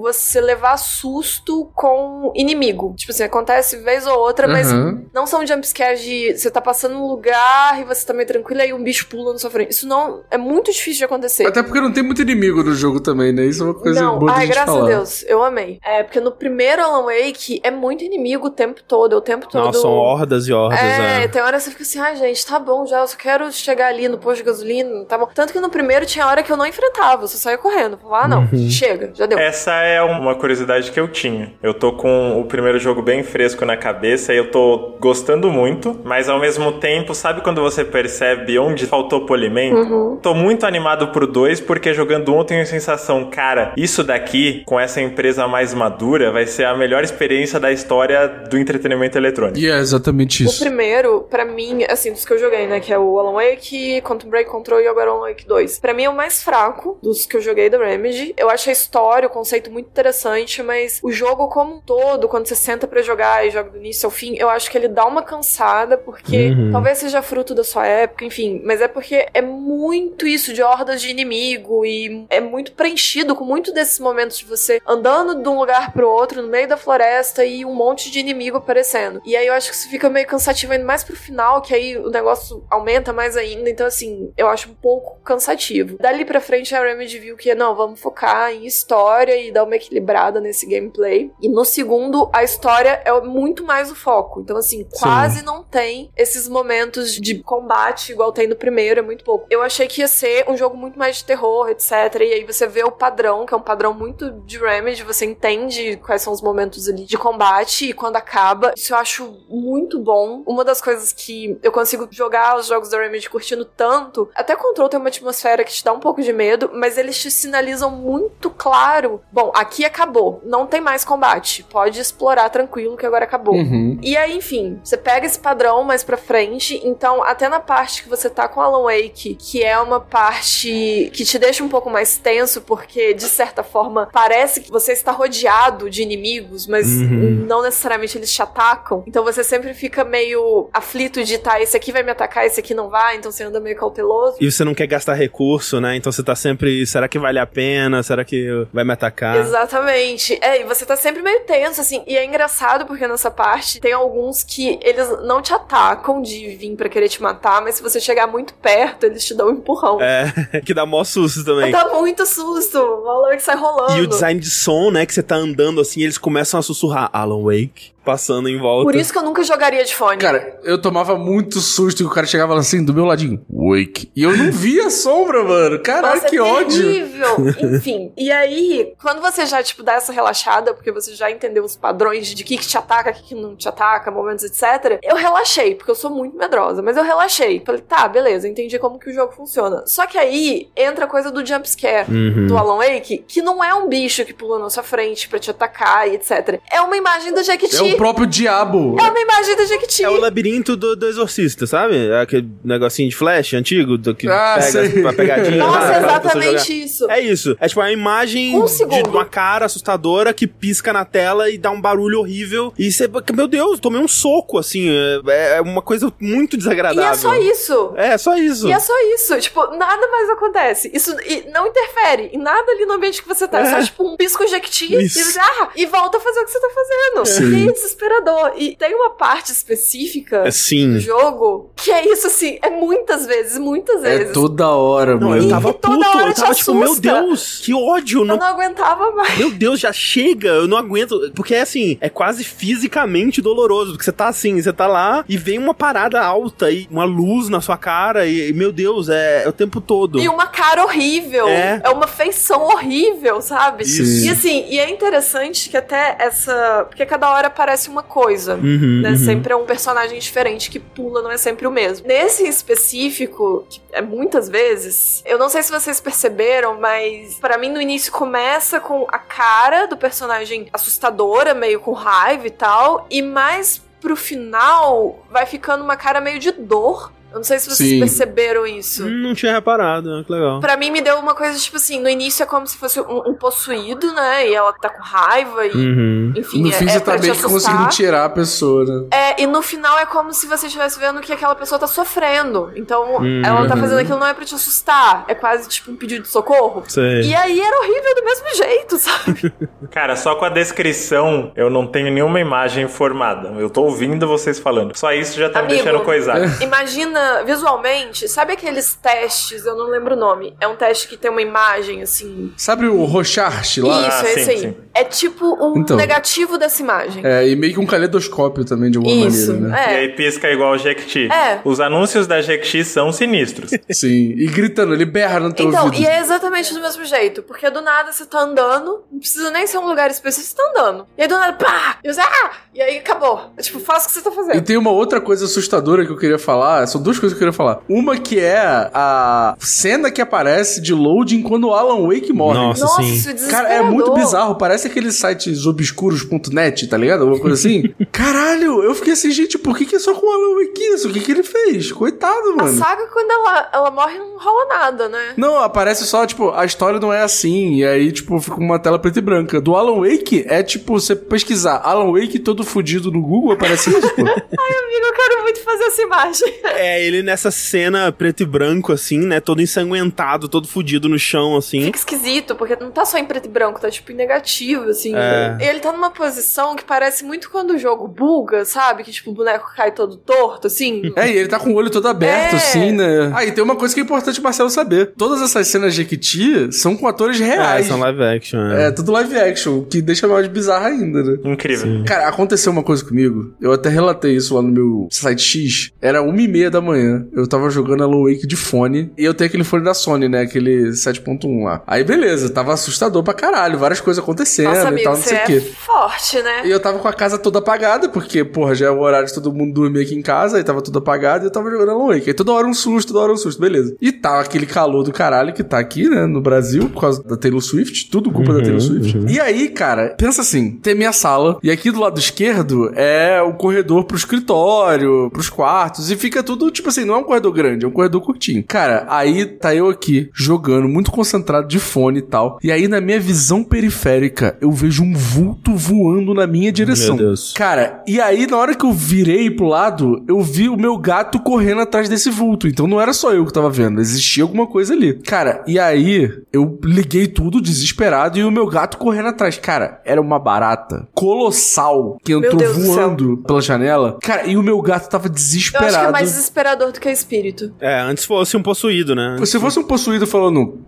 [0.00, 2.94] você levar susto com inimigo.
[2.96, 4.52] Tipo assim, acontece vez ou outra, uhum.
[4.52, 4.72] mas
[5.12, 8.64] não são jumpscares de você tá passando um lugar e você tá meio tranquilo e
[8.64, 9.70] aí um bicho pula na sua frente.
[9.72, 11.46] Isso não é muito difícil de acontecer.
[11.46, 13.44] Até porque não tem muito inimigo no jogo também, né?
[13.44, 14.18] Isso é uma coisa não.
[14.18, 14.84] boa Ai, graças falar.
[14.84, 15.78] a Deus, eu amei.
[15.84, 19.48] É, porque no primeiro Alan Wake é muito inimigo o tempo todo, é o tempo
[19.48, 19.64] todo.
[19.64, 21.24] Nossa, são hordas e hordas, é.
[21.24, 23.16] É, tem hora que você fica assim, ai ah, gente, tá bom já, eu só
[23.16, 25.28] quero chegar ali no posto de gasolina, tá bom.
[25.34, 27.98] Tanto que no primeiro tinha hora que eu não enfrentava, eu só saía correndo.
[27.98, 28.70] Falava, ah, não, uhum.
[28.70, 29.38] chega, já deu.
[29.38, 31.52] Essa é uma curiosidade que eu tinha.
[31.62, 36.00] Eu tô com o primeiro jogo bem fresco na cabeça e eu tô gostando muito,
[36.04, 39.76] mas ao mesmo tempo, sabe quando você percebe onde faltou polimento?
[39.76, 40.16] Uhum.
[40.16, 44.62] Tô muito animado pro 2 porque jogando um eu tenho a sensação, cara, isso daqui
[44.66, 49.58] com essa empresa mais madura vai ser a melhor experiência da história do entretenimento eletrônico.
[49.58, 50.62] E é exatamente isso.
[50.62, 54.00] O primeiro, para mim, assim, dos que eu joguei, né, que é o Alan Wake,
[54.02, 55.78] Quantum Break Control e agora o Alan Wake 2.
[55.78, 58.34] Para mim é o mais fraco dos que eu joguei da Remedy.
[58.36, 62.46] Eu acho a história, o conceito muito interessante, mas o jogo como um todo, quando
[62.46, 65.04] você senta para jogar e joga do início ao fim, eu acho que ele dá
[65.06, 66.72] uma cansada, porque uhum.
[66.72, 71.00] talvez seja fruto da sua época, enfim, mas é porque é muito isso de hordas
[71.00, 75.58] de inimigo e é muito preenchido com muito desses momentos de você andando de um
[75.58, 79.20] lugar pro outro no meio da floresta e um monte de inimigo aparecendo.
[79.24, 81.96] E aí eu acho que isso fica meio cansativo ainda mais pro final, que aí
[81.96, 83.70] o negócio aumenta mais ainda.
[83.70, 85.96] Então, assim, eu acho um pouco cansativo.
[85.98, 89.76] Dali pra frente a Remedy viu que não, vamos focar em história e dar uma
[89.76, 91.30] equilibrada nesse gameplay.
[91.40, 94.40] E no segundo, a história é muito mais o foco.
[94.40, 95.44] Então, assim, quase Sim.
[95.44, 99.46] não tem esses momentos de combate igual tem no primeiro, é muito pouco.
[99.50, 101.92] Eu achei que ia ser um jogo muito mais de terror, etc.
[102.20, 105.96] E aí você vê o padrão, que é um padrão muito de Remedy, você entende
[105.98, 109.98] quais são os momentos momentos ali de combate e quando acaba, isso eu acho muito
[109.98, 110.42] bom.
[110.46, 114.88] Uma das coisas que eu consigo jogar os jogos da Remedy curtindo tanto, até Control
[114.88, 118.50] tem uma atmosfera que te dá um pouco de medo, mas eles te sinalizam muito
[118.50, 123.54] claro, bom, aqui acabou, não tem mais combate, pode explorar tranquilo que agora acabou.
[123.54, 123.98] Uhum.
[124.02, 128.08] E aí, enfim, você pega esse padrão mais pra frente, então até na parte que
[128.08, 132.16] você tá com Alan Wake, que é uma parte que te deixa um pouco mais
[132.16, 137.44] tenso, porque de certa forma parece que você está rodeado de inimigos, mas Uhum.
[137.46, 139.02] não necessariamente eles te atacam.
[139.06, 142.74] Então você sempre fica meio aflito de tá, esse aqui vai me atacar, esse aqui
[142.74, 144.36] não vai, então você anda meio cauteloso.
[144.40, 145.96] E você não quer gastar recurso, né?
[145.96, 146.86] Então você tá sempre.
[146.86, 148.02] Será que vale a pena?
[148.02, 149.36] Será que vai me atacar?
[149.38, 150.38] Exatamente.
[150.40, 152.02] É, e você tá sempre meio tenso, assim.
[152.06, 156.74] E é engraçado porque nessa parte tem alguns que eles não te atacam de vir
[156.76, 160.00] pra querer te matar, mas se você chegar muito perto, eles te dão um empurrão.
[160.00, 161.70] É, que dá mó susto também.
[161.70, 162.78] Dá muito susto.
[162.78, 163.96] O Wake sai rolando.
[163.98, 165.06] E o design de som, né?
[165.06, 168.84] Que você tá andando assim, eles começam a sussurrar Alan Wake, passando em volta.
[168.84, 170.18] Por isso que eu nunca jogaria de fone.
[170.18, 173.44] Cara, eu tomava muito susto que o cara chegava assim, do meu ladinho.
[173.48, 174.10] Wake.
[174.14, 175.80] E eu não via a sombra, mano.
[175.80, 176.82] Caralho, Nossa, que é ódio.
[176.82, 177.36] terrível.
[177.76, 178.12] Enfim.
[178.16, 182.28] E aí, quando você já, tipo, dá essa relaxada, porque você já entendeu os padrões
[182.28, 184.98] de que, que te ataca, que, que não te ataca, momentos, etc.
[185.02, 187.62] Eu relaxei, porque eu sou muito medrosa, mas eu relaxei.
[187.64, 189.84] Falei, tá, beleza, entendi como que o jogo funciona.
[189.86, 192.10] Só que aí entra a coisa do jump scare.
[192.10, 192.46] Uhum.
[192.46, 195.50] Do Alan Wake, que não é um bicho que pula na sua frente pra te
[195.50, 196.60] atacar e etc.
[196.70, 197.76] É uma imagem do Jequiti.
[197.76, 198.96] É o próprio diabo.
[198.98, 200.04] É uma imagem do Jequiti.
[200.04, 202.12] É o labirinto do, do exorcista, sabe?
[202.14, 205.02] Aquele negocinho de flash antigo do que Ah, pega sei.
[205.02, 205.56] pra pegadinha.
[205.58, 207.10] Nossa, exatamente isso.
[207.10, 207.56] É isso.
[207.60, 211.70] É tipo uma imagem Um de uma cara assustadora que pisca na tela e dá
[211.70, 212.72] um barulho horrível.
[212.78, 214.88] E você, meu Deus, tomei um soco, assim.
[215.28, 217.10] É, é uma coisa muito E desagradável.
[217.10, 217.92] é só isso.
[217.96, 218.68] É, só isso.
[218.68, 219.38] E é só isso.
[219.40, 220.90] Tipo, nada mais acontece.
[220.92, 223.60] Isso e não interfere em nada ali no ambiente que você tá.
[223.60, 225.08] É só, tipo, um pisco jequiti e,
[225.40, 227.26] ah, e volta a fazer o que você tá fazendo.
[227.26, 227.56] Sim.
[227.56, 228.52] E é desesperador.
[228.56, 230.94] E tem uma parte específica É, sim.
[230.94, 234.32] do jogo que é isso, assim, é muitas vezes, muitas É vezes.
[234.32, 235.36] toda hora, mano.
[235.36, 235.94] eu tava puto.
[235.94, 236.94] Eu tava tipo, meu.
[236.98, 238.20] Deus, que ódio.
[238.20, 238.36] Eu Não...
[238.36, 239.36] não aguentava mais.
[239.38, 241.30] Meu Deus, já chega, eu não aguento.
[241.34, 243.92] Porque é assim, é quase fisicamente doloroso.
[243.92, 247.48] Porque você tá assim, você tá lá e vem uma parada alta e uma luz
[247.48, 248.26] na sua cara.
[248.26, 250.18] E, e, meu Deus, é, é o tempo todo.
[250.20, 251.48] E uma cara horrível.
[251.48, 251.82] É.
[251.84, 251.90] É.
[251.90, 253.84] uma feição horrível, sabe?
[253.84, 254.24] Isso.
[254.26, 256.86] E assim, e é interessante que até essa.
[256.88, 258.54] Porque cada hora aparece uma coisa.
[258.54, 259.10] Uhum, né?
[259.10, 259.16] uhum.
[259.16, 262.06] Sempre é um personagem diferente que pula, não é sempre o mesmo.
[262.06, 267.70] Nesse específico, que é muitas vezes, eu não sei se vocês perceberam, mas pra mim
[267.70, 273.22] no início começa com a cara do personagem assustadora, meio com raiva e tal, e
[273.22, 277.12] mais pro final vai ficando uma cara meio de dor.
[277.34, 277.98] Eu não sei se vocês Sim.
[277.98, 279.04] perceberam isso.
[279.10, 280.22] Não tinha reparado, né?
[280.24, 280.60] que legal.
[280.60, 283.30] Pra mim me deu uma coisa tipo assim, no início é como se fosse um,
[283.30, 284.48] um possuído, né?
[284.48, 286.32] E ela tá com raiva e Uhum.
[286.36, 289.08] enfim, No é, fim, é você tá meio que conseguindo tirar a pessoa, né?
[289.12, 292.70] É, e no final é como se você estivesse vendo que aquela pessoa tá sofrendo.
[292.76, 293.42] Então, Uhum.
[293.44, 295.24] ela tá fazendo aquilo não é pra te assustar.
[295.26, 296.84] É quase tipo um pedido de socorro.
[296.86, 297.22] Sei.
[297.22, 299.52] E aí era horrível do mesmo jeito, sabe?
[299.90, 303.48] Cara, só com a descrição eu não tenho nenhuma imagem formada.
[303.58, 304.96] Eu tô ouvindo vocês falando.
[304.96, 305.82] Só isso já tá me Amigo.
[305.82, 306.44] deixando coisado.
[306.62, 310.54] Imagina visualmente, sabe aqueles testes, eu não lembro o nome.
[310.60, 312.52] É um teste que tem uma imagem assim.
[312.56, 314.08] Sabe o Rochart lá?
[314.08, 314.58] Isso, Ah, é sim, esse aí.
[314.58, 314.76] sim.
[314.94, 315.96] É tipo um Então.
[315.96, 317.24] negativo dessa imagem.
[317.26, 319.84] É, e meio que um caleidoscópio também, de alguma Isso, maneira, né?
[319.90, 319.98] E é.
[320.00, 321.28] aí pisca igual o Jequiti.
[321.32, 321.60] É.
[321.64, 323.70] Os anúncios da Jequiti são sinistros.
[323.90, 324.34] Sim.
[324.36, 326.02] E gritando, ele berra no teu Então, ouvido.
[326.02, 329.66] e é exatamente do mesmo jeito, porque do nada você tá andando, não precisa nem
[329.66, 331.06] ser um lugar específico, você tá andando.
[331.18, 331.98] E aí do nada, pá!
[332.04, 332.50] E você, ah!
[332.74, 333.40] E aí acabou.
[333.56, 334.62] É tipo, faça o que você tá E fazendo.
[334.64, 336.86] tem uma outra coisa assustadora que eu queria falar.
[336.86, 337.80] São duas coisas que eu queria falar.
[337.88, 338.58] Uma que é
[338.92, 342.58] a cena que aparece de loading quando o Alan Wake morre.
[342.58, 343.30] Nossa, Nossa, sim.
[343.30, 344.56] é Cara, é muito bizarro.
[344.56, 347.20] Parece aqueles sites obscuros.net, tá ligado?
[347.22, 347.94] Alguma coisa assim.
[348.12, 351.08] Caralho, eu fiquei assim, gente, por que, que é só com o Alan Wake isso?
[351.08, 351.92] O que, que ele fez?
[351.92, 352.78] Coitado, A mano.
[352.78, 355.34] saga, quando ela, ela morre, não rola nada, né?
[355.36, 357.76] Não, aparece só, tipo, a história não é assim.
[357.76, 359.60] E aí, tipo, fica uma tela preta e branca.
[359.60, 364.14] Do Alan Wake é tipo, você pesquisar Alan Wake todo fudido no Google, aparece isso,
[364.14, 364.22] pô.
[364.24, 366.54] Amigo, eu quero muito fazer essa imagem.
[366.64, 369.40] É, ele nessa cena preto e branco, assim, né?
[369.40, 371.82] Todo ensanguentado, todo fudido no chão, assim.
[371.84, 375.14] Fica esquisito, porque não tá só em preto e branco, tá tipo em negativo, assim.
[375.14, 375.56] É.
[375.60, 379.02] Ele tá numa posição que parece muito quando o jogo buga, sabe?
[379.04, 381.02] Que tipo, o boneco cai todo torto, assim.
[381.16, 382.56] É, e ele tá com o olho todo aberto, É.
[382.56, 383.30] assim, né?
[383.34, 385.12] Ah, e tem uma coisa que é importante o Marcelo saber.
[385.16, 387.86] Todas essas cenas de Jequiti são com atores É, reais.
[387.86, 388.58] são live action.
[388.72, 391.38] É, tudo live action, o que deixa mais bizarro ainda, né?
[391.44, 392.02] Incrível.
[392.04, 393.54] Cara, aconteceu uma coisa comigo.
[393.60, 395.90] Eu até relatei isso lá no meu site X.
[396.02, 397.26] Era uma e meia da manhã.
[397.32, 399.12] Eu tava jogando Alan Wake de fone.
[399.16, 400.42] E eu tenho aquele fone da Sony, né?
[400.42, 401.82] Aquele 7.1 lá.
[401.86, 402.48] Aí, beleza.
[402.50, 403.78] Tava assustador pra caralho.
[403.78, 404.63] Várias coisas acontecendo.
[404.70, 405.60] Cena Nossa, e amigo, tal, não você sei o é quê.
[405.60, 406.66] forte, né?
[406.66, 409.34] E eu tava com a casa toda apagada, porque, porra, já é o horário de
[409.34, 412.08] todo mundo dormir aqui em casa, aí tava tudo apagado e eu tava jogando Alan
[412.08, 412.30] Wake.
[412.30, 413.96] Aí toda hora um susto, toda hora um susto, beleza.
[414.00, 417.36] E tá aquele calor do caralho que tá aqui, né, no Brasil, por causa da
[417.36, 419.18] Taylor Swift, tudo culpa da Taylor Swift.
[419.28, 423.54] E aí, cara, pensa assim, tem minha sala, e aqui do lado esquerdo é o
[423.54, 427.84] corredor pro escritório, pros quartos, e fica tudo, tipo assim, não é um corredor grande,
[427.84, 428.64] é um corredor curtinho.
[428.66, 433.00] Cara, aí tá eu aqui, jogando, muito concentrado de fone e tal, e aí na
[433.00, 437.16] minha visão periférica, eu vejo um vulto voando na minha direção.
[437.16, 437.52] Meu Deus.
[437.52, 441.38] Cara, e aí na hora que eu virei pro lado, eu vi o meu gato
[441.40, 442.66] correndo atrás desse vulto.
[442.68, 445.14] Então não era só eu que tava vendo, existia alguma coisa ali.
[445.14, 449.58] Cara, e aí eu liguei tudo desesperado e o meu gato correndo atrás.
[449.58, 454.18] Cara, era uma barata colossal que entrou voando pela janela.
[454.22, 455.86] Cara, e o meu gato tava Eu desesperado.
[455.86, 457.72] acho que é mais desesperador do que espírito.
[457.80, 459.36] É, antes fosse um possuído, né?
[459.44, 460.78] Se fosse um possuído falando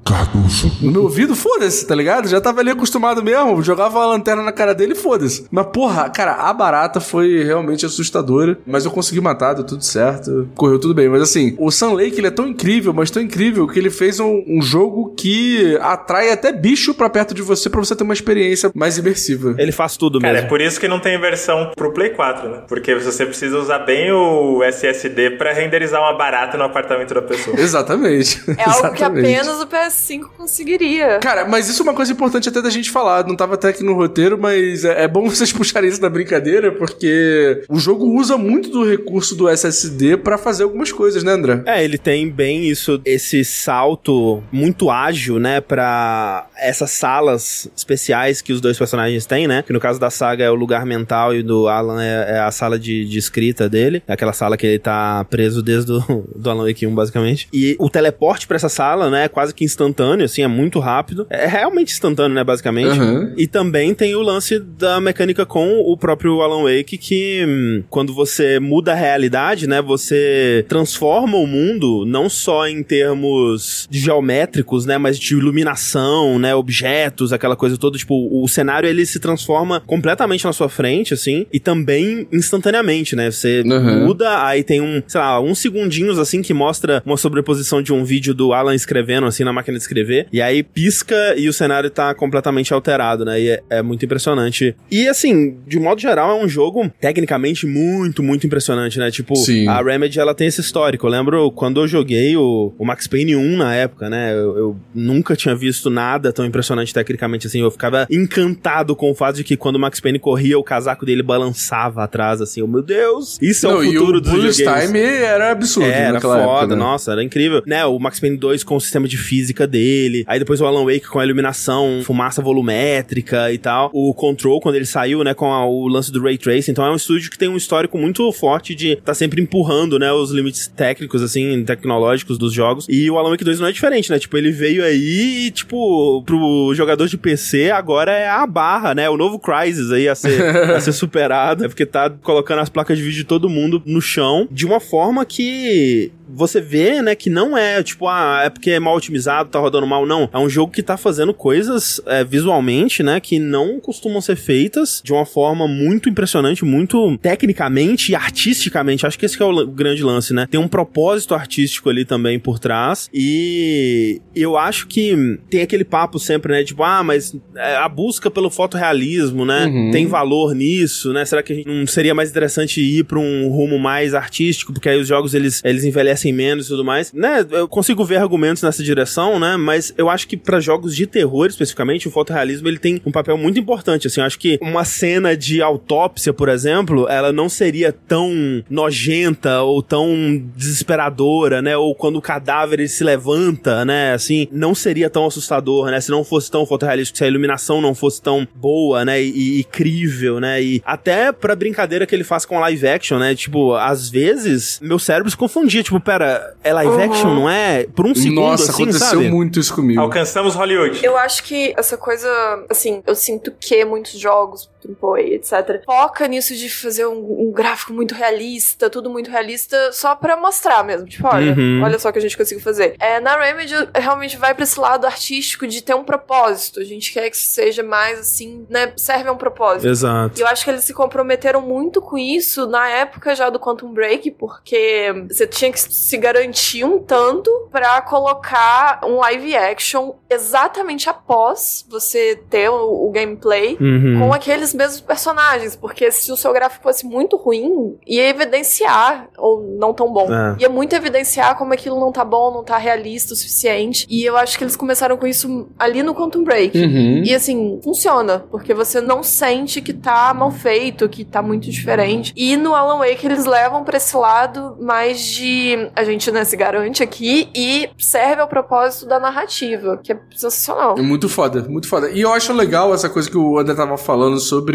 [0.80, 2.28] no meu ouvido, foda-se, tá ligado?
[2.28, 5.46] Já tava ali acostumado mesmo, jogava a lanterna na cara dele, foda-se.
[5.50, 10.48] Mas porra, cara, a barata foi realmente assustadora, mas eu consegui matar, deu tudo certo,
[10.54, 11.08] correu tudo bem.
[11.08, 14.20] Mas assim, o Sun Lake ele é tão incrível, mas tão incrível que ele fez
[14.20, 18.14] um, um jogo que atrai até bicho pra perto de você pra você ter uma
[18.14, 19.54] experiência mais imersiva.
[19.58, 20.48] Ele faz tudo Cara, é mesmo.
[20.48, 22.62] por isso que não tem versão pro Play 4, né?
[22.68, 27.56] Porque você precisa usar bem o SSD pra renderizar uma barata no apartamento da pessoa.
[27.60, 28.42] Exatamente.
[28.58, 29.34] É algo que Exatamente.
[29.34, 31.18] apenas o PS5 conseguiria.
[31.20, 33.26] Cara, mas isso é uma coisa importante até da gente falar.
[33.26, 36.72] Não tava até aqui no roteiro, mas é, é bom vocês puxarem isso na brincadeira,
[36.72, 41.62] porque o jogo usa muito do recurso do SSD pra fazer algumas coisas, né, André?
[41.64, 48.52] É, ele tem bem isso, esse salto muito ágil, né, pra essas salas especiais que
[48.52, 49.62] os dois personagens têm, né?
[49.62, 52.50] Que no caso da saga é o lugar mental e do Alan é, é a
[52.50, 54.02] sala de, de escrita dele.
[54.08, 57.48] É aquela sala que ele tá preso desde o do Alan Wake 1, basicamente.
[57.52, 61.26] E o teleporte pra essa sala, né, é quase que instantâneo, assim, é muito rápido.
[61.28, 62.98] É realmente instantâneo, né, basicamente.
[63.36, 68.12] E também tem o lance da mecânica com o próprio Alan Wake, que hum, quando
[68.12, 74.98] você muda a realidade, né, você transforma o mundo não só em termos geométricos, né,
[74.98, 80.44] mas de iluminação, né, objetos, aquela coisa toda, tipo, o cenário ele se transforma completamente
[80.44, 84.06] na sua frente, assim, e também instantaneamente, né, você Uhum.
[84.06, 88.04] muda, aí tem um, sei lá, uns segundinhos, assim, que mostra uma sobreposição de um
[88.04, 91.90] vídeo do Alan escrevendo, assim, na máquina de escrever, e aí pisca e o cenário
[91.90, 94.74] tá completamente alterado, né, e é, é muito impressionante.
[94.90, 99.68] E, assim, de modo geral, é um jogo tecnicamente muito, muito impressionante, né, tipo, Sim.
[99.68, 103.36] a Remedy, ela tem esse histórico, eu lembro quando eu joguei o, o Max Payne
[103.36, 107.70] 1 na época, né, eu, eu nunca tinha visto nada tão impressionante tecnicamente, assim, eu
[107.70, 111.22] ficava encantado com o fato de que quando o Max Payne corria, o casaco dele
[111.22, 114.56] balançava atrás, assim, oh, meu Deus, isso é Não, o e futuro o dos Bullet
[114.56, 114.86] videogames.
[114.86, 116.76] Time era absurdo É, era foda, época, né?
[116.76, 117.62] nossa, era incrível.
[117.66, 120.84] Né, o Max Payne 2 com o sistema de física dele, aí depois o Alan
[120.84, 123.05] Wake com a iluminação, fumaça volumétrica
[123.52, 123.90] e tal.
[123.92, 126.70] O Control, quando ele saiu, né, com a- o lance do Ray Tracing.
[126.72, 130.12] Então é um estúdio que tem um histórico muito forte de tá sempre empurrando, né,
[130.12, 132.86] os limites técnicos, assim, tecnológicos dos jogos.
[132.88, 134.18] E o Alan Wake 2 não é diferente, né?
[134.18, 139.08] Tipo, ele veio aí e, tipo, pro jogador de PC, agora é a barra, né?
[139.08, 140.40] O novo Crysis aí a ser,
[140.76, 144.00] a ser superado, é porque tá colocando as placas de vídeo de todo mundo no
[144.00, 148.70] chão de uma forma que você vê, né, que não é tipo, ah, é porque
[148.70, 150.28] é mal otimizado, tá rodando mal, não.
[150.32, 155.00] É um jogo que tá fazendo coisas é, visualmente, né, que não costumam ser feitas
[155.04, 159.06] de uma forma muito impressionante, muito tecnicamente e artisticamente.
[159.06, 160.46] Acho que esse que é o grande lance, né?
[160.50, 166.18] Tem um propósito artístico ali também por trás e eu acho que tem aquele papo
[166.18, 169.90] sempre, né, tipo, ah, mas é, a busca pelo fotorrealismo, né, Uhum.
[169.90, 171.24] tem valor nisso, né?
[171.24, 174.88] Será que a gente não seria mais interessante ir pra um rumo mais artístico, porque
[174.88, 177.44] aí os jogos eles, eles envelhecem menos e tudo mais, né?
[177.50, 179.56] Eu consigo ver argumentos nessa direção, né?
[179.56, 183.36] Mas eu acho que pra jogos de terror especificamente, o fotorrealismo ele tem um papel
[183.36, 187.92] muito importante, assim, eu acho que uma cena de autópsia, por exemplo, ela não seria
[187.92, 191.76] tão nojenta ou tão desesperadora, né?
[191.76, 194.12] Ou quando o cadáver ele se levanta, né?
[194.12, 196.00] Assim, não seria tão assustador, né?
[196.00, 199.22] Se não fosse tão fotorrealístico, se a iluminação não fosse tão boa, né?
[199.22, 200.62] E, e crível, né?
[200.62, 203.34] E até pra brincadeira que ele faz com live action, né?
[203.34, 205.82] Tipo, às vezes, meu cérebro se confundia.
[205.82, 207.02] Tipo, pera, é live Uhum.
[207.12, 207.84] action, não é?
[207.94, 209.28] Por um segundo, Nossa, assim, aconteceu sabe?
[209.28, 210.00] muito isso comigo.
[210.00, 211.04] Alcançamos Hollywood.
[211.04, 212.28] Eu acho que essa coisa,
[212.70, 215.82] assim, eu sinto que muitos jogos, AAA, etc.
[215.84, 220.84] Foca nisso de fazer um, um, gráfico muito realista, tudo muito realista, só pra mostrar
[220.84, 221.06] mesmo.
[221.06, 221.82] Tipo, olha, uhum.
[221.82, 222.94] olha só o que a gente conseguiu fazer.
[222.98, 226.80] É, na Remedy, realmente vai pra esse lado artístico de ter um propósito.
[226.80, 228.92] A gente quer que seja mais assim, né?
[228.96, 229.88] Serve a um propósito.
[229.88, 230.38] Exato.
[230.38, 233.92] E eu acho que eles se comprometeram muito com isso na época já do Quantum
[233.92, 241.08] Break, porque você tinha que se garantir um tanto para colocar um live action exatamente
[241.08, 244.20] após você ter o, o gameplay uhum.
[244.20, 249.62] com aqueles mesmos personagens, porque se o seu gráfico fosse muito ruim, ia evidenciar ou
[249.78, 250.32] não tão bom.
[250.32, 250.56] É.
[250.60, 254.06] Ia muito evidenciar como aquilo não tá bom, não tá realista o suficiente.
[254.08, 256.76] E eu acho que eles começaram com isso ali no Quantum Break.
[256.76, 257.22] Uhum.
[257.24, 262.32] E assim, funciona, porque você não sente que tá mal feito, que tá muito diferente.
[262.36, 266.56] E no Alan Wake eles levam para esse lado mais de a gente né, se
[266.56, 270.96] garante aqui e serve ao propósito da narrativa, que é sensacional.
[270.98, 272.10] É muito foda, muito foda.
[272.10, 274.65] E eu acho legal essa coisa que o André tava falando sobre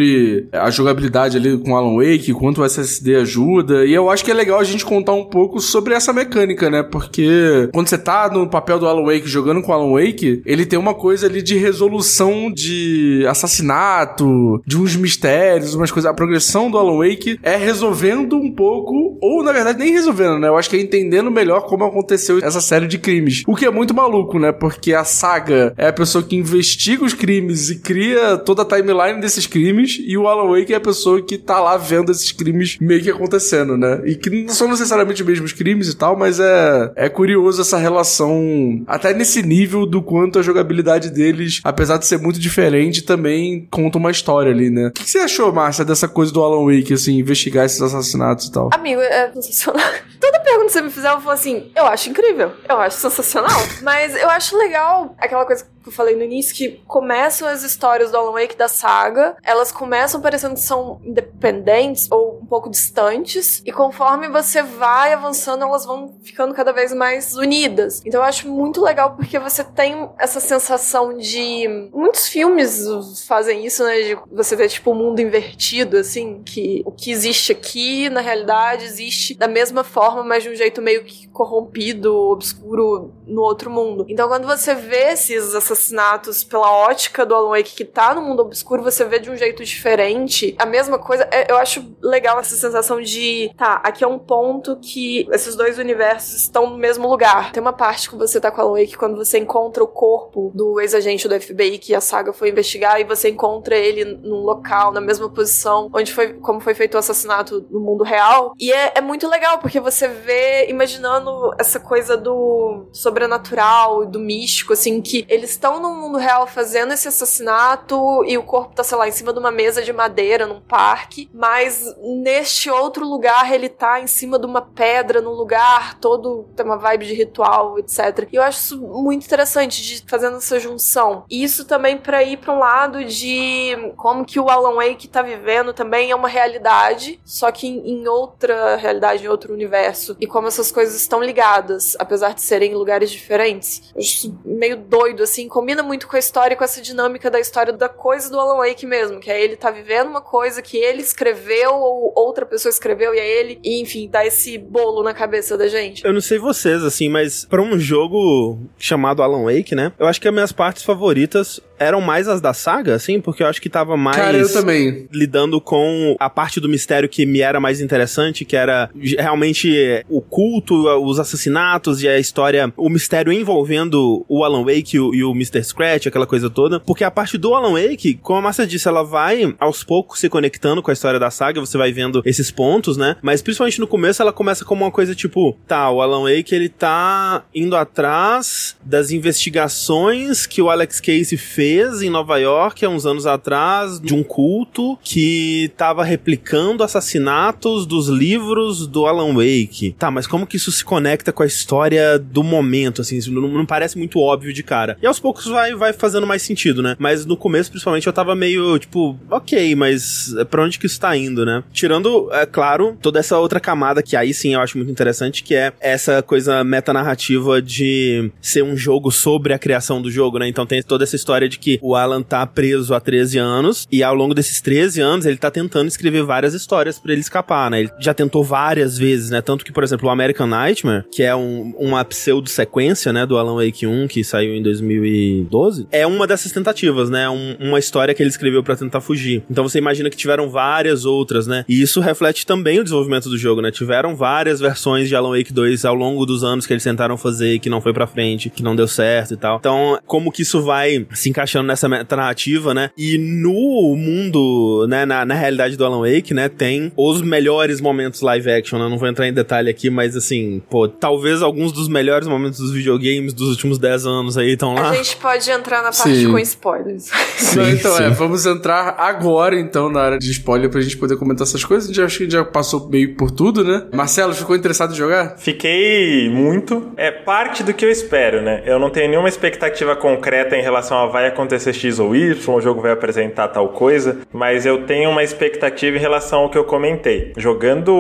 [0.52, 3.86] a jogabilidade ali com Alan Wake, quanto o SSD ajuda.
[3.86, 6.84] E eu acho que é legal a gente contar um pouco sobre essa mecânica, né?
[6.84, 10.78] Porque quando você tá no papel do Alan Wake jogando com Alan Wake, ele tem
[10.78, 16.10] uma coisa ali de resolução de assassinato, de uns mistérios, umas coisas.
[16.10, 20.48] A progressão do Alan Wake é resolvendo um pouco, ou na verdade nem resolvendo, né?
[20.48, 23.44] Eu acho que é entendendo melhor como aconteceu essa série de crimes.
[23.48, 24.52] O que é muito maluco, né?
[24.52, 29.20] Porque a saga é a pessoa que investiga os crimes e cria toda a timeline
[29.20, 32.78] desses crimes, e o Alan Wake é a pessoa que tá lá vendo esses crimes
[32.80, 34.02] meio que acontecendo, né?
[34.06, 37.78] E que não são necessariamente os mesmos crimes e tal, mas é, é curioso essa
[37.78, 43.68] relação, até nesse nível do quanto a jogabilidade deles, apesar de ser muito diferente, também
[43.72, 44.88] conta uma história ali, né?
[44.88, 48.48] O que, que você achou, Márcia, dessa coisa do Alan Wake, assim, investigar esses assassinatos
[48.48, 48.70] e tal?
[48.74, 49.86] Amigo, é sensacional.
[50.20, 53.60] Toda pergunta que você me fizer, eu vou assim, eu acho incrível, eu acho sensacional,
[53.82, 58.12] mas eu acho legal aquela coisa que eu falei no início, que começam as histórias
[58.12, 63.72] do Alan Wake da saga, elas começam parecendo que são independentes ou pouco distantes, e
[63.72, 68.02] conforme você vai avançando, elas vão ficando cada vez mais unidas.
[68.06, 71.90] Então eu acho muito legal porque você tem essa sensação de.
[71.94, 72.84] Muitos filmes
[73.26, 74.02] fazem isso, né?
[74.02, 78.20] De você ter tipo o um mundo invertido, assim, que o que existe aqui, na
[78.20, 83.72] realidade, existe da mesma forma, mas de um jeito meio que corrompido, obscuro no outro
[83.72, 84.06] mundo.
[84.10, 88.42] Então quando você vê esses assassinatos pela ótica do Alan Wake que tá no mundo
[88.42, 90.54] obscuro, você vê de um jeito diferente.
[90.60, 94.76] A mesma coisa, é, eu acho legal essa sensação de, tá, aqui é um ponto
[94.78, 97.52] que esses dois universos estão no mesmo lugar.
[97.52, 100.52] Tem uma parte que você tá com o Alan Wake quando você encontra o corpo
[100.54, 104.92] do ex-agente do FBI que a saga foi investigar e você encontra ele num local,
[104.92, 108.54] na mesma posição, onde foi, como foi feito o assassinato no mundo real.
[108.60, 114.74] E é, é muito legal, porque você vê, imaginando essa coisa do sobrenatural, do místico,
[114.74, 118.98] assim, que eles estão no mundo real fazendo esse assassinato e o corpo tá, sei
[118.98, 121.94] lá, em cima de uma mesa de madeira num parque, mas
[122.32, 126.78] neste outro lugar ele tá em cima de uma pedra, num lugar todo tem uma
[126.78, 128.28] vibe de ritual, etc.
[128.32, 131.26] E eu acho isso muito interessante de fazendo essa junção.
[131.30, 135.22] E isso também para ir para um lado de como que o Alan Wake tá
[135.22, 140.16] vivendo também é uma realidade, só que em, em outra realidade, em outro universo.
[140.20, 143.92] E como essas coisas estão ligadas, apesar de serem em lugares diferentes.
[143.94, 147.40] Eu acho isso meio doido assim combina muito com a história, com essa dinâmica da
[147.40, 150.78] história da coisa do Alan Wake mesmo, que é ele tá vivendo uma coisa que
[150.78, 155.14] ele escreveu ou outra pessoa escreveu e é ele, e enfim, dá esse bolo na
[155.14, 156.06] cabeça da gente.
[156.06, 159.92] Eu não sei vocês, assim, mas para um jogo chamado Alan Wake, né?
[160.00, 163.48] Eu acho que as minhas partes favoritas eram mais as da saga, assim, porque eu
[163.48, 164.16] acho que tava mais.
[164.16, 165.08] Cara, eu também.
[165.12, 170.22] Lidando com a parte do mistério que me era mais interessante, que era realmente o
[170.22, 175.24] culto, os assassinatos e a história, o mistério envolvendo o Alan Wake e o, e
[175.24, 175.64] o Mr.
[175.64, 176.80] Scratch, aquela coisa toda.
[176.80, 180.30] Porque a parte do Alan Wake, como a Márcia disse, ela vai aos poucos se
[180.30, 183.16] conectando com a história da saga, você vai vendo esses pontos, né?
[183.22, 186.70] Mas principalmente no começo ela começa como uma coisa tipo, tá, o Alan Wake ele
[186.70, 193.06] tá indo atrás das investigações que o Alex Casey fez em Nova York há uns
[193.06, 199.96] anos atrás de um culto que estava replicando assassinatos dos livros do Alan Wake.
[199.98, 203.20] Tá, mas como que isso se conecta com a história do momento, assim?
[203.30, 204.98] Não, não parece muito óbvio de cara.
[205.02, 206.96] E aos poucos vai, vai fazendo mais sentido, né?
[207.00, 211.16] Mas no começo, principalmente, eu tava meio, tipo, ok, mas pra onde que isso tá
[211.16, 211.64] indo, né?
[211.72, 215.56] Tirando, é claro, toda essa outra camada que aí sim eu acho muito interessante, que
[215.56, 220.48] é essa coisa metanarrativa de ser um jogo sobre a criação do jogo, né?
[220.48, 224.04] Então tem toda essa história de que o Alan tá preso há 13 anos e
[224.04, 227.82] ao longo desses 13 anos ele tá tentando escrever várias histórias para ele escapar, né?
[227.82, 229.42] Ele já tentou várias vezes, né?
[229.42, 233.64] Tanto que, por exemplo, o American Nightmare, que é um, uma pseudo-sequência, né, do Alan
[233.64, 237.30] Wake 1, que saiu em 2012, é uma dessas tentativas, né?
[237.30, 239.44] Um, uma história que ele escreveu para tentar fugir.
[239.50, 241.64] Então você imagina que tiveram várias outras, né?
[241.70, 243.72] E isso reflete também o desenvolvimento do jogo, né?
[243.72, 247.60] Tiveram várias versões de Alan Wake 2 ao longo dos anos que eles tentaram fazer,
[247.60, 249.58] que não foi para frente, que não deu certo e tal.
[249.58, 252.90] Então, como que isso vai se encaixando nessa narrativa, né?
[252.98, 258.22] E no mundo, né, na, na realidade do Alan Wake, né, tem os melhores momentos
[258.22, 258.88] live action, né?
[258.88, 262.72] Não vou entrar em detalhe aqui, mas assim, pô, talvez alguns dos melhores momentos dos
[262.72, 264.90] videogames dos últimos 10 anos aí estão lá.
[264.90, 266.32] A gente pode entrar na parte Sim.
[266.32, 267.12] com spoilers.
[267.38, 268.04] Sim, não, então sim.
[268.04, 271.90] é, vamos entrar agora então na área de spoiler pra gente poder comentar essas coisas.
[271.90, 273.88] A gente acho que já passou meio por tudo, né?
[273.94, 275.38] Marcelo, ficou interessado em jogar?
[275.38, 276.92] Fiquei muito.
[276.96, 278.64] É parte do que eu espero, né?
[278.66, 282.62] Eu não tenho nenhuma expectativa concreta em relação a vai acontecer X ou Y, o
[282.62, 286.64] jogo vai apresentar tal coisa, mas eu tenho uma expectativa em relação ao que eu
[286.64, 287.34] comentei.
[287.38, 287.94] Jogando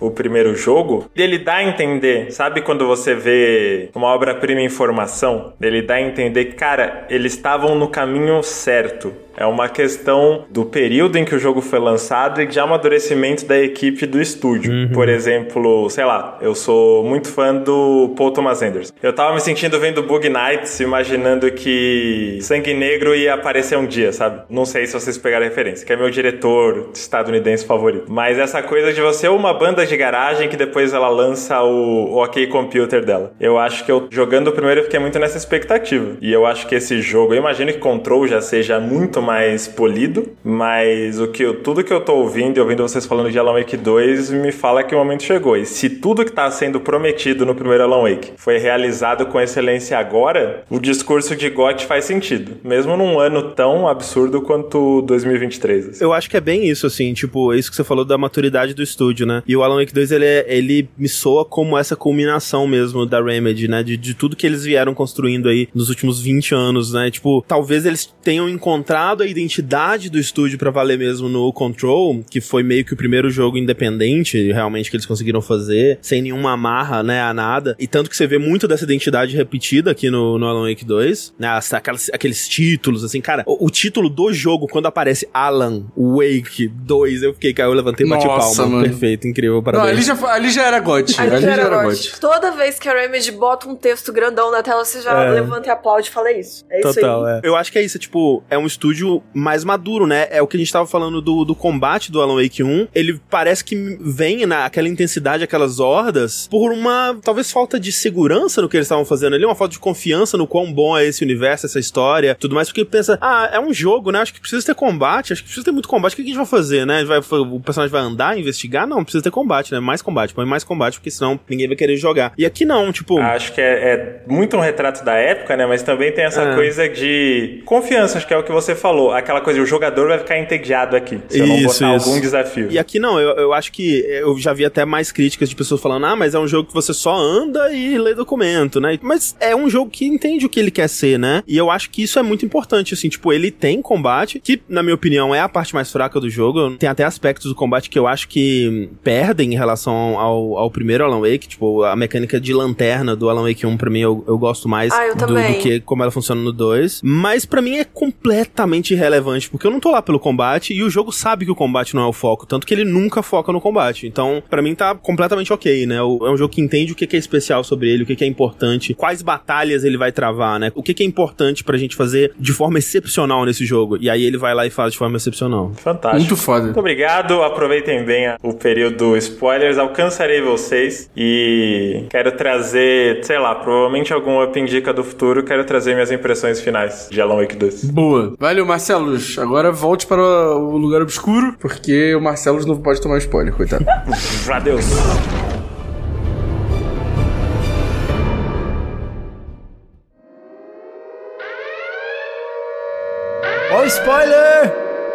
[0.00, 5.52] o primeiro jogo, ele dá a entender, sabe quando você vê uma obra-prima em formação?
[5.60, 9.12] Ele dá a entender que, cara, eles estavam no caminho certo.
[9.36, 13.58] É uma questão do período em que o jogo foi lançado e de amadurecimento da
[13.58, 14.72] equipe do estúdio.
[14.72, 14.90] Uhum.
[14.92, 18.92] Por exemplo, sei lá, eu sou muito fã do Paul Thomas Anderson.
[19.02, 24.12] Eu tava me sentindo vendo Bug Nights, imaginando que Sangue Negro ia aparecer um dia,
[24.12, 24.42] sabe?
[24.48, 28.04] Não sei se vocês pegaram a referência, que é meu diretor estadunidense favorito.
[28.08, 32.22] Mas essa coisa de você uma banda de garagem que depois ela lança o, o
[32.22, 33.32] OK Computer dela.
[33.40, 36.16] Eu acho que eu, jogando o primeiro, eu fiquei muito nessa expectativa.
[36.20, 40.32] E eu acho que esse jogo, eu imagino que Control já seja muito mais polido,
[40.42, 43.54] mas o que eu, tudo que eu tô ouvindo e ouvindo vocês falando de Alan
[43.54, 45.56] Wake 2 me fala que o momento chegou.
[45.56, 49.98] E se tudo que tá sendo prometido no primeiro Alan Wake foi realizado com excelência
[49.98, 55.88] agora, o discurso de GOT faz sentido, mesmo num ano tão absurdo quanto 2023.
[55.88, 56.04] Assim.
[56.04, 58.74] Eu acho que é bem isso, assim, tipo, é isso que você falou da maturidade
[58.74, 59.42] do estúdio, né?
[59.46, 63.22] E o Alan Wake 2, ele, é, ele me soa como essa culminação mesmo da
[63.22, 63.82] Remedy, né?
[63.82, 67.10] De, de tudo que eles vieram construindo aí nos últimos 20 anos, né?
[67.10, 72.40] Tipo, talvez eles tenham encontrado a identidade do estúdio para valer mesmo no Control, que
[72.40, 77.02] foi meio que o primeiro jogo independente, realmente, que eles conseguiram fazer, sem nenhuma amarra,
[77.02, 77.76] né, a nada.
[77.78, 81.34] E tanto que você vê muito dessa identidade repetida aqui no, no Alan Wake 2,
[81.38, 86.68] né, aquelas, aqueles títulos, assim, cara, o, o, título do jogo, quando aparece Alan Wake
[86.68, 88.66] 2, eu fiquei, cara, eu levantei e bati palma.
[88.66, 88.82] Mano.
[88.84, 90.06] Perfeito, incrível, parabéns.
[90.06, 91.10] Não, ali já, ali já era God.
[91.18, 91.98] Ali, ali, já era, God.
[92.18, 95.30] Toda vez que a Remedy bota um texto grandão na tela, você já é.
[95.30, 96.64] levanta e aplaude e fala é isso.
[96.70, 97.40] É Total, isso aí.
[97.44, 97.48] É.
[97.48, 100.26] Eu acho que é isso, tipo, é um estúdio mais maduro, né?
[100.30, 102.88] É o que a gente tava falando do, do combate do Alan Wake 1.
[102.94, 108.68] Ele parece que vem naquela intensidade, aquelas hordas, por uma, talvez, falta de segurança no
[108.68, 111.66] que eles estavam fazendo ali, uma falta de confiança no quão bom é esse universo,
[111.66, 114.20] essa história, tudo mais, porque pensa, ah, é um jogo, né?
[114.20, 116.12] Acho que precisa ter combate, acho que precisa ter muito combate.
[116.12, 117.04] O que a gente vai fazer, né?
[117.04, 118.86] Vai, o personagem vai andar, investigar?
[118.86, 119.80] Não, precisa ter combate, né?
[119.80, 122.32] Mais combate, põe mais combate, porque senão ninguém vai querer jogar.
[122.36, 123.18] E aqui não, tipo.
[123.18, 125.66] Acho que é, é muito um retrato da época, né?
[125.66, 126.54] Mas também tem essa é.
[126.54, 129.12] coisa de confiança, acho que é o que você falou.
[129.12, 131.20] Aquela coisa, o jogador vai ficar entediado aqui.
[131.28, 131.84] Se eu não botar isso.
[131.84, 132.68] algum desafio.
[132.70, 135.80] E aqui não, eu, eu acho que eu já vi até mais críticas de pessoas
[135.80, 138.98] falando, ah, mas é um jogo que você só anda e lê documento, né?
[139.02, 141.42] Mas é um jogo que entende o que ele quer ser, né?
[141.46, 144.82] E eu acho que isso é muito importante, assim, tipo, ele tem combate, que, na
[144.82, 146.76] minha opinião, é a parte mais fraca do jogo.
[146.76, 151.04] Tem até aspectos do combate que eu acho que perdem em relação ao, ao primeiro
[151.04, 154.38] Alan Wake, tipo, a mecânica de lanterna do Alan Wake 1, pra mim, eu, eu
[154.38, 157.00] gosto mais ah, eu do, do, que como ela funciona no 2.
[157.02, 160.90] Mas para mim é completamente irrelevante, porque eu não tô lá pelo combate e o
[160.90, 163.60] jogo sabe que o combate não é o foco, tanto que ele nunca foca no
[163.60, 164.06] combate.
[164.06, 165.96] Então, para mim tá completamente ok, né?
[165.96, 168.94] É um jogo que entende o que é especial sobre ele, o que é importante,
[168.94, 170.72] quais batalhas ele vai travar, né?
[170.74, 173.96] O que é importante pra gente fazer de forma excepcional nesse jogo.
[174.00, 175.72] E aí ele vai lá e faz de forma excepcional.
[175.76, 176.16] Fantástico.
[176.16, 176.64] Muito foda.
[176.64, 177.42] Muito obrigado.
[177.42, 179.78] Aproveitem bem o período spoilers.
[179.78, 185.42] Alcançarei vocês e quero trazer, sei lá, provavelmente algum up indica do futuro.
[185.44, 187.84] Quero trazer minhas impressões finais de Alan Wake 2.
[187.84, 188.34] Boa.
[188.38, 189.38] Valeu, Marcelos.
[189.38, 193.84] Agora volte para o lugar obscuro, porque o Marcelos não pode tomar spoiler, coitado.
[194.64, 195.43] Adeus.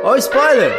[0.01, 0.71] Ó oh, spoiler!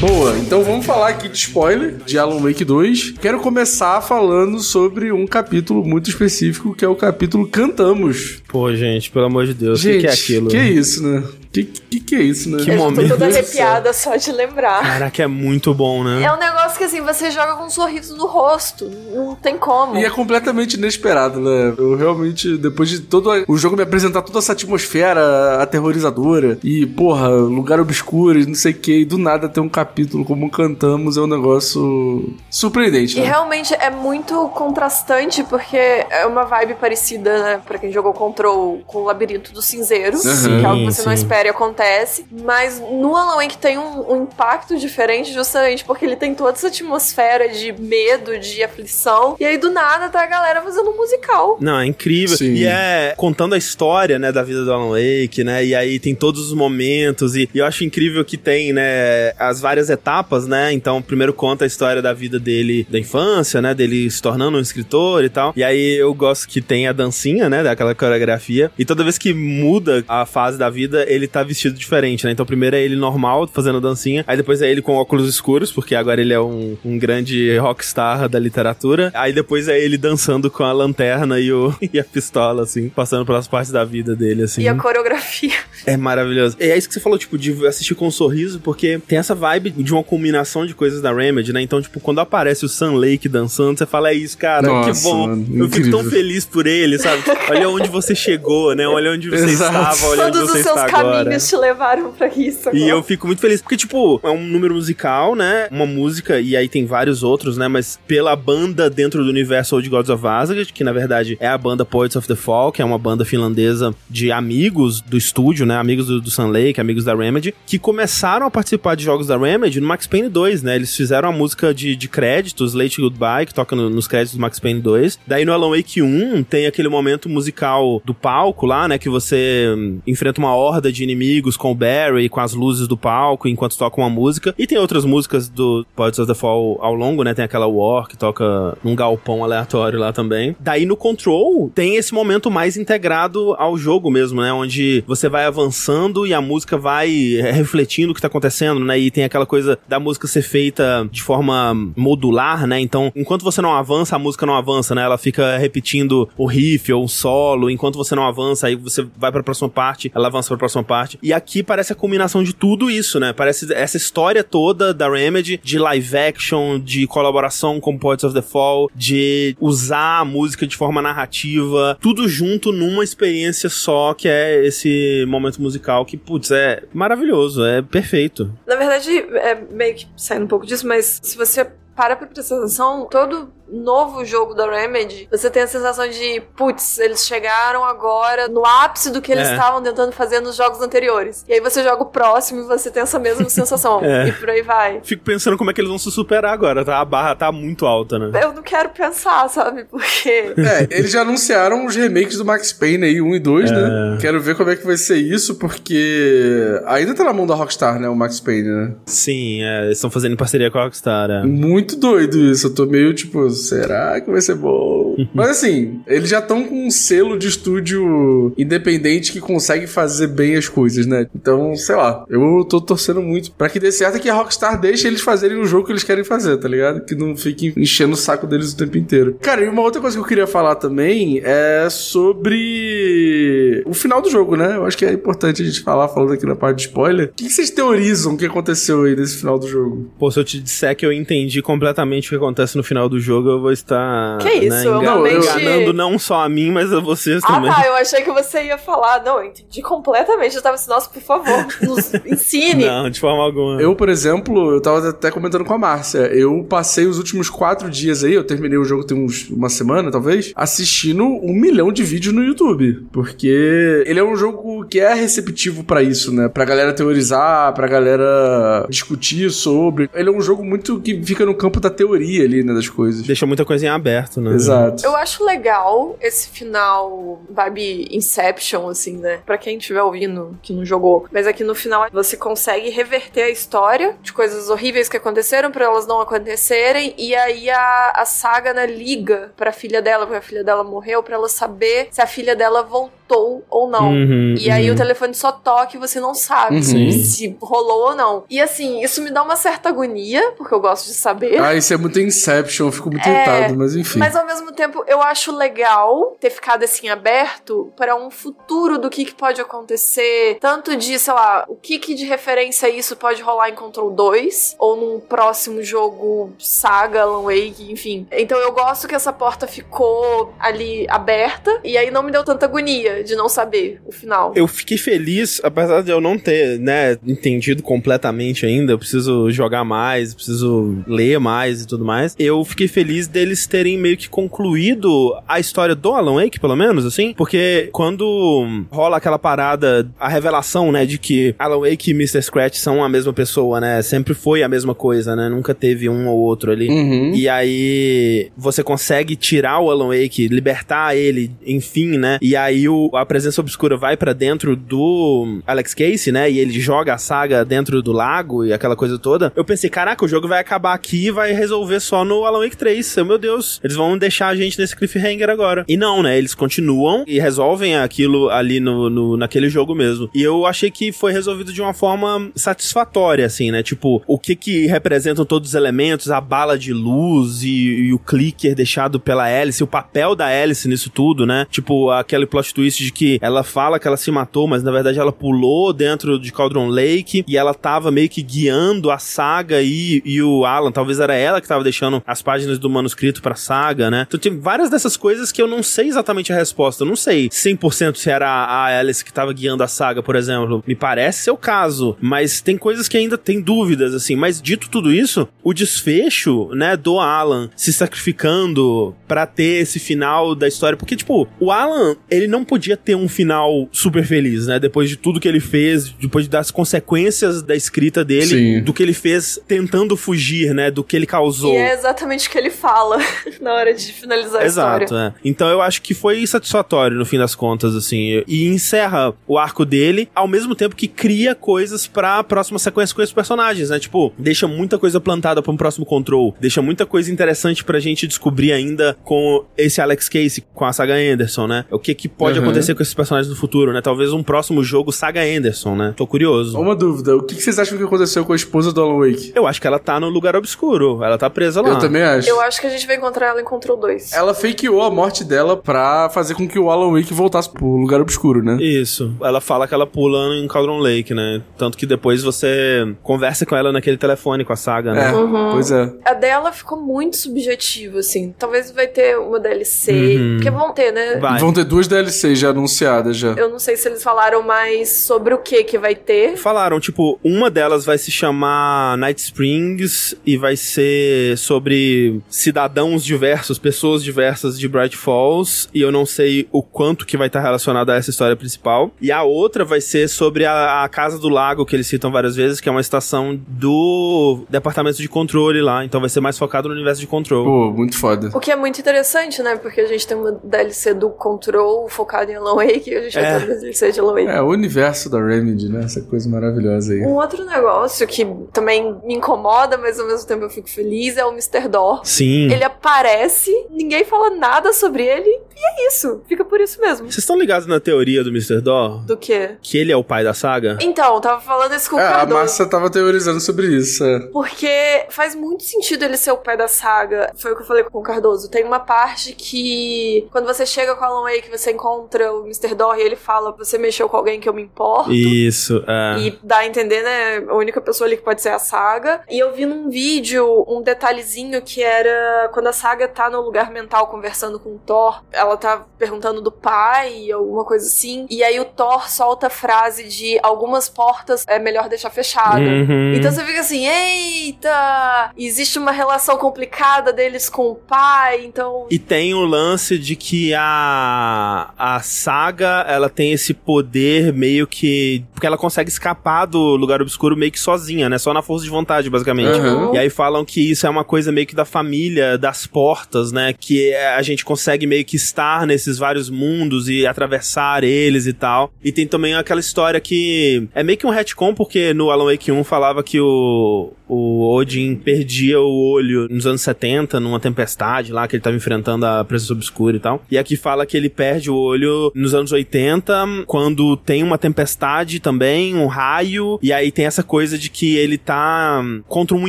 [0.00, 3.12] Boa, então vamos falar aqui de spoiler de Alan Wake 2.
[3.20, 8.42] Quero começar falando sobre um capítulo muito específico, que é o capítulo Cantamos.
[8.48, 10.48] Pô, gente, pelo amor de Deus, o que, que é aquilo?
[10.48, 11.22] Que é isso, né?
[11.64, 12.62] Que, que, que é isso, né?
[12.62, 13.02] Que eu momento.
[13.08, 14.82] tô toda arrepiada só de lembrar.
[14.82, 16.22] Caraca, é muito bom, né?
[16.22, 18.90] É um negócio que assim, você joga com um sorriso no rosto.
[19.14, 19.96] Não tem como.
[19.96, 21.74] E é completamente inesperado, né?
[21.78, 27.28] Eu realmente, depois de todo o jogo me apresentar toda essa atmosfera aterrorizadora e, porra,
[27.28, 31.16] lugar obscuro e não sei o que, e do nada ter um capítulo como cantamos
[31.16, 33.26] é um negócio surpreendente, E né?
[33.26, 38.98] realmente é muito contrastante, porque é uma vibe parecida, né, pra quem jogou Control, com
[38.98, 40.58] o Labirinto do Cinzeiro, Uhum.
[40.60, 41.22] que é algo que você não sim.
[41.22, 42.26] espera e acontece.
[42.30, 46.68] Mas no Alan Wake tem um, um impacto diferente, justamente porque ele tem toda essa
[46.68, 49.36] atmosfera de medo, de aflição.
[49.38, 51.58] E aí do nada tá a galera fazendo um musical.
[51.60, 52.36] Não, é incrível.
[52.36, 52.54] Sim.
[52.54, 55.64] E é contando a história, né, da vida do Alan Wake, né?
[55.64, 57.34] E aí tem todos os momentos.
[57.34, 60.72] E, e eu acho incrível que tem, né, as várias etapas, né?
[60.72, 63.74] Então, primeiro conta a história da vida dele, da infância, né?
[63.74, 65.52] Dele se tornando um escritor e tal.
[65.56, 67.62] E aí eu gosto que tem a dancinha, né?
[67.62, 68.70] Daquela coreografia.
[68.78, 72.32] E toda vez que muda a fase da vida, ele tá vestido diferente, né?
[72.32, 74.24] Então, primeiro é ele normal, fazendo dancinha.
[74.26, 78.28] Aí depois é ele com óculos escuros, porque agora ele é um, um grande rockstar
[78.28, 79.10] da literatura.
[79.14, 83.26] Aí depois é ele dançando com a lanterna e, o, e a pistola, assim, passando
[83.26, 84.62] pelas partes da vida dele, assim.
[84.62, 85.52] E a coreografia.
[85.84, 86.56] É maravilhoso.
[86.58, 89.34] E é isso que você falou, tipo, de assistir com um sorriso, porque tem essa
[89.34, 91.60] vibe de uma combinação de coisas da Remedy, né?
[91.60, 95.02] Então, tipo, quando aparece o Sun Lake dançando, você fala, é isso, cara, Nossa, que
[95.02, 95.26] bom.
[95.28, 97.22] mano, Eu fico tão feliz por ele, sabe?
[97.50, 98.86] Olha onde você chegou, né?
[98.86, 99.72] Olha onde você Exato.
[99.76, 100.86] estava, olha onde Todos você os seus está
[101.24, 102.68] caminhos te levaram pra isso.
[102.72, 102.90] E agora.
[102.90, 105.68] eu fico muito feliz, porque, tipo, é um número musical, né?
[105.70, 107.68] Uma música, e aí tem vários outros, né?
[107.68, 111.58] Mas pela banda dentro do universo Old Gods of Asgard, que na verdade é a
[111.58, 115.76] banda Poets of the Fall, que é uma banda finlandesa de amigos do estúdio, né?
[115.76, 119.36] Amigos do, do Sun Lake, amigos da Remedy, que começaram a participar de jogos da
[119.36, 120.76] Remedy no Max Payne 2, né?
[120.76, 124.40] Eles fizeram a música de, de créditos, Late Goodbye, que toca no- nos créditos do
[124.40, 125.18] Max Payne 2.
[125.26, 128.98] Daí no Alan Wake 1 tem aquele momento musical do palco lá, né?
[128.98, 129.66] Que você
[130.06, 134.00] enfrenta uma horda de inimigos com o Barry, com as luzes do palco, enquanto toca
[134.00, 134.54] uma música.
[134.58, 137.34] E tem outras músicas do Poets of the Fall ao longo, né?
[137.34, 140.56] Tem aquela War que toca num galpão aleatório lá também.
[140.60, 144.52] Daí no Control tem esse momento mais integrado ao jogo mesmo, né?
[144.52, 148.98] Onde você vai avançando e a música vai é, refletindo o que tá acontecendo, né?
[148.98, 152.80] E tem aquela coisa da música ser feita de forma modular, né?
[152.80, 155.02] Então, enquanto você não avança, a música não avança, né?
[155.02, 159.30] Ela fica repetindo o riff ou o solo, enquanto você não avança, aí você vai
[159.30, 160.95] pra próxima parte, ela avança pra próxima parte.
[161.22, 163.32] E aqui parece a combinação de tudo isso, né?
[163.32, 168.42] Parece essa história toda da Remedy, de live action, de colaboração com Poets of the
[168.42, 174.64] Fall, de usar a música de forma narrativa, tudo junto numa experiência só, que é
[174.64, 178.52] esse momento musical que, putz, é maravilhoso, é perfeito.
[178.66, 181.66] Na verdade, é meio que saindo um pouco disso, mas se você
[181.96, 186.98] para pra prestar atenção, todo novo jogo da Remedy, você tem a sensação de, putz,
[186.98, 189.52] eles chegaram agora no ápice do que eles É.
[189.52, 191.44] estavam tentando fazer nos jogos anteriores.
[191.48, 194.00] E aí você joga o próximo e você tem essa mesma sensação.
[194.04, 194.28] É.
[194.28, 195.00] E por aí vai.
[195.02, 196.98] Fico pensando como é que eles vão se superar agora, tá?
[197.00, 198.30] A barra tá muito alta, né?
[198.42, 199.84] Eu não quero pensar, sabe?
[199.84, 200.54] Porque.
[200.56, 204.18] É, eles já anunciaram os remakes do Max Payne aí, 1 e 2, né?
[204.20, 207.98] Quero ver como é que vai ser isso, porque ainda tá na mão da Rockstar,
[208.00, 208.94] né, o Max Payne, né?
[209.06, 211.30] Sim, é, eles estão fazendo em parceria com a Rockstar.
[211.30, 211.42] é.
[211.44, 215.16] Muito doido isso, eu tô meio tipo, será que vai ser bom?
[215.34, 220.56] Mas assim, eles já estão com um selo de estúdio independente que consegue fazer bem
[220.56, 221.26] as coisas, né?
[221.34, 224.80] Então, sei lá, eu tô torcendo muito pra que dê certo e que a Rockstar
[224.80, 227.04] deixe eles fazerem o jogo que eles querem fazer, tá ligado?
[227.04, 229.36] Que não fiquem enchendo o saco deles o tempo inteiro.
[229.40, 234.30] Cara, e uma outra coisa que eu queria falar também é sobre o final do
[234.30, 234.76] jogo, né?
[234.76, 237.28] Eu acho que é importante a gente falar, falando aqui na parte de spoiler.
[237.28, 240.10] O que que vocês teorizam que aconteceu aí nesse final do jogo?
[240.18, 243.18] Pô, se eu te disser que eu entendi completamente o que acontece no final do
[243.18, 244.38] jogo, eu vou estar.
[244.38, 247.54] Que isso, né, eu engan- realmente- enganando não só a mim, mas a vocês Ah,
[247.54, 247.70] também.
[247.70, 249.22] tá, eu achei que você ia falar.
[249.24, 250.56] Não, eu entendi completamente.
[250.56, 252.84] Eu tava assim, nossa, por favor, nos ensine.
[252.86, 253.80] Não, de forma alguma.
[253.80, 256.18] Eu, por exemplo, eu tava até comentando com a Márcia.
[256.32, 260.10] Eu passei os últimos quatro dias aí, eu terminei o jogo tem uns, uma semana,
[260.10, 263.06] talvez, assistindo um milhão de vídeos no YouTube.
[263.12, 266.48] Porque ele é um jogo que é receptivo pra isso, né?
[266.48, 270.08] Pra galera teorizar, pra galera discutir sobre.
[270.14, 272.72] Ele é um jogo muito que fica no campo da teoria ali, né?
[272.74, 273.22] Das coisas.
[273.22, 274.52] Deixa muita coisa em aberto, né?
[274.52, 275.04] Exato.
[275.04, 279.40] Eu acho legal esse final vibe Inception, assim, né?
[279.44, 281.26] Pra quem estiver ouvindo que não jogou.
[281.30, 285.84] Mas aqui no final você consegue reverter a história de coisas horríveis que aconteceram pra
[285.84, 287.14] elas não acontecerem.
[287.18, 291.22] E aí a, a saga, né, liga pra filha dela, porque a filha dela morreu,
[291.22, 294.10] pra ela saber se a filha dela voltou voltou ou não.
[294.12, 294.94] Uhum, E aí uhum.
[294.94, 296.82] o telefone só toca e você não sabe Uhum.
[296.82, 298.44] se rolou ou não.
[298.48, 301.60] E assim, isso me dá uma certa agonia, porque eu gosto de saber.
[301.60, 304.18] Ah, isso é muito Inception, eu fico muito É, irritado, mas enfim.
[304.18, 309.10] Mas ao mesmo tempo, eu acho legal ter ficado assim aberto para um futuro do
[309.10, 310.58] que, que pode acontecer.
[310.60, 314.10] Tanto de, sei lá, o que, que de referência a isso pode rolar em Control
[314.10, 318.26] 2, ou num próximo jogo Saga, Alan Wake, enfim.
[318.32, 322.66] Então eu gosto que essa porta ficou ali aberta, e aí não me deu tanta
[322.66, 324.52] agonia de não saber o final.
[324.56, 329.84] Eu fiquei feliz, apesar de eu não ter, né, entendido completamente ainda, eu preciso jogar
[329.84, 332.34] mais, preciso ler mais e tudo mais.
[332.38, 337.04] Eu fiquei feliz deles terem meio que concluído a história do Alan Wake, pelo menos,
[337.04, 342.42] assim, porque quando rola aquela parada, a revelação, né, de que Alan Wake e Mr.
[342.42, 346.28] Scratch são a mesma pessoa, né, sempre foi a mesma coisa, né, nunca teve um
[346.28, 346.88] ou outro ali.
[346.88, 347.32] Uhum.
[347.34, 352.38] E aí você consegue tirar o Alan Wake, libertar ele, enfim, né?
[352.40, 356.50] E aí o, a presença obscura vai pra dentro do Alex Casey, né?
[356.50, 359.52] E ele joga a saga dentro do lago e aquela coisa toda.
[359.54, 362.76] Eu pensei, caraca, o jogo vai acabar aqui e vai resolver só no Alan Wake
[362.76, 363.16] 3.
[363.16, 365.84] Eu, meu Deus, eles vão deixar a gente nesse cliffhanger agora.
[365.88, 366.36] E não, né?
[366.36, 370.30] Eles continuam e resolvem aquilo ali no, no naquele jogo mesmo.
[370.34, 373.82] E eu achei que foi resolvido de uma forma satisfatória, assim, né?
[373.82, 378.18] Tipo, o que que representam todos os elementos, a bala de luz e, e o
[378.18, 381.66] clicker deixado pela Alice, o papel da Alice nisso tudo, né?
[381.70, 385.18] Tipo, aquele plot twist de que ela fala que ela se matou, mas na verdade
[385.18, 390.22] ela pulou dentro de Cauldron Lake e ela tava meio que guiando a saga e,
[390.24, 394.10] e o Alan, talvez era ela que tava deixando as páginas do manuscrito pra saga,
[394.10, 394.26] né?
[394.26, 397.02] Então tem várias dessas coisas que eu não sei exatamente a resposta.
[397.02, 400.82] Eu não sei 100% se era a Alice que tava guiando a saga, por exemplo.
[400.86, 404.36] Me parece ser o caso, mas tem coisas que ainda tem dúvidas, assim.
[404.36, 410.54] Mas dito tudo isso, o desfecho, né, do Alan se sacrificando pra ter esse final
[410.54, 414.78] da história, porque, tipo, o Alan, ele não podia ter um final super feliz, né,
[414.78, 418.82] depois de tudo que ele fez, depois das consequências da escrita dele, Sim.
[418.82, 421.72] do que ele fez tentando fugir, né, do que ele causou.
[421.72, 423.16] E é exatamente o que ele fala
[423.62, 425.34] na hora de finalizar a Exato, história.
[425.36, 425.40] é.
[425.48, 428.42] Então eu acho que foi satisfatório no fim das contas, assim.
[428.46, 433.22] E encerra o arco dele, ao mesmo tempo que cria coisas pra próxima sequência com
[433.22, 433.98] esses personagens, né?
[433.98, 438.26] Tipo, deixa muita coisa plantada pra um próximo control, deixa muita coisa interessante pra gente
[438.26, 441.84] descobrir ainda com esse Alex Casey, com a saga Anderson, né?
[441.90, 442.64] O que que pode Uhum.
[442.64, 444.00] acontecer com esses personagens no futuro, né?
[444.00, 446.14] Talvez um próximo jogo saga Anderson, né?
[446.16, 446.78] Tô curioso.
[446.78, 449.52] Uma dúvida, o que que vocês acham que aconteceu com a esposa do Alan Wake?
[449.54, 451.90] Eu acho que ela tá no lugar obscuro, ela tá presa lá.
[451.90, 452.48] Eu também acho.
[452.48, 454.32] Eu acho que a gente vai encontrar ela em Control 2.
[454.32, 458.20] Ela fakeou a morte dela pra fazer com que o Alan Wake voltasse pro lugar
[458.20, 458.76] obscuro, né?
[458.80, 459.32] Isso.
[459.42, 461.62] Ela fala que ela pula em Cauldron Lake, né?
[461.78, 465.30] Tanto que depois você conversa com ela naquele telefone com a saga, né?
[465.30, 465.72] É, Uhum.
[465.72, 466.12] pois é.
[466.24, 468.54] A dela ficou muito subjetiva, assim.
[468.58, 470.36] Talvez vai ter uma DLC.
[470.36, 470.54] Uhum.
[470.56, 471.36] Porque vão ter, né?
[471.36, 471.60] Vai.
[471.60, 473.52] Vão ter duas DLCs já anunciadas já.
[473.52, 476.56] Eu não sei se eles falaram mais sobre o que que vai ter.
[476.56, 483.78] Falaram, tipo, uma delas vai se chamar Night Springs e vai ser sobre cidadãos diversos,
[483.78, 488.10] pessoas diversas de Bright Falls, e eu não sei o quanto que vai estar relacionado
[488.10, 489.10] a essa história principal.
[489.20, 492.56] E a outra vai ser sobre a, a Casa do Lago, que eles citam várias
[492.56, 496.88] vezes, que é uma estação do departamento de controle lá, então vai ser mais focado
[496.88, 497.64] no universo de controle.
[497.64, 498.50] Pô, muito foda.
[498.54, 499.76] O que é muito interessante, né?
[499.76, 503.34] Porque a gente tem uma DLC do Control focada em Alan Wake e a gente
[503.34, 503.58] vai É.
[503.60, 504.48] ter uma DLC de Alan Wake.
[504.48, 506.04] É, o universo da Remedy, né?
[506.04, 507.20] Essa coisa maravilhosa aí.
[507.22, 511.44] Um outro negócio que também me incomoda, mas ao mesmo tempo eu fico feliz, é
[511.44, 511.88] o Mr.
[511.88, 512.20] Door.
[512.24, 512.70] Sim.
[512.72, 516.40] Ele aparece, ninguém fala nada sobre ele, e é isso.
[516.48, 517.26] Fica por isso mesmo.
[517.26, 518.80] Vocês estão ligados na teoria do Mr.
[518.80, 519.24] Door?
[519.26, 519.76] Do quê?
[519.82, 520.98] Que ele é o pai da saga?
[521.00, 522.60] Então, tava falando isso com o É, a Cardoso.
[522.60, 524.24] massa tava teorizando sobre isso.
[524.24, 524.40] É.
[524.52, 527.52] Porque faz muito sentido ele ser o pai da saga.
[527.56, 528.70] Foi o que eu falei com o Cardoso.
[528.70, 532.94] Tem uma parte que, quando você chega com o Alan Wake, você encontra o Mr.
[532.94, 535.32] Door e ele fala: Você mexeu com alguém que eu me importo.
[535.32, 536.40] Isso, é.
[536.40, 537.64] E dá a entender, né?
[537.68, 539.40] A única pessoa ali que pode ser a saga.
[539.48, 543.90] E eu vi num vídeo um detalhezinho que era quando a saga tá no lugar
[543.90, 545.42] mental conversando com o Thor.
[545.52, 548.46] Ela tá perguntando do pai, alguma coisa assim.
[548.50, 552.78] E aí o Thor solta a frase de algumas portas é melhor deixar fechada.
[552.78, 553.34] Uhum.
[553.34, 555.52] Então você fica assim, eita!
[555.56, 559.06] Existe uma relação complicada deles com o pai, então.
[559.10, 565.44] E tem o lance de que a, a saga, ela tem esse poder meio que...
[565.52, 568.38] Porque ela consegue escapar do lugar obscuro meio que sozinha, né?
[568.38, 569.78] Só na força de vontade, basicamente.
[569.78, 570.14] Uhum.
[570.14, 573.74] E aí falam que isso é uma coisa meio que da família, das portas, né?
[573.78, 578.92] Que a gente consegue meio que estar nesses vários mundos e atravessar eles e tal.
[579.02, 582.72] E tem também aquela história que é meio que um retcon, porque no Alan Wake
[582.72, 588.46] 1 falava que o, o Odin perdia o olho nos anos 70, numa tempestade lá,
[588.48, 590.42] que ele tava enfrentando a presença obscura e tal.
[590.50, 595.40] E aqui fala que ele perde o olho nos anos 80, quando tem uma tempestade
[595.40, 599.68] também, um raio, e aí tem essa coisa de que ele tá contra um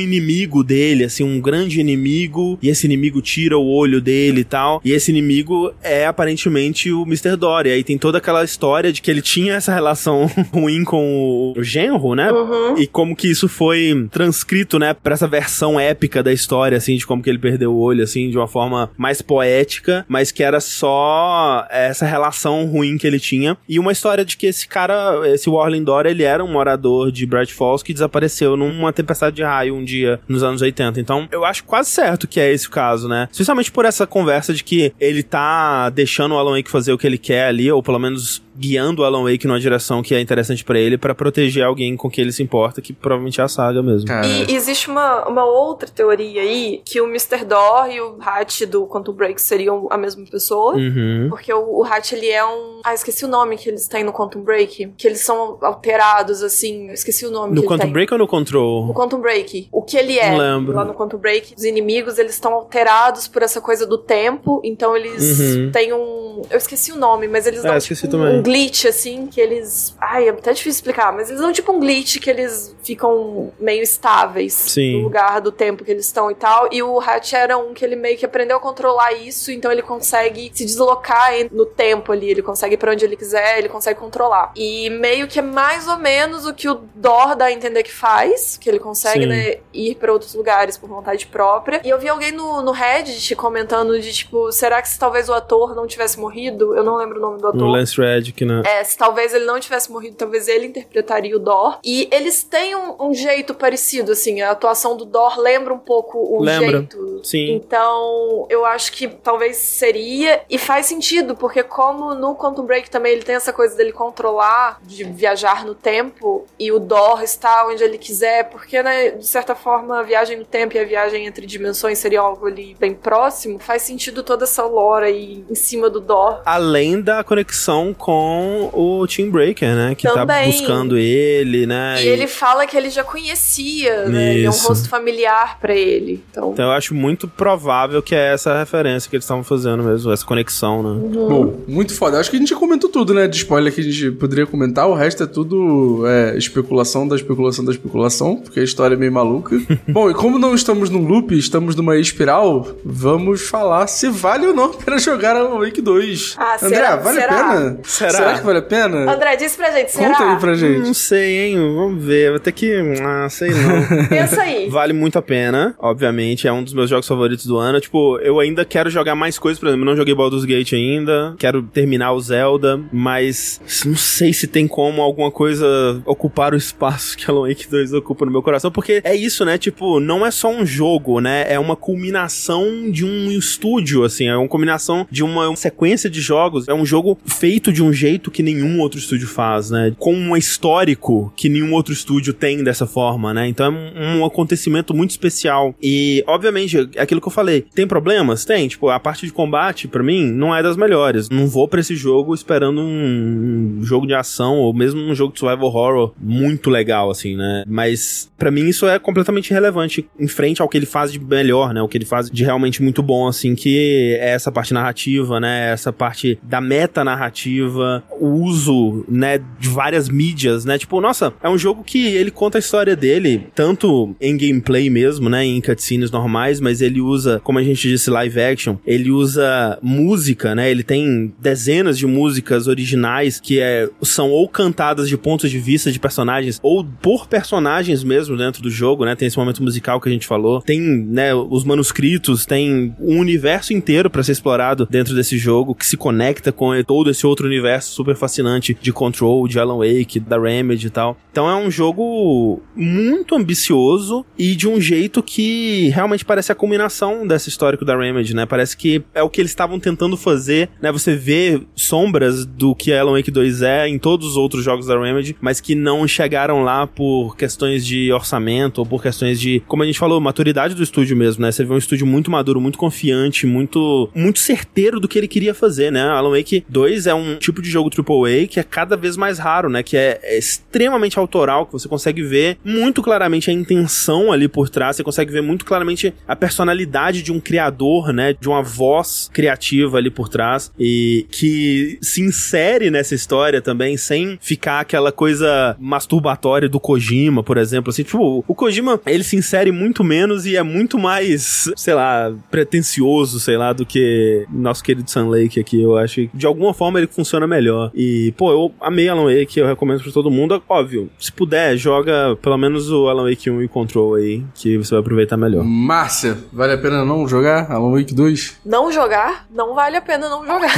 [0.00, 4.80] inimigo dele, assim, um grande inimigo, e esse inimigo tira o olho dele e tal.
[4.84, 7.36] E esse inimigo é aparentemente o Mr.
[7.36, 7.70] Dory.
[7.70, 12.14] Aí tem toda aquela história de que ele tinha essa relação ruim com o genro,
[12.14, 12.30] né?
[12.30, 12.78] Uhum.
[12.78, 17.06] E como que isso foi transcrito, né, pra essa versão épica da história, assim, de
[17.06, 20.60] como que ele perdeu o olho, assim, de uma forma mais poética, mas que era
[20.60, 23.56] só essa relação ruim que ele tinha.
[23.68, 27.26] E uma história de que esse cara, esse Warling Dora, ele era um morador de
[27.26, 31.00] Bright Falls que desapareceu numa tempestade de raio um dia nos anos 80.
[31.00, 33.28] Então, eu acho quase certo que é esse o caso, né?
[33.30, 37.06] Especialmente por essa conversa de que ele tá deixando o Alan Wake fazer o que
[37.06, 40.64] ele quer ali, ou pelo menos guiando o Alan Wake numa direção que é interessante
[40.64, 43.82] pra ele, pra proteger alguém com quem ele se importa, que provavelmente é a saga
[43.82, 44.06] mesmo.
[44.08, 47.44] Cara, E existe uma, uma outra teoria aí, que o Mr.
[47.44, 50.74] Dor e o Hat do Quantum Break seriam a mesma pessoa.
[50.74, 51.26] Uhum.
[51.30, 52.80] Porque o, o Hat, ele é um...
[52.84, 54.92] Ah, esqueci o nome que eles têm no Quantum Break.
[54.96, 56.88] Que eles são alterados, assim.
[56.88, 57.90] Eu esqueci o nome No Quantum.
[57.92, 58.92] Break ou no No Control?
[58.94, 59.68] Quantum Break.
[59.72, 60.30] O que ele é.
[60.30, 60.74] Não lembro.
[60.74, 64.60] Lá no Quantum Break, os inimigos, eles estão alterados por essa coisa do tempo.
[64.64, 65.70] Então eles Uhum.
[65.72, 66.42] têm um...
[66.50, 68.38] Eu esqueci o nome, mas eles É, dão esqueci tipo, um, também.
[68.40, 69.96] um glitch, assim, que eles...
[70.00, 71.12] Ai, é até difícil explicar.
[71.12, 74.54] Mas eles dão tipo um glitch que eles ficam meio estáveis.
[74.54, 74.98] Sim.
[74.98, 76.68] No lugar do tempo que eles estão e tal.
[76.72, 79.52] E o Hatch era um que ele meio que aprendeu a controlar isso.
[79.52, 82.30] Então ele consegue se deslocar no tempo ali.
[82.30, 84.52] Ele consegue ir pra onde ele quiser, ele consegue controlar.
[84.56, 87.92] E meio que é mais ou menos o que o Dor dá a entender que
[87.92, 88.56] faz.
[88.56, 89.28] Que ele consegue, Sim.
[89.28, 91.80] né, ir pra outros lugares por vontade própria.
[91.84, 95.34] E eu vi alguém no, no Reddit comentando de tipo, será que se talvez o
[95.34, 96.74] ator não tivesse morrido?
[96.74, 97.60] Eu não lembro o nome do ator.
[97.60, 98.62] No Lance Reddick, né?
[98.64, 101.78] É, se talvez ele não tivesse morrido, talvez ele interpretaria o Dor.
[101.84, 104.40] E eles têm um, um jeito parecido, assim.
[104.40, 106.78] A atuação do Dor lembra um pouco o Lembra.
[106.78, 107.20] jeito.
[107.24, 107.54] Sim.
[107.54, 110.42] Então, eu acho que talvez seria.
[110.48, 114.80] E faz sentido, porque como no Quantum Break também ele tem essa coisa dele controlar,
[114.82, 119.54] de viajar no tempo, e o Dor está onde ele quiser, porque, né, de certa
[119.54, 123.58] forma, a viagem no tempo e a viagem entre dimensões seria algo ali bem próximo,
[123.58, 126.42] faz sentido toda essa lore aí em cima do Dor.
[126.44, 128.27] Além da conexão com
[128.72, 129.94] o Team Breaker, né?
[129.94, 130.50] Que tá Também.
[130.50, 132.02] buscando ele, né?
[132.02, 134.34] E ele fala que ele já conhecia, né?
[134.34, 136.22] Ele é um rosto familiar pra ele.
[136.30, 140.12] Então, Então eu acho muito provável que é essa referência que eles estavam fazendo mesmo,
[140.12, 141.08] essa conexão, né?
[141.12, 142.18] Bom, muito foda.
[142.18, 143.26] Acho que a gente já comentou tudo, né?
[143.26, 144.88] De spoiler que a gente poderia comentar.
[144.88, 149.12] O resto é tudo é, especulação da especulação da especulação, porque a história é meio
[149.12, 149.56] maluca.
[149.88, 154.54] Bom, e como não estamos num loop, estamos numa espiral, vamos falar se vale ou
[154.54, 156.36] não a pena jogar Alan Wake 2.
[156.38, 156.96] Ah, André, será?
[156.96, 157.32] vale Será?
[157.40, 157.78] a pena?
[157.84, 158.10] Será?
[158.38, 159.12] Que vale a pena?
[159.12, 160.14] André, diz pra gente, será?
[160.14, 160.80] Conta aí pra gente.
[160.80, 161.56] Não sei, hein?
[161.74, 162.30] Vamos ver.
[162.30, 162.74] Vou ter que.
[163.02, 164.06] Ah, sei não.
[164.08, 164.68] Pensa aí.
[164.68, 166.46] Vale muito a pena, obviamente.
[166.46, 167.80] É um dos meus jogos favoritos do ano.
[167.80, 171.34] Tipo, eu ainda quero jogar mais coisas, por exemplo, eu não joguei Baldur's Gate ainda.
[171.38, 175.66] Quero terminar o Zelda, mas não sei se tem como alguma coisa
[176.04, 179.58] ocupar o espaço que Alan Wake 2 ocupa no meu coração, porque é isso, né?
[179.58, 181.46] Tipo, não é só um jogo, né?
[181.48, 186.68] É uma culminação de um estúdio, assim, é uma combinação de uma sequência de jogos.
[186.68, 189.94] É um jogo feito de um jeito que nenhum outro estúdio faz, né?
[189.98, 193.48] Com um histórico que nenhum outro estúdio tem dessa forma, né?
[193.48, 195.74] Então é um, um acontecimento muito especial.
[195.82, 198.44] E, obviamente, é aquilo que eu falei, tem problemas?
[198.44, 198.68] Tem.
[198.68, 201.28] Tipo, a parte de combate, pra mim, não é das melhores.
[201.28, 205.32] Não vou pra esse jogo esperando um, um jogo de ação ou mesmo um jogo
[205.32, 207.64] de survival horror muito legal, assim, né?
[207.66, 211.74] Mas, pra mim, isso é completamente irrelevante em frente ao que ele faz de melhor,
[211.74, 211.82] né?
[211.82, 215.70] O que ele faz de realmente muito bom, assim, que é essa parte narrativa, né?
[215.72, 217.87] Essa parte da meta narrativa,
[218.20, 220.78] o uso, né, de várias mídias, né?
[220.78, 225.28] Tipo, nossa, é um jogo que ele conta a história dele, tanto em gameplay mesmo,
[225.28, 229.78] né, em cutscenes normais, mas ele usa, como a gente disse, live action, ele usa
[229.82, 230.70] música, né?
[230.70, 235.90] Ele tem dezenas de músicas originais que é, são ou cantadas de pontos de vista
[235.90, 239.14] de personagens ou por personagens mesmo dentro do jogo, né?
[239.14, 240.60] Tem esse momento musical que a gente falou.
[240.62, 245.86] Tem, né, os manuscritos, tem um universo inteiro pra ser explorado dentro desse jogo que
[245.86, 250.20] se conecta com todo esse outro universo universo super fascinante de Control, de Alan Wake,
[250.20, 251.16] da Remedy e tal.
[251.30, 257.26] Então é um jogo muito ambicioso e de um jeito que realmente parece a culminação
[257.26, 258.44] desse histórico da Remedy, né?
[258.44, 260.90] Parece que é o que eles estavam tentando fazer, né?
[260.90, 264.98] Você vê sombras do que Alan Wake 2 é em todos os outros jogos da
[264.98, 269.82] Remedy, mas que não chegaram lá por questões de orçamento ou por questões de, como
[269.82, 271.52] a gente falou, maturidade do estúdio mesmo, né?
[271.52, 275.54] Você vê um estúdio muito maduro, muito confiante, muito muito certeiro do que ele queria
[275.54, 276.02] fazer, né?
[276.02, 279.68] Alan Wake 2 é um tipo de jogo AAA que é cada vez mais raro,
[279.68, 279.82] né?
[279.82, 284.68] Que é, é extremamente autoral, que você consegue ver muito claramente a intenção ali por
[284.68, 288.34] trás, você consegue ver muito claramente a personalidade de um criador, né?
[288.38, 294.38] De uma voz criativa ali por trás e que se insere nessa história também sem
[294.40, 299.72] ficar aquela coisa masturbatória do Kojima, por exemplo, assim, tipo, o Kojima, ele se insere
[299.72, 305.10] muito menos e é muito mais, sei lá, pretencioso, sei lá, do que nosso querido
[305.10, 307.57] Sun Lake aqui, eu acho que de alguma forma ele funciona melhor.
[307.94, 310.62] E, pô, eu amei Alan Wake, eu recomendo pra todo mundo.
[310.68, 314.92] Óbvio, se puder, joga pelo menos o Alan Wake 1 e Control aí, que você
[314.92, 315.64] vai aproveitar melhor.
[315.64, 318.60] Márcia, vale a pena não jogar Alan Wake 2?
[318.64, 319.46] Não jogar?
[319.50, 320.72] Não vale a pena não jogar.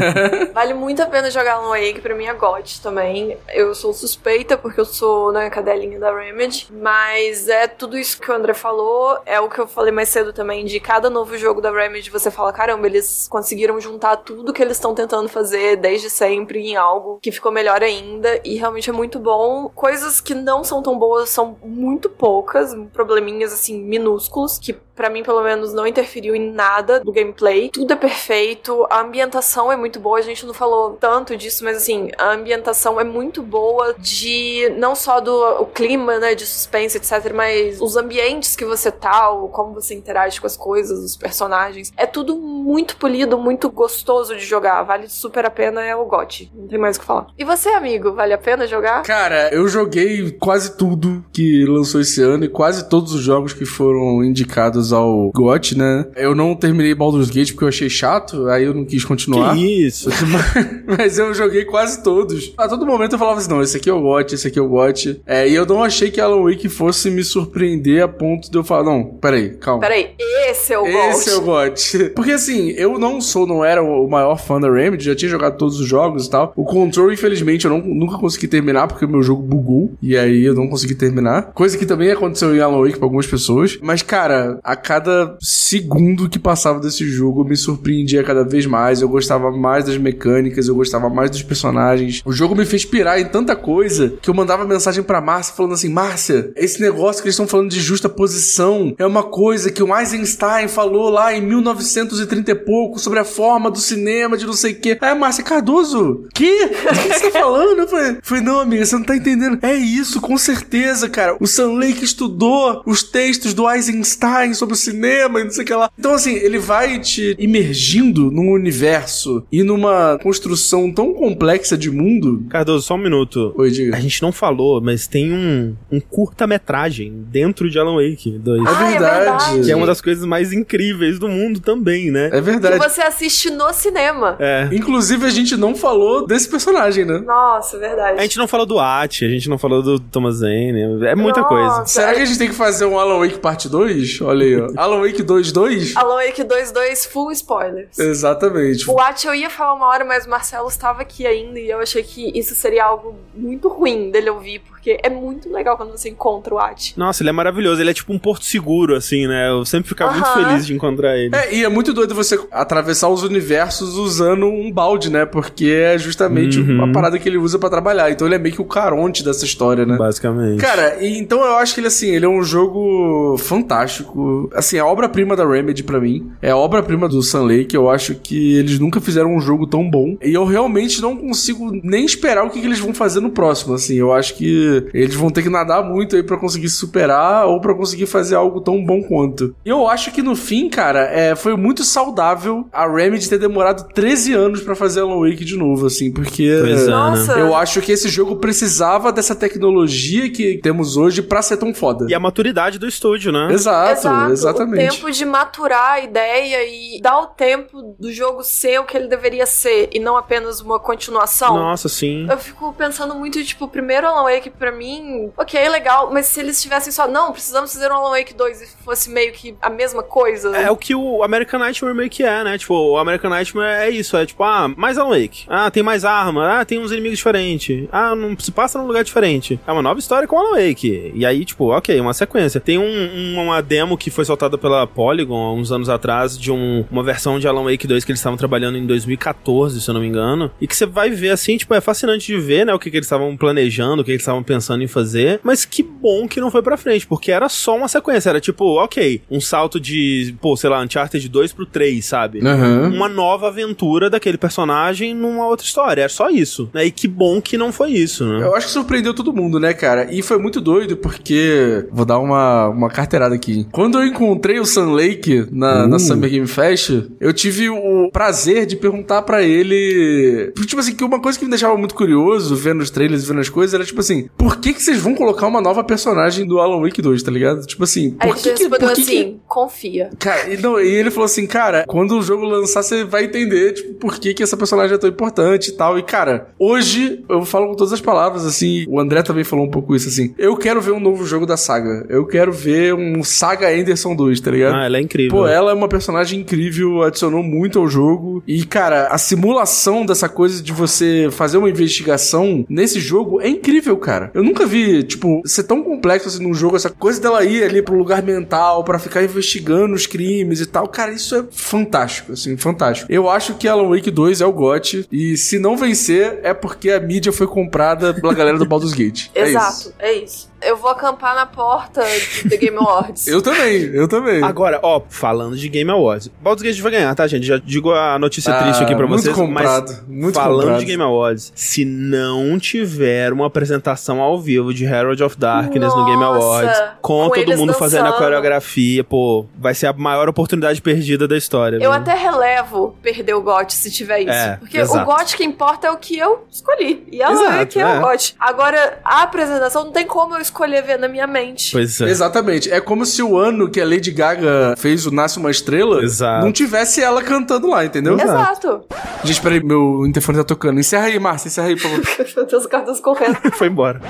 [0.52, 3.36] vale muito a pena jogar Alan Wake, pra mim é GOT também.
[3.54, 8.30] Eu sou suspeita porque eu sou né, cadelinha da Remedy, mas é tudo isso que
[8.30, 11.60] o André falou, é o que eu falei mais cedo também, de cada novo jogo
[11.60, 16.10] da Remedy você fala, caramba, eles conseguiram juntar tudo que eles estão tentando fazer desde
[16.10, 19.68] sempre em algo que ficou melhor ainda e realmente é muito bom.
[19.68, 25.22] Coisas que não são tão boas são muito poucas, probleminhas assim minúsculos que para mim
[25.22, 27.70] pelo menos não interferiu em nada do gameplay.
[27.70, 31.76] Tudo é perfeito, a ambientação é muito boa, a gente não falou tanto disso, mas
[31.76, 36.96] assim, a ambientação é muito boa de não só do o clima, né, de suspense,
[36.96, 41.92] etc, mas os ambientes que você tá, como você interage com as coisas, os personagens.
[41.96, 44.82] É tudo muito polido, muito gostoso de jogar.
[44.82, 46.50] Vale super a pena, é o GOT.
[46.54, 47.26] Não tem mais o que falar.
[47.36, 49.02] E você, amigo, vale a pena jogar?
[49.02, 53.64] Cara, eu joguei quase tudo que lançou esse ano e quase todos os jogos que
[53.64, 56.06] foram indicados ao GOT, né?
[56.16, 59.54] Eu não terminei Baldur's Gate porque eu achei chato, aí eu não quis continuar.
[59.54, 60.08] Que isso?
[60.86, 62.52] Mas eu joguei quase todos.
[62.56, 64.62] A todo momento eu falava assim, não, esse aqui é o GOT, esse aqui é
[64.62, 65.20] o GOT.
[65.26, 68.64] É, e eu não achei que Alan Wake fosse me surpreender a ponto de eu
[68.64, 69.80] falar, não, peraí, calma.
[69.80, 70.10] Peraí,
[70.48, 71.08] esse é o GOT.
[71.10, 72.10] Esse é o GOT.
[72.14, 75.56] Porque assim, eu não sou, não era o maior fã da Remedy, já tinha jogado
[75.56, 76.52] todos os jogos e tal.
[76.56, 79.92] O Control, infelizmente, eu não, nunca consegui terminar porque o meu jogo bugou.
[80.02, 81.52] E aí eu não consegui terminar.
[81.52, 83.78] Coisa que também aconteceu em Alan Wake pra algumas pessoas.
[83.82, 89.00] Mas, cara, a cada segundo que passava desse jogo, eu me surpreendia cada vez mais.
[89.00, 92.22] Eu gostava mais das mecânicas, eu gostava mais dos personagens.
[92.24, 95.72] O jogo me fez pirar em tanta coisa que eu mandava mensagem pra Márcia falando
[95.74, 99.82] assim: Márcia, esse negócio que eles estão falando de justa posição é uma coisa que
[99.82, 104.52] o Eisenstein falou lá em 1930 e pouco sobre a forma do cinema, de não
[104.52, 104.98] sei o quê.
[105.00, 106.64] Aí a Márcia Cardoso, que?
[106.64, 107.80] O que você tá falando?
[107.80, 109.58] Eu falei, falei, não, amiga, você não tá entendendo.
[109.62, 111.36] É isso, com certeza, cara.
[111.40, 115.66] O Sam Lake estudou os textos do Eisenstein sobre o cinema e não sei o
[115.66, 115.90] que lá.
[115.98, 122.44] Então, assim, ele vai te imergindo num universo e numa construção tão complexa de mundo.
[122.48, 123.54] Cardoso, só um minuto.
[123.56, 123.96] Oi, diga.
[123.96, 128.60] A gente não falou, mas tem um, um curta-metragem dentro de Alan Wake 2.
[128.60, 129.60] É Ah, é verdade.
[129.64, 132.26] Que é uma das coisas mais incríveis do mundo também, né?
[132.26, 132.78] É Que verdade.
[132.78, 134.36] você assiste no cinema.
[134.38, 134.68] É.
[134.72, 137.18] Inclusive, a gente não falou desse personagem, né?
[137.24, 138.18] Nossa, verdade.
[138.18, 141.40] A gente não falou do Ati, a gente não falou do Thomas Zane, é muita
[141.40, 141.48] Nossa.
[141.54, 141.86] coisa.
[141.86, 144.20] Será que a gente tem que fazer um Alan Wake parte 2?
[144.22, 144.70] Olha aí, ó.
[144.80, 145.96] Alan Wake 2 2?
[145.96, 147.98] Alan Wake 22 full spoilers.
[147.98, 148.88] Exatamente.
[148.90, 151.78] O At eu ia falar uma hora, mas o Marcelo estava aqui ainda e eu
[151.80, 156.08] achei que isso seria algo muito ruim dele ouvir, porque é muito legal quando você
[156.08, 156.92] encontra o At.
[156.96, 159.48] Nossa, ele é maravilhoso, ele é tipo um porto seguro, assim, né?
[159.50, 160.44] Eu sempre ficava muito Aham.
[160.48, 161.34] feliz de encontrar ele.
[161.34, 165.24] É, e é muito doido você atravessar os universos usando um balde, né?
[165.26, 166.84] Porque é justamente Uhum.
[166.84, 168.10] a parada que ele usa pra trabalhar.
[168.10, 169.96] Então ele é meio que o caronte dessa história, né?
[169.96, 170.60] Basicamente.
[170.60, 174.45] Cara, então eu acho que ele, assim, ele é um jogo fantástico.
[174.54, 176.30] Assim, é a obra-prima da Remedy pra mim.
[176.40, 177.74] É a obra-prima do Sun Lake.
[177.74, 180.16] Eu acho que eles nunca fizeram um jogo tão bom.
[180.22, 183.74] E eu realmente não consigo nem esperar o que, que eles vão fazer no próximo.
[183.74, 187.46] Assim, eu acho que eles vão ter que nadar muito aí pra conseguir se superar
[187.46, 189.54] ou pra conseguir fazer algo tão bom quanto.
[189.64, 193.88] E eu acho que no fim, cara, é, foi muito saudável a Remedy ter demorado
[193.92, 196.44] 13 anos pra fazer Alan Wake de novo, assim, porque.
[196.44, 196.84] É, né?
[196.84, 197.32] Nossa.
[197.32, 202.06] Eu acho que esse jogo precisava dessa tecnologia que temos hoje pra ser tão foda.
[202.08, 203.48] E a maturidade do estúdio, né?
[203.52, 204.00] Exato.
[204.00, 204.25] Exato.
[204.32, 204.56] Exato.
[204.62, 204.88] exatamente.
[204.88, 208.96] O tempo de maturar a ideia e dar o tempo do jogo ser o que
[208.96, 211.54] ele deveria ser e não apenas uma continuação.
[211.54, 212.26] Nossa, sim.
[212.30, 216.40] Eu fico pensando muito, tipo, o primeiro Alan Wake pra mim, ok, legal, mas se
[216.40, 219.70] eles tivessem só, não, precisamos fazer um Alan Wake 2 e fosse meio que a
[219.70, 220.56] mesma coisa.
[220.56, 222.58] É o que o American Nightmare meio que é, né?
[222.58, 225.44] Tipo, o American Nightmare é isso, é tipo, ah, mais Alan Wake.
[225.48, 226.60] Ah, tem mais arma.
[226.60, 227.88] Ah, tem uns inimigos diferentes.
[227.92, 229.58] Ah, não se passa num lugar diferente.
[229.66, 231.12] É uma nova história com Alan Wake.
[231.14, 232.60] E aí, tipo, ok, uma sequência.
[232.60, 236.84] Tem um- uma demo que foi soltada pela Polygon há uns anos atrás de um-
[236.90, 240.00] uma versão de Alan Wake 2 que eles estavam trabalhando em 2014, se eu não
[240.00, 240.50] me engano.
[240.60, 242.74] E que você vai ver assim, tipo, é fascinante de ver, né?
[242.74, 245.40] O que, que eles estavam planejando, o que eles estavam pensando em fazer.
[245.42, 248.30] Mas que bom que não foi pra frente, porque era só uma sequência.
[248.30, 252.40] Era tipo, ok, um salto de, pô, sei lá, Uncharted 2 pro 3, sabe?
[252.46, 252.90] Aham.
[252.94, 256.02] uma nova aventura daquele personagem numa outra história.
[256.02, 256.68] É só isso.
[256.72, 256.86] Né?
[256.86, 258.42] E que bom que não foi isso, né?
[258.44, 260.12] Eu acho que surpreendeu todo mundo, né, cara?
[260.12, 261.86] E foi muito doido porque.
[261.92, 263.66] Vou dar uma, uma carteirada aqui.
[263.72, 268.66] Quando eu encontrei o Sun Lake na, na Summer Game Fest, eu tive o prazer
[268.66, 270.52] de perguntar pra ele.
[270.66, 273.40] Tipo assim, que uma coisa que me deixava muito curioso vendo os trailers e vendo
[273.40, 276.58] as coisas era tipo assim: por que, que vocês vão colocar uma nova personagem do
[276.58, 277.66] Alan Wake 2, tá ligado?
[277.66, 280.10] Tipo assim, Aí por ele que, que, respondeu por que, que assim, confia.
[280.18, 283.72] Cara, e, não, e ele falou assim, cara, quando o jogo lançar, você vai entender,
[283.72, 285.98] tipo, por que, que essa personagem é tão importante e tal.
[285.98, 289.70] E, cara, hoje, eu falo com todas as palavras, assim, o André também falou um
[289.70, 290.34] pouco isso, assim.
[290.38, 292.06] Eu quero ver um novo jogo da saga.
[292.08, 294.74] Eu quero ver um Saga Anderson 2, tá ligado?
[294.76, 295.38] Ah, ela é incrível.
[295.38, 298.42] Pô, ela é uma personagem incrível, adicionou muito ao jogo.
[298.46, 303.96] E, cara, a simulação dessa coisa de você fazer uma investigação nesse jogo é incrível,
[303.96, 304.30] cara.
[304.34, 307.82] Eu nunca vi, tipo, ser tão complexo assim num jogo, essa coisa dela ir ali
[307.82, 310.86] pro lugar mental pra ficar investigando os crimes e tal.
[310.86, 313.10] Cara, isso é fantástico, assim, fantástico.
[313.10, 315.06] Eu acho que Alan Wake 2 é o GOT.
[315.10, 319.28] E se não vencer, é porque a mídia foi comprada pela galera do Baldur's Gate.
[319.34, 319.94] É Exato, isso.
[319.98, 320.55] é isso.
[320.66, 322.02] Eu vou acampar na porta
[322.44, 323.26] do Game Awards.
[323.36, 324.42] Eu também, eu também.
[324.42, 326.30] Agora, ó, falando de Game Awards.
[326.40, 327.46] Baldur's Gate vai ganhar, tá, gente?
[327.46, 329.34] Já digo a notícia Ah, triste aqui pra muito vocês.
[329.34, 330.78] comprado, mas muito falando comprado.
[330.80, 336.04] de Game Awards, se não tiver uma apresentação ao vivo de Herald of Darkness no
[336.04, 338.22] Game Nossa, Awards, com, com todo mundo fazendo a dançando.
[338.22, 341.76] coreografia, pô, vai ser a maior oportunidade perdida da história.
[341.76, 341.92] Eu viu?
[341.92, 344.30] até relevo perder o GOT se tiver isso.
[344.30, 345.10] É, porque exato.
[345.10, 347.06] o GOT que importa é o que eu escolhi.
[347.10, 347.98] E ela é que é, é.
[347.98, 348.34] o GOT.
[348.38, 351.72] Agora, a apresentação não tem como eu escolher ver na minha mente.
[351.72, 352.08] Pois é.
[352.08, 352.70] Exatamente.
[352.70, 356.44] É como se o ano que a Lady Gaga fez o Nasce uma Estrela Exato.
[356.44, 358.18] não tivesse ela cantando lá, entendeu?
[358.18, 358.84] Exato.
[359.24, 360.80] Gente, peraí, meu interfone tá tocando.
[360.80, 362.02] Encerra aí, Márcia, encerra aí, por favor.
[362.36, 363.36] Meu Deus, o cartão correndo.
[363.52, 364.00] Foi embora.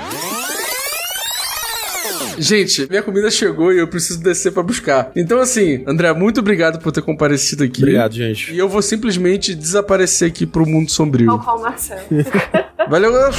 [2.37, 5.11] Gente, minha comida chegou e eu preciso descer pra buscar.
[5.15, 7.81] Então, assim, André, muito obrigado por ter comparecido aqui.
[7.81, 8.53] Obrigado, gente.
[8.53, 11.39] E eu vou simplesmente desaparecer aqui pro mundo sombrio.
[11.39, 12.01] qual o Marcelo.
[12.89, 13.31] Valeu, galera.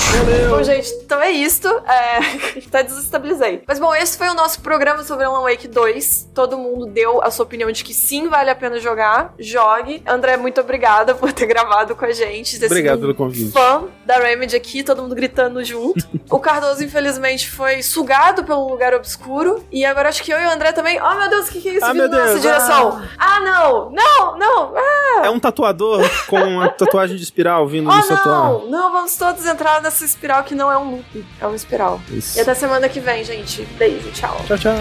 [0.51, 1.69] Bom, gente, então é isto.
[1.69, 2.59] É...
[2.69, 3.63] Até desestabilizei.
[3.67, 6.31] Mas bom, esse foi o nosso programa sobre Alan Wake 2.
[6.35, 9.35] Todo mundo deu a sua opinião de que sim, vale a pena jogar.
[9.39, 10.03] Jogue.
[10.07, 12.59] André, muito obrigada por ter gravado com a gente.
[12.59, 13.53] ter Obrigado sido pelo convite.
[13.53, 16.07] Fã da Remedy aqui, todo mundo gritando junto.
[16.31, 19.65] o Cardoso, infelizmente, foi sugado pelo lugar obscuro.
[19.71, 21.01] E agora acho que eu e o André também.
[21.01, 23.03] Oh, meu Deus, o que, que é isso Ah, vindo meu na nossa Deus, direção?
[23.19, 23.91] Ah, não!
[23.91, 24.73] Não, não!
[24.77, 28.35] Ah, É um tatuador com uma tatuagem de espiral vindo oh, no tatuar.
[28.37, 28.67] não!
[28.69, 32.01] Não, vamos todos entrar nessa espiral que não é um loop, é uma espiral.
[32.11, 32.39] Isso.
[32.39, 33.63] E até semana que vem, gente.
[33.79, 34.37] Beijo, tchau.
[34.47, 34.73] Tchau, tchau.